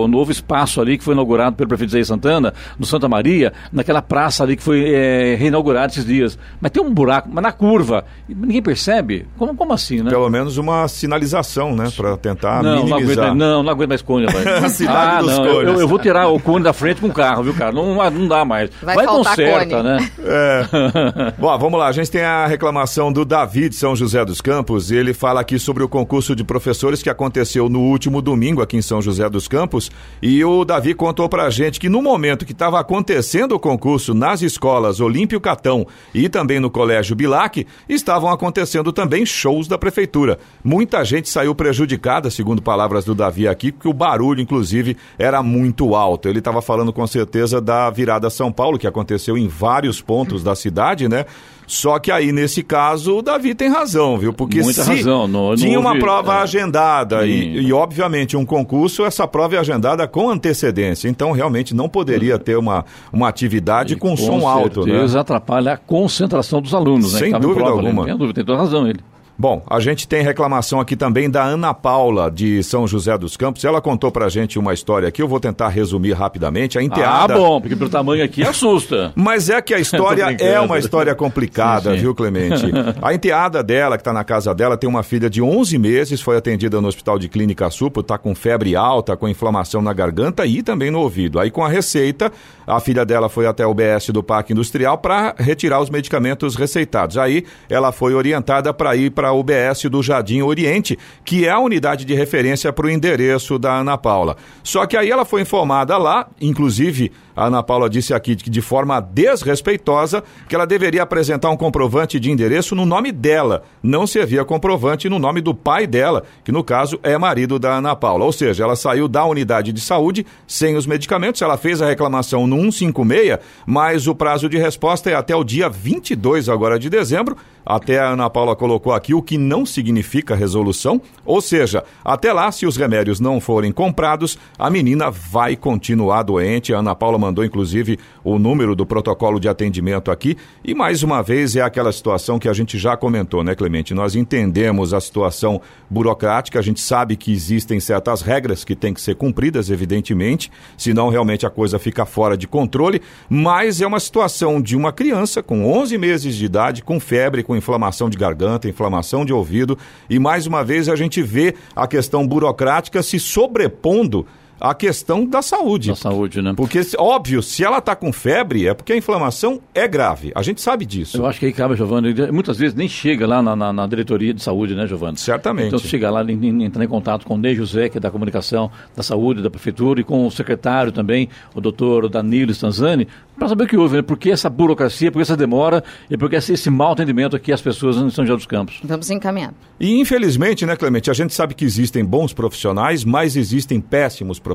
ao 0.02 0.08
novo 0.08 0.32
espaço 0.32 0.80
ali 0.82 0.98
que 0.98 1.04
foi 1.04 1.14
inaugurado 1.14 1.56
pelo 1.56 1.68
prefeito 1.68 1.92
Zé 1.92 2.04
Santana, 2.04 2.54
no 2.78 2.86
Santa 2.86 3.08
Maria, 3.08 3.54
naquela 3.72 4.02
praça 4.02 4.44
ali 4.44 4.56
que 4.56 4.64
foi 4.64 4.84
é, 4.94 5.36
reinaugurada 5.36 5.88
esses 5.92 6.06
dias. 6.06 6.38
Mas 6.62 6.72
tem 6.72 6.84
um 6.84 6.94
buraco, 6.94 7.30
mas 7.32 7.44
na 7.44 7.52
curva. 7.52 8.06
Ninguém 8.28 8.62
percebe? 8.62 9.26
Como, 9.38 9.56
como 9.56 9.74
assim, 9.74 10.02
né? 10.02 10.10
Pelo 10.10 10.30
menos 10.30 10.58
uma 10.58 10.88
sinalização, 10.88 11.76
né? 11.76 11.92
Para 11.96 12.18
tentar 12.18 12.62
não, 12.64 12.72
não 12.72 12.78
aguento, 12.80 12.96
minimizar. 12.96 13.26
mais- 13.28 13.38
não, 13.38 13.64
não 13.64 13.72
aguento 13.72 13.90
mais 13.90 14.02
cone, 14.02 14.26
ah, 14.88 15.22
dos 15.22 15.38
não, 15.38 15.46
eu, 15.46 15.62
eu- 15.64 15.80
eu 15.82 15.88
vou 15.88 16.00
tirar 16.00 16.28
o 16.28 16.40
cone 16.40 16.64
da 16.64 16.74
frente 16.74 17.02
com 17.02 17.08
o 17.08 17.14
carro, 17.14 17.44
viu, 17.44 17.54
cara? 17.54 17.72
Não, 17.72 17.96
não 18.12 18.28
dá 18.28 18.44
mais. 18.46 18.70
Vai 18.82 18.96
faltar 19.06 19.36
conserta, 19.36 19.78
cone. 19.78 19.84
né? 19.84 20.12
É. 20.26 21.34
Bom, 21.38 21.58
vamos 21.58 21.80
lá. 21.80 21.88
A 21.88 21.92
gente 21.92 22.10
tem 22.12 22.24
a 22.24 22.46
reclamação 22.48 23.12
do 23.12 23.24
Davi 23.26 23.70
de 23.70 23.76
São 23.76 23.96
José 23.96 24.24
dos 24.26 24.42
Campos. 24.42 24.92
Ele 24.92 25.14
fala 25.14 25.42
aqui 25.42 25.58
sobre 25.60 25.84
o 25.84 25.90
concurso 25.90 26.36
de 26.36 26.44
professores 26.44 27.02
que 27.02 27.10
aconteceu 27.10 27.70
no 27.70 27.80
último 27.82 28.22
domingo 28.22 28.62
aqui 28.62 28.78
em 28.78 28.82
São 28.82 29.02
José 29.02 29.30
dos 29.30 29.48
Campos. 29.48 29.62
Campos. 29.64 29.89
E 30.22 30.43
o 30.43 30.66
Davi 30.66 30.93
contou 30.93 31.30
pra 31.30 31.49
gente 31.49 31.80
que 31.80 31.88
no 31.88 32.01
momento 32.01 32.45
que 32.45 32.51
estava 32.51 32.80
acontecendo 32.80 33.53
o 33.53 33.59
concurso 33.59 34.14
nas 34.14 34.41
escolas 34.41 34.99
Olímpio 34.99 35.39
Catão 35.39 35.88
e 36.14 36.28
também 36.28 36.59
no 36.59 36.70
Colégio 36.70 37.16
Bilac, 37.16 37.66
estavam 37.88 38.30
acontecendo 38.30 38.91
também 38.91 39.26
shows 39.26 39.68
da 39.68 39.78
prefeitura. 39.78 40.38
Muita 40.64 41.03
gente 41.05 41.30
saiu 41.30 41.55
prejudicada, 41.55 42.30
segundo 42.30 42.61
palavras 42.61 43.05
do 43.05 43.16
Davi 43.16 43.47
aqui, 43.47 43.72
porque 43.72 43.88
o 43.88 43.93
barulho, 43.93 44.41
inclusive, 44.41 44.97
era 45.18 45.41
muito 45.41 45.95
alto. 45.95 46.28
Ele 46.28 46.39
estava 46.39 46.61
falando 46.61 46.91
com 46.91 47.07
certeza 47.07 47.61
da 47.61 47.89
virada 47.89 48.30
São 48.30 48.51
Paulo, 48.51 48.78
que 48.78 48.88
aconteceu 48.88 49.38
em 49.38 49.47
vários 49.47 50.01
pontos 50.01 50.43
da 50.43 50.55
cidade, 50.55 51.07
né? 51.07 51.26
Só 51.66 51.97
que 51.99 52.11
aí, 52.11 52.32
nesse 52.32 52.61
caso, 52.64 53.18
o 53.18 53.22
Davi 53.22 53.55
tem 53.55 53.70
razão, 53.70 54.18
viu? 54.18 54.34
Porque 54.34 54.61
Muita 54.61 54.84
se 54.84 54.89
razão, 54.95 55.28
não- 55.28 55.49
não 55.49 55.55
tinha 55.55 55.80
uma 55.80 55.89
houve- 55.89 56.01
prova 56.01 56.36
é. 56.36 56.41
agendada 56.41 57.26
e, 57.26 57.66
e, 57.68 57.74
obviamente, 57.74 58.36
um 58.38 58.45
concurso, 58.45 59.05
essa 59.05 59.28
prova 59.28 59.55
é 59.55 59.59
agendada 59.59 60.07
com 60.07 60.30
antecedência. 60.30 61.07
Então, 61.07 61.32
realmente, 61.32 61.74
não 61.76 61.88
poderia 61.89 62.38
ter 62.38 62.57
uma, 62.57 62.86
uma 63.11 63.28
atividade 63.30 63.95
com, 63.95 64.16
som 64.18 64.47
alto, 64.47 64.82
né? 64.86 64.91
certeza 64.93 65.20
atrapalha 65.22 65.74
a 65.74 65.78
concentração 65.78 66.61
dos 66.61 66.74
alunos, 66.74 67.14
né? 67.14 67.20
Sem 67.20 67.32
dúvida 67.32 67.53
prova 67.66 67.80
ali. 67.80 67.88
alguma. 67.88 68.05
Sem 68.05 68.18
dúvida, 68.18 68.34
tem 68.36 68.45
toda 68.45 68.57
razão 68.59 68.88
ele. 68.88 68.99
Bom, 69.36 69.64
a 69.68 69.80
gente 69.80 70.08
tem 70.08 70.22
reclamação 70.24 70.80
aqui 70.80 70.96
também 70.96 71.28
da 71.30 71.44
Ana 71.44 71.74
Paula, 71.74 72.30
de 72.30 72.62
São 72.64 72.88
José 72.88 73.18
dos 73.18 73.36
Campos. 73.36 73.66
Ela 73.66 73.82
contou 73.82 74.12
pra 74.12 74.30
gente 74.30 74.60
uma 74.60 74.74
história 74.74 75.08
aqui, 75.08 75.22
eu 75.24 75.28
vou 75.28 75.40
tentar 75.40 75.70
resumir 75.70 76.14
rapidamente. 76.14 76.78
A 76.78 76.82
Ah, 76.82 76.84
enteada... 76.84 77.34
bom, 77.34 77.60
porque 77.60 77.76
pelo 77.76 77.90
tamanho 77.90 78.24
aqui 78.24 78.44
assusta. 78.44 79.12
Mas 79.16 79.50
é 79.50 79.60
que 79.62 79.74
a 79.74 79.80
história 79.82 80.26
é 80.40 80.60
uma 80.60 80.78
história 80.78 81.16
complicada, 81.16 81.90
Sim, 81.92 81.96
sim. 81.96 82.02
viu, 82.04 82.14
Clemente? 82.16 82.66
A 83.02 83.14
enteada 83.14 83.64
dela, 83.64 83.98
que 83.98 84.02
está 84.02 84.14
na 84.14 84.24
casa 84.24 84.54
dela, 84.54 84.78
tem 84.78 84.88
uma 84.90 85.02
filha 85.04 85.30
de 85.30 85.42
11 85.42 85.78
meses, 85.80 86.22
foi 86.22 86.38
atendida 86.38 86.80
no 86.80 86.88
Hospital 86.88 87.18
de 87.18 87.28
Clínica 87.28 87.70
Supo, 87.72 88.02
está 88.02 88.18
com 88.20 88.36
febre 88.36 88.76
alta, 88.76 89.18
com 89.18 89.28
inflamação 89.28 89.82
na 89.82 89.94
garganta 89.94 90.46
e 90.46 90.62
também 90.62 90.92
no 90.92 91.00
ouvido. 91.00 91.40
Aí, 91.40 91.50
com 91.50 91.64
a 91.66 91.70
receita, 91.70 92.32
a 92.68 92.80
filha 92.80 93.04
dela 93.04 93.28
foi 93.30 93.48
até 93.48 93.66
o 93.66 93.74
BS 93.74 94.12
do 94.12 94.22
Parque 94.22 94.54
Industrial 94.54 94.98
para 94.98 95.34
retirar 95.40 95.82
os 95.82 95.90
medicamentos 95.90 96.56
receitados. 96.56 97.18
Aí, 97.18 97.44
ela 97.70 97.92
foi 97.92 98.14
orientada 98.14 98.72
para 98.74 98.96
ir 98.96 99.10
para 99.10 99.23
o 99.32 99.44
BS 99.44 99.90
do 99.90 100.04
Jardim 100.04 100.42
Oriente, 100.42 100.98
que 101.24 101.46
é 101.46 101.50
a 101.50 101.60
unidade 101.60 102.06
de 102.06 102.14
referência 102.14 102.74
para 102.74 102.88
o 102.88 102.90
endereço 102.90 103.58
da 103.58 103.78
Ana 103.78 103.98
Paula. 103.98 104.36
Só 104.64 104.86
que 104.86 104.98
aí 104.98 105.10
ela 105.10 105.26
foi 105.26 105.42
informada 105.42 105.98
lá, 105.98 106.28
inclusive 106.42 107.12
a 107.36 107.48
Ana 107.48 107.64
Paula 107.64 107.90
disse 107.90 108.14
aqui 108.14 108.36
que 108.36 108.50
de 108.50 108.62
forma 108.62 109.00
desrespeitosa 109.00 110.24
que 110.48 110.56
ela 110.56 110.66
deveria 110.66 111.04
apresentar 111.04 111.50
um 111.50 111.58
comprovante 111.58 112.20
de 112.20 112.32
endereço 112.32 112.76
no 112.76 112.86
nome 112.86 113.12
dela. 113.12 113.64
Não 113.82 114.06
se 114.06 114.20
havia 114.20 114.46
comprovante 114.46 115.10
no 115.10 115.20
nome 115.20 115.42
do 115.42 115.54
pai 115.54 115.88
dela, 115.88 116.24
que 116.44 116.52
no 116.52 116.64
caso 116.64 117.00
é 117.04 117.18
marido 117.18 117.58
da 117.58 117.78
Ana 117.78 117.96
Paula. 117.96 118.26
Ou 118.26 118.32
seja, 118.32 118.64
ela 118.64 118.76
saiu 118.76 119.08
da 119.08 119.26
unidade 119.26 119.74
de 119.74 119.82
saúde 119.82 120.26
sem 120.48 120.76
os 120.76 120.86
medicamentos, 120.86 121.42
ela 121.42 121.58
fez 121.58 121.82
a 121.82 121.88
reclamação 121.88 122.46
no 122.46 122.72
156, 122.72 123.40
mas 123.66 124.08
o 124.08 124.16
prazo 124.16 124.48
de 124.48 124.58
resposta 124.58 125.10
é 125.10 125.16
até 125.16 125.36
o 125.36 125.44
dia 125.44 125.70
22 125.70 126.50
agora 126.50 126.78
de 126.78 126.90
dezembro. 126.90 127.36
Até 127.66 127.98
a 127.98 128.10
Ana 128.10 128.30
Paula 128.30 128.56
colocou 128.58 128.92
aqui 128.92 129.14
o 129.14 129.22
que 129.22 129.38
não 129.38 129.66
significa 129.66 130.36
resolução, 130.36 131.02
ou 131.26 131.40
seja, 131.40 131.84
até 132.04 132.34
lá, 132.34 132.52
se 132.52 132.66
os 132.66 132.76
remédios 132.76 133.22
não 133.22 133.40
forem 133.40 133.72
comprados, 133.72 134.38
a 134.60 134.70
menina 134.70 135.10
vai 135.10 135.56
continuar 135.56 136.24
doente. 136.24 136.74
A 136.74 136.80
Ana 136.80 136.94
Paula 136.94 137.18
mandou 137.24 137.46
inclusive 137.46 137.98
o 138.24 138.38
número 138.38 138.76
do 138.76 138.86
protocolo 138.86 139.40
de 139.40 139.48
atendimento 139.48 140.12
aqui. 140.12 140.36
E 140.64 140.76
mais 140.76 141.04
uma 141.04 141.22
vez 141.22 141.56
é 141.56 141.62
aquela 141.62 141.92
situação 141.92 142.38
que 142.38 142.50
a 142.50 142.54
gente 142.54 142.78
já 142.78 142.98
comentou, 142.98 143.44
né, 143.44 143.56
Clemente? 143.56 143.94
Nós 143.94 144.16
entendemos 144.16 144.94
a 144.94 145.00
situação 145.00 145.62
burocrática, 145.90 146.60
a 146.60 146.62
gente 146.62 146.82
sabe 146.82 147.16
que 147.16 147.32
existem 147.32 147.80
certas 147.80 148.22
regras 148.22 148.66
que 148.66 148.76
têm 148.76 148.94
que 148.94 149.02
ser 149.02 149.16
cumpridas, 149.16 149.70
evidentemente, 149.70 150.52
senão 150.78 151.10
realmente 151.10 151.46
a 151.46 151.50
coisa 151.50 151.80
fica 151.80 152.06
fora 152.06 152.36
de 152.36 152.48
controle. 152.48 153.02
Mas 153.30 153.82
é 153.82 153.88
uma 153.88 154.00
situação 154.00 154.62
de 154.62 154.76
uma 154.76 154.92
criança 154.92 155.42
com 155.42 155.66
11 155.66 155.98
meses 155.98 156.36
de 156.36 156.46
idade, 156.46 156.84
com 156.84 157.00
febre, 157.00 157.44
com 157.44 157.56
inflamação 157.56 158.10
de 158.10 158.18
garganta, 158.18 158.68
inflamação 158.68 159.26
de 159.26 159.32
ouvido. 159.32 159.78
E 160.10 160.20
mais 160.20 160.46
uma 160.46 160.64
vez 160.64 160.90
a 160.90 160.96
gente 160.96 161.22
vê 161.22 161.56
a 161.76 161.88
questão 161.88 162.28
burocrática 162.28 163.02
se 163.02 163.20
sobrepondo 163.20 164.26
à 164.64 164.74
questão 164.74 165.26
da 165.26 165.41
saúde. 165.41 165.89
Da 165.89 165.95
saúde, 165.95 166.41
né? 166.41 166.53
Porque, 166.55 166.80
óbvio, 166.97 167.43
se 167.43 167.64
ela 167.66 167.80
está 167.80 167.95
com 167.95 168.14
febre, 168.14 168.66
é 168.68 168.74
porque 168.74 168.93
a 168.93 168.97
inflamação 168.97 169.59
é 169.76 169.86
grave. 169.88 170.32
A 170.34 170.41
gente 170.41 170.61
sabe 170.61 170.86
disso. 170.86 171.18
Eu 171.18 171.26
acho 171.26 171.38
que 171.39 171.45
aí 171.47 171.51
cabe, 171.53 171.76
Giovanni, 171.76 172.14
muitas 172.32 172.57
vezes 172.57 172.74
nem 172.74 172.88
chega 172.88 173.28
lá 173.28 173.41
na, 173.41 173.55
na- 173.55 173.74
na 173.74 173.86
diretoria 173.88 174.34
de 174.34 174.41
saúde, 174.41 174.74
né, 174.74 174.88
Giovanni? 174.88 175.18
Certamente. 175.18 175.68
Então, 175.68 175.80
chega 175.80 176.09
lá, 176.09 176.24
entrar 176.24 176.84
em 176.84 176.88
contato 176.88 177.26
com 177.26 177.36
o 177.36 177.38
Ney 177.38 177.55
José, 177.55 177.89
que 177.89 177.97
é 177.97 178.01
da 178.01 178.09
comunicação, 178.09 178.72
da 178.95 179.03
saúde, 179.03 179.41
da 179.41 179.49
prefeitura, 179.49 179.99
e 179.99 180.03
com 180.03 180.26
o 180.26 180.32
secretário 180.32 180.91
também, 180.93 181.28
o 181.53 181.59
doutor 181.59 182.07
Danilo 182.07 182.51
Stanzani, 182.51 183.07
para 183.38 183.49
saber 183.49 183.64
o 183.64 183.68
que 183.68 183.76
houve, 183.76 183.97
né? 183.97 184.01
Por 184.01 184.18
que 184.18 184.32
essa 184.32 184.49
burocracia, 184.49 185.11
por 185.11 185.18
que 185.18 185.24
essa 185.24 185.36
demora 185.36 185.84
e 186.09 186.16
por 186.16 186.30
que 186.30 186.36
esse, 186.38 186.53
esse 186.53 186.70
mau 186.70 186.93
atendimento 186.93 187.36
aqui 187.36 187.51
às 187.51 187.61
pessoas 187.61 187.97
em 187.97 188.09
São 188.11 188.26
José 188.26 188.38
dos 188.38 188.45
Campos. 188.45 188.80
Vamos 188.84 189.09
encaminhar. 189.09 189.53
E 189.80 189.99
infelizmente, 189.99 190.66
né, 190.66 190.76
Clemente, 190.76 191.09
a 191.09 191.14
gente 191.14 191.34
sabe 191.34 191.53
que 191.55 191.66
existem 191.66 192.05
bons 192.05 192.32
profissionais, 192.32 193.03
mas 193.03 193.36
existem 193.36 193.82
péssimos 193.82 194.38
profissionais, 194.39 194.53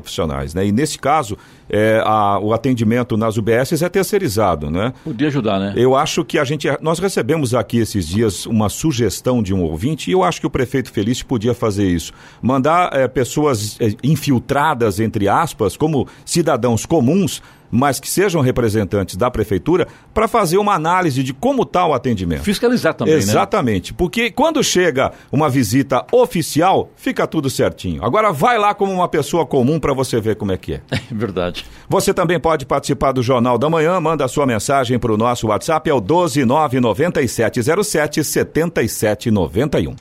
né? 0.53 0.65
E 0.67 0.71
nesse 0.71 0.97
caso, 0.97 1.37
é, 1.69 2.01
a- 2.05 2.39
o 2.39 2.53
atendimento 2.53 3.15
nas 3.17 3.37
UBSs 3.37 3.83
é 3.83 3.89
terceirizado, 3.89 4.69
né? 4.71 4.93
Podia 5.03 5.27
ajudar, 5.27 5.59
né? 5.59 5.73
Eu 5.75 5.95
acho 5.95 6.23
que 6.23 6.37
a 6.39 6.43
gente. 6.43 6.67
Nós 6.81 6.99
recebemos 6.99 7.53
aqui 7.53 7.77
esses 7.77 8.07
dias 8.07 8.45
uma 8.45 8.69
sugestão 8.69 9.41
de 9.43 9.53
um 9.53 9.61
ouvinte 9.61 10.09
e 10.09 10.13
eu 10.13 10.23
acho 10.23 10.39
que 10.39 10.47
o 10.47 10.49
prefeito 10.49 10.91
Felício 10.91 11.25
podia 11.25 11.53
fazer 11.53 11.87
isso. 11.87 12.11
Mandar 12.41 12.89
eh, 12.93 13.07
pessoas 13.07 13.77
eh, 13.79 13.93
infiltradas, 14.03 14.99
entre 14.99 15.27
aspas, 15.27 15.75
como 15.75 16.07
cidadãos 16.25 16.85
comuns, 16.85 17.41
mas 17.71 17.99
que 17.99 18.09
sejam 18.09 18.41
representantes 18.41 19.15
da 19.15 19.29
prefeitura, 19.29 19.87
para 20.13 20.27
fazer 20.27 20.57
uma 20.57 20.73
análise 20.73 21.23
de 21.23 21.33
como 21.33 21.63
está 21.63 21.85
o 21.85 21.93
atendimento. 21.93 22.43
Fiscalizar 22.43 22.93
também, 22.93 23.15
né? 23.15 23.19
Exatamente, 23.19 23.93
porque 23.93 24.31
quando 24.31 24.63
chega 24.63 25.11
uma 25.31 25.49
visita 25.49 26.05
oficial, 26.11 26.89
fica 26.95 27.27
tudo 27.27 27.49
certinho. 27.49 28.03
Agora 28.03 28.31
vai 28.31 28.57
lá 28.57 28.73
como 28.73 28.91
uma 28.91 29.07
pessoa 29.07 29.45
comum 29.45 29.79
para 29.79 29.93
você 29.93 30.19
ver 30.19 30.35
como 30.35 30.51
é 30.51 30.57
que 30.57 30.73
é. 30.73 30.81
É 31.09 31.15
verdade. 31.15 31.65
Você 31.87 32.13
também 32.13 32.39
pode 32.39 32.65
participar 32.65 33.11
do 33.11 33.23
Jornal 33.23 33.57
da 33.57 33.69
Manhã, 33.69 33.99
manda 33.99 34.23
a 34.23 34.27
sua 34.27 34.45
mensagem 34.45 34.99
para 34.99 35.11
o 35.11 35.17
nosso 35.17 35.47
WhatsApp, 35.47 35.89
é 35.89 35.93
o 35.93 36.01
1299707 36.01 38.23
7791. 38.23 39.95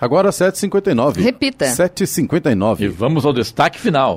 Agora 0.00 0.30
7h59. 0.30 1.22
Repita. 1.22 1.66
7h59. 1.66 2.80
E 2.80 2.88
vamos 2.88 3.24
ao 3.24 3.32
destaque 3.32 3.78
final. 3.78 4.16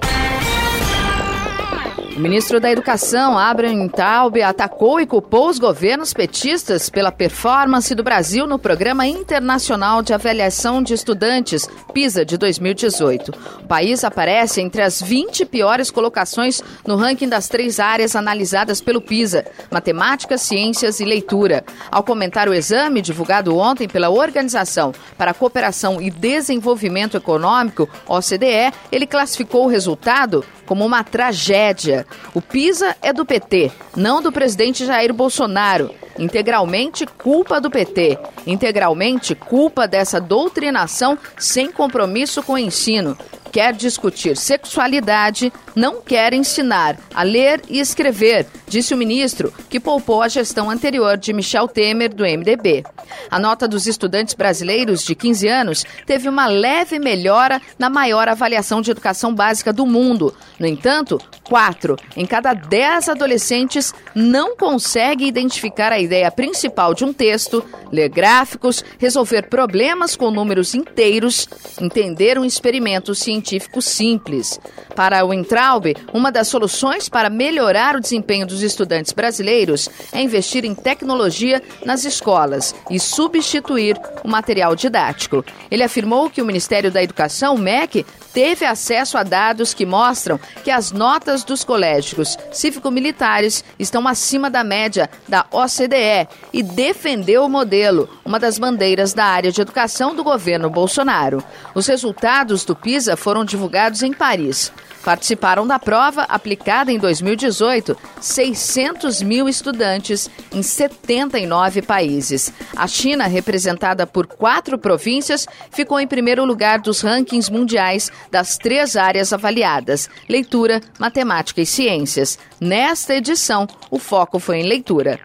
O 2.19 2.21
ministro 2.21 2.59
da 2.59 2.69
Educação, 2.69 3.37
Abraham 3.37 3.87
Taube, 3.87 4.41
atacou 4.41 4.99
e 4.99 5.07
culpou 5.07 5.47
os 5.47 5.57
governos 5.57 6.13
petistas 6.13 6.89
pela 6.89 7.13
performance 7.13 7.95
do 7.95 8.03
Brasil 8.03 8.45
no 8.45 8.59
Programa 8.59 9.07
Internacional 9.07 10.01
de 10.01 10.13
Avaliação 10.13 10.83
de 10.83 10.93
Estudantes, 10.93 11.65
PISA, 11.93 12.25
de 12.25 12.37
2018. 12.37 13.31
O 13.63 13.67
país 13.67 14.03
aparece 14.03 14.59
entre 14.59 14.81
as 14.81 15.01
20 15.01 15.45
piores 15.45 15.89
colocações 15.89 16.61
no 16.85 16.97
ranking 16.97 17.29
das 17.29 17.47
três 17.47 17.79
áreas 17.79 18.17
analisadas 18.17 18.81
pelo 18.81 18.99
PISA: 18.99 19.45
matemática, 19.71 20.37
ciências 20.37 20.99
e 20.99 21.05
leitura. 21.05 21.63
Ao 21.89 22.03
comentar 22.03 22.49
o 22.49 22.53
exame 22.53 23.01
divulgado 23.01 23.55
ontem 23.55 23.87
pela 23.87 24.09
Organização 24.09 24.91
para 25.17 25.31
a 25.31 25.33
Cooperação 25.33 26.01
e 26.01 26.11
Desenvolvimento 26.11 27.15
Econômico, 27.15 27.87
OCDE, 28.05 28.73
ele 28.91 29.07
classificou 29.07 29.63
o 29.63 29.69
resultado 29.69 30.43
como 30.65 30.85
uma 30.85 31.03
tragédia. 31.03 32.05
O 32.33 32.41
PISA 32.41 32.95
é 33.01 33.11
do 33.11 33.25
PT, 33.25 33.71
não 33.95 34.21
do 34.21 34.31
presidente 34.31 34.85
Jair 34.85 35.13
Bolsonaro. 35.13 35.91
Integralmente 36.17 37.05
culpa 37.05 37.61
do 37.61 37.71
PT. 37.71 38.19
Integralmente 38.45 39.33
culpa 39.33 39.87
dessa 39.87 40.19
doutrinação 40.19 41.17
sem 41.37 41.71
compromisso 41.71 42.43
com 42.43 42.53
o 42.53 42.57
ensino. 42.57 43.17
Quer 43.51 43.73
discutir 43.73 44.37
sexualidade, 44.37 45.51
não 45.79 46.01
quer 46.01 46.33
ensinar 46.33 46.97
a 47.13 47.23
ler 47.23 47.61
e 47.69 47.79
escrever, 47.79 48.45
disse 48.67 48.93
o 48.93 48.97
ministro, 48.97 49.53
que 49.69 49.79
poupou 49.79 50.21
a 50.21 50.27
gestão 50.27 50.69
anterior 50.69 51.17
de 51.17 51.31
Michel 51.31 51.69
Temer, 51.69 52.13
do 52.13 52.23
MDB. 52.23 52.83
A 53.31 53.39
nota 53.39 53.65
dos 53.65 53.87
estudantes 53.87 54.33
brasileiros 54.33 55.03
de 55.03 55.15
15 55.15 55.47
anos 55.47 55.85
teve 56.05 56.27
uma 56.27 56.47
leve 56.47 56.99
melhora 56.99 57.61
na 57.77 57.89
maior 57.89 58.27
avaliação 58.27 58.81
de 58.81 58.91
educação 58.91 59.33
básica 59.33 59.71
do 59.71 59.85
mundo. 59.85 60.35
No 60.59 60.67
entanto, 60.67 61.17
quatro 61.43 61.95
em 62.15 62.25
cada 62.25 62.53
dez 62.53 63.07
adolescentes 63.07 63.93
não 64.13 64.57
consegue 64.57 65.25
identificar 65.25 65.93
a 65.93 65.99
ideia 65.99 66.29
principal 66.29 66.93
de 66.93 67.05
um 67.05 67.13
texto, 67.13 67.63
ler 67.89 68.09
gráficos, 68.09 68.83
resolver 68.97 69.43
problemas 69.43 70.15
com 70.15 70.29
números 70.29 70.75
inteiros, 70.75 71.47
entender 71.79 72.37
um 72.37 72.43
experimento 72.43 73.15
científico 73.15 73.81
simples. 73.81 74.59
Para 74.95 75.25
o 75.25 75.33
Entraub, 75.33 75.68
Wintraub, 75.69 75.95
uma 76.13 76.31
das 76.31 76.47
soluções 76.47 77.07
para 77.07 77.29
melhorar 77.29 77.95
o 77.95 77.99
desempenho 77.99 78.47
dos 78.47 78.63
estudantes 78.63 79.13
brasileiros 79.13 79.89
é 80.11 80.21
investir 80.21 80.65
em 80.65 80.73
tecnologia 80.73 81.61
nas 81.85 82.05
escolas 82.05 82.73
e 82.89 82.99
substituir 82.99 83.99
o 84.23 84.27
material 84.27 84.75
didático. 84.75 85.45
Ele 85.69 85.83
afirmou 85.83 86.29
que 86.29 86.41
o 86.41 86.45
Ministério 86.45 86.91
da 86.91 87.03
Educação, 87.03 87.55
o 87.55 87.57
MEC, 87.57 88.05
teve 88.33 88.65
acesso 88.65 89.17
a 89.17 89.23
dados 89.23 89.73
que 89.73 89.85
mostram 89.85 90.39
que 90.63 90.71
as 90.71 90.91
notas 90.91 91.43
dos 91.43 91.63
colégios 91.63 92.37
cívico-militares 92.51 93.63
estão 93.77 94.07
acima 94.07 94.49
da 94.49 94.63
média 94.63 95.09
da 95.27 95.45
OCDE 95.51 96.27
e 96.53 96.63
defendeu 96.63 97.45
o 97.45 97.49
modelo, 97.49 98.09
uma 98.25 98.39
das 98.39 98.57
bandeiras 98.57 99.13
da 99.13 99.25
área 99.25 99.51
de 99.51 99.61
educação 99.61 100.15
do 100.15 100.23
governo 100.23 100.69
Bolsonaro. 100.69 101.43
Os 101.73 101.87
resultados 101.87 102.63
do 102.63 102.75
PISA 102.75 103.15
foram 103.17 103.43
divulgados 103.43 104.03
em 104.03 104.13
Paris. 104.13 104.71
Participaram 105.03 105.65
da 105.65 105.79
prova, 105.79 106.23
aplicada 106.23 106.91
em 106.91 106.99
2018, 106.99 107.97
600 108.19 109.21
mil 109.21 109.47
estudantes 109.47 110.29
em 110.51 110.61
79 110.61 111.81
países. 111.81 112.51
A 112.75 112.85
China, 112.85 113.25
representada 113.27 114.05
por 114.05 114.27
quatro 114.27 114.77
províncias, 114.77 115.47
ficou 115.71 115.99
em 115.99 116.07
primeiro 116.07 116.43
lugar 116.43 116.79
dos 116.79 117.01
rankings 117.01 117.51
mundiais 117.51 118.11
das 118.29 118.57
três 118.57 118.95
áreas 118.95 119.31
avaliadas: 119.31 120.09
leitura, 120.27 120.81
matemática 120.99 121.61
e 121.61 121.65
ciências. 121.65 122.37
Nesta 122.59 123.15
edição, 123.15 123.67
o 123.89 123.97
foco 123.97 124.37
foi 124.37 124.57
em 124.57 124.67
leitura. 124.67 125.19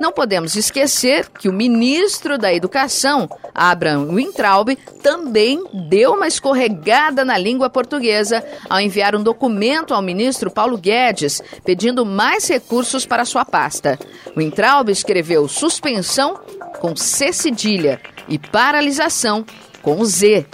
Não 0.00 0.12
podemos 0.12 0.56
esquecer 0.56 1.28
que 1.28 1.48
o 1.48 1.52
ministro 1.52 2.38
da 2.38 2.52
Educação, 2.52 3.28
Abraham 3.54 4.12
Weintraub, 4.12 4.76
também 5.02 5.62
deu 5.72 6.12
uma 6.14 6.26
escorregada 6.26 7.24
na 7.24 7.38
língua 7.38 7.70
portuguesa 7.70 8.44
ao 8.68 8.80
enviar 8.80 9.14
um 9.16 9.22
documento 9.22 9.94
ao 9.94 10.02
ministro 10.02 10.50
Paulo 10.50 10.76
Guedes 10.76 11.42
pedindo 11.64 12.04
mais 12.04 12.48
recursos 12.48 13.06
para 13.06 13.24
sua 13.24 13.44
pasta. 13.44 13.98
Weintraub 14.36 14.90
escreveu 14.90 15.48
suspensão 15.48 16.40
com 16.80 16.94
C 16.94 17.32
cedilha 17.32 18.00
e 18.28 18.38
paralisação 18.38 19.44
com 19.82 20.04
Z. 20.04 20.46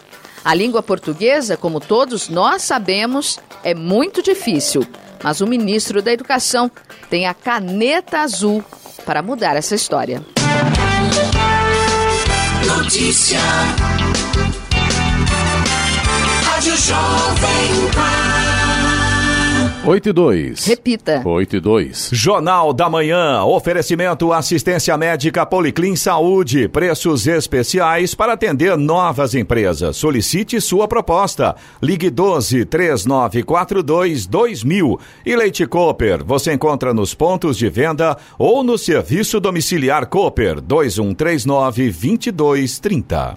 A 0.44 0.54
língua 0.54 0.82
portuguesa, 0.82 1.56
como 1.56 1.80
todos 1.80 2.28
nós 2.28 2.62
sabemos, 2.62 3.38
é 3.62 3.74
muito 3.74 4.22
difícil, 4.22 4.84
mas 5.22 5.40
o 5.40 5.46
ministro 5.46 6.02
da 6.02 6.12
Educação 6.12 6.70
tem 7.08 7.26
a 7.26 7.34
caneta 7.34 8.20
azul 8.20 8.64
para 9.04 9.22
mudar 9.22 9.56
essa 9.56 9.74
história. 9.74 10.22
Notícia. 12.66 13.38
Rádio 16.62 16.76
Jovem 16.76 17.90
Pan. 17.92 19.90
8 19.90 20.08
e 20.10 20.12
2. 20.12 20.64
Repita. 20.66 21.20
8 21.24 21.56
e 21.56 21.60
2. 21.60 22.10
Jornal 22.12 22.72
da 22.72 22.88
Manhã. 22.88 23.42
Oferecimento 23.42 24.32
assistência 24.32 24.96
médica 24.96 25.44
Policlin 25.44 25.96
Saúde. 25.96 26.68
Preços 26.68 27.26
especiais 27.26 28.14
para 28.14 28.34
atender 28.34 28.76
novas 28.76 29.34
empresas. 29.34 29.96
Solicite 29.96 30.60
sua 30.60 30.86
proposta. 30.86 31.56
Ligue 31.82 32.08
12 32.08 32.64
3942 32.66 34.26
2000. 34.28 35.00
E 35.26 35.34
Leite 35.34 35.66
Cooper. 35.66 36.22
Você 36.24 36.52
encontra 36.52 36.94
nos 36.94 37.12
pontos 37.12 37.58
de 37.58 37.68
venda 37.68 38.16
ou 38.38 38.62
no 38.62 38.78
serviço 38.78 39.40
domiciliar 39.40 40.06
Cooper 40.06 40.60
2139 40.60 41.90
2230. 41.90 43.36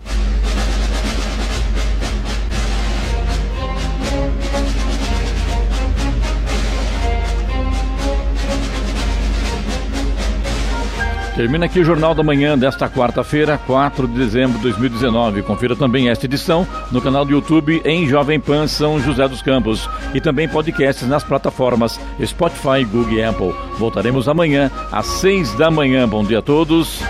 Termina 11.36 11.66
aqui 11.66 11.82
o 11.82 11.84
Jornal 11.84 12.16
da 12.16 12.24
Manhã 12.24 12.58
desta 12.58 12.88
quarta-feira, 12.90 13.58
4 13.68 14.08
de 14.08 14.14
dezembro 14.14 14.58
de 14.58 14.64
2019. 14.64 15.44
Confira 15.44 15.76
também 15.76 16.08
esta 16.08 16.26
edição 16.26 16.66
no 16.90 17.02
canal 17.02 17.26
do 17.26 17.32
YouTube 17.32 17.82
em 17.84 18.08
Jovem 18.08 18.40
Pan 18.40 18.68
São 18.68 19.02
José 19.02 19.28
dos 19.28 19.42
Campos 19.42 19.90
e 20.14 20.22
também 20.22 20.48
podcasts 20.48 21.06
nas 21.06 21.26
plataformas 21.26 22.00
Spotify, 22.26 22.86
Google 22.90 23.12
e 23.16 23.24
Apple. 23.24 23.54
Voltaremos 23.78 24.30
amanhã 24.30 24.72
às 24.94 25.08
6 25.08 25.56
da 25.56 25.70
manhã. 25.70 26.08
Bom 26.08 26.24
dia 26.24 26.40
a 26.40 26.42
todos 26.42 27.02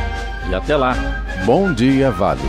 e 0.50 0.56
até 0.56 0.76
lá. 0.76 0.96
Bom 1.46 1.72
dia, 1.72 2.10
Vale. 2.10 2.42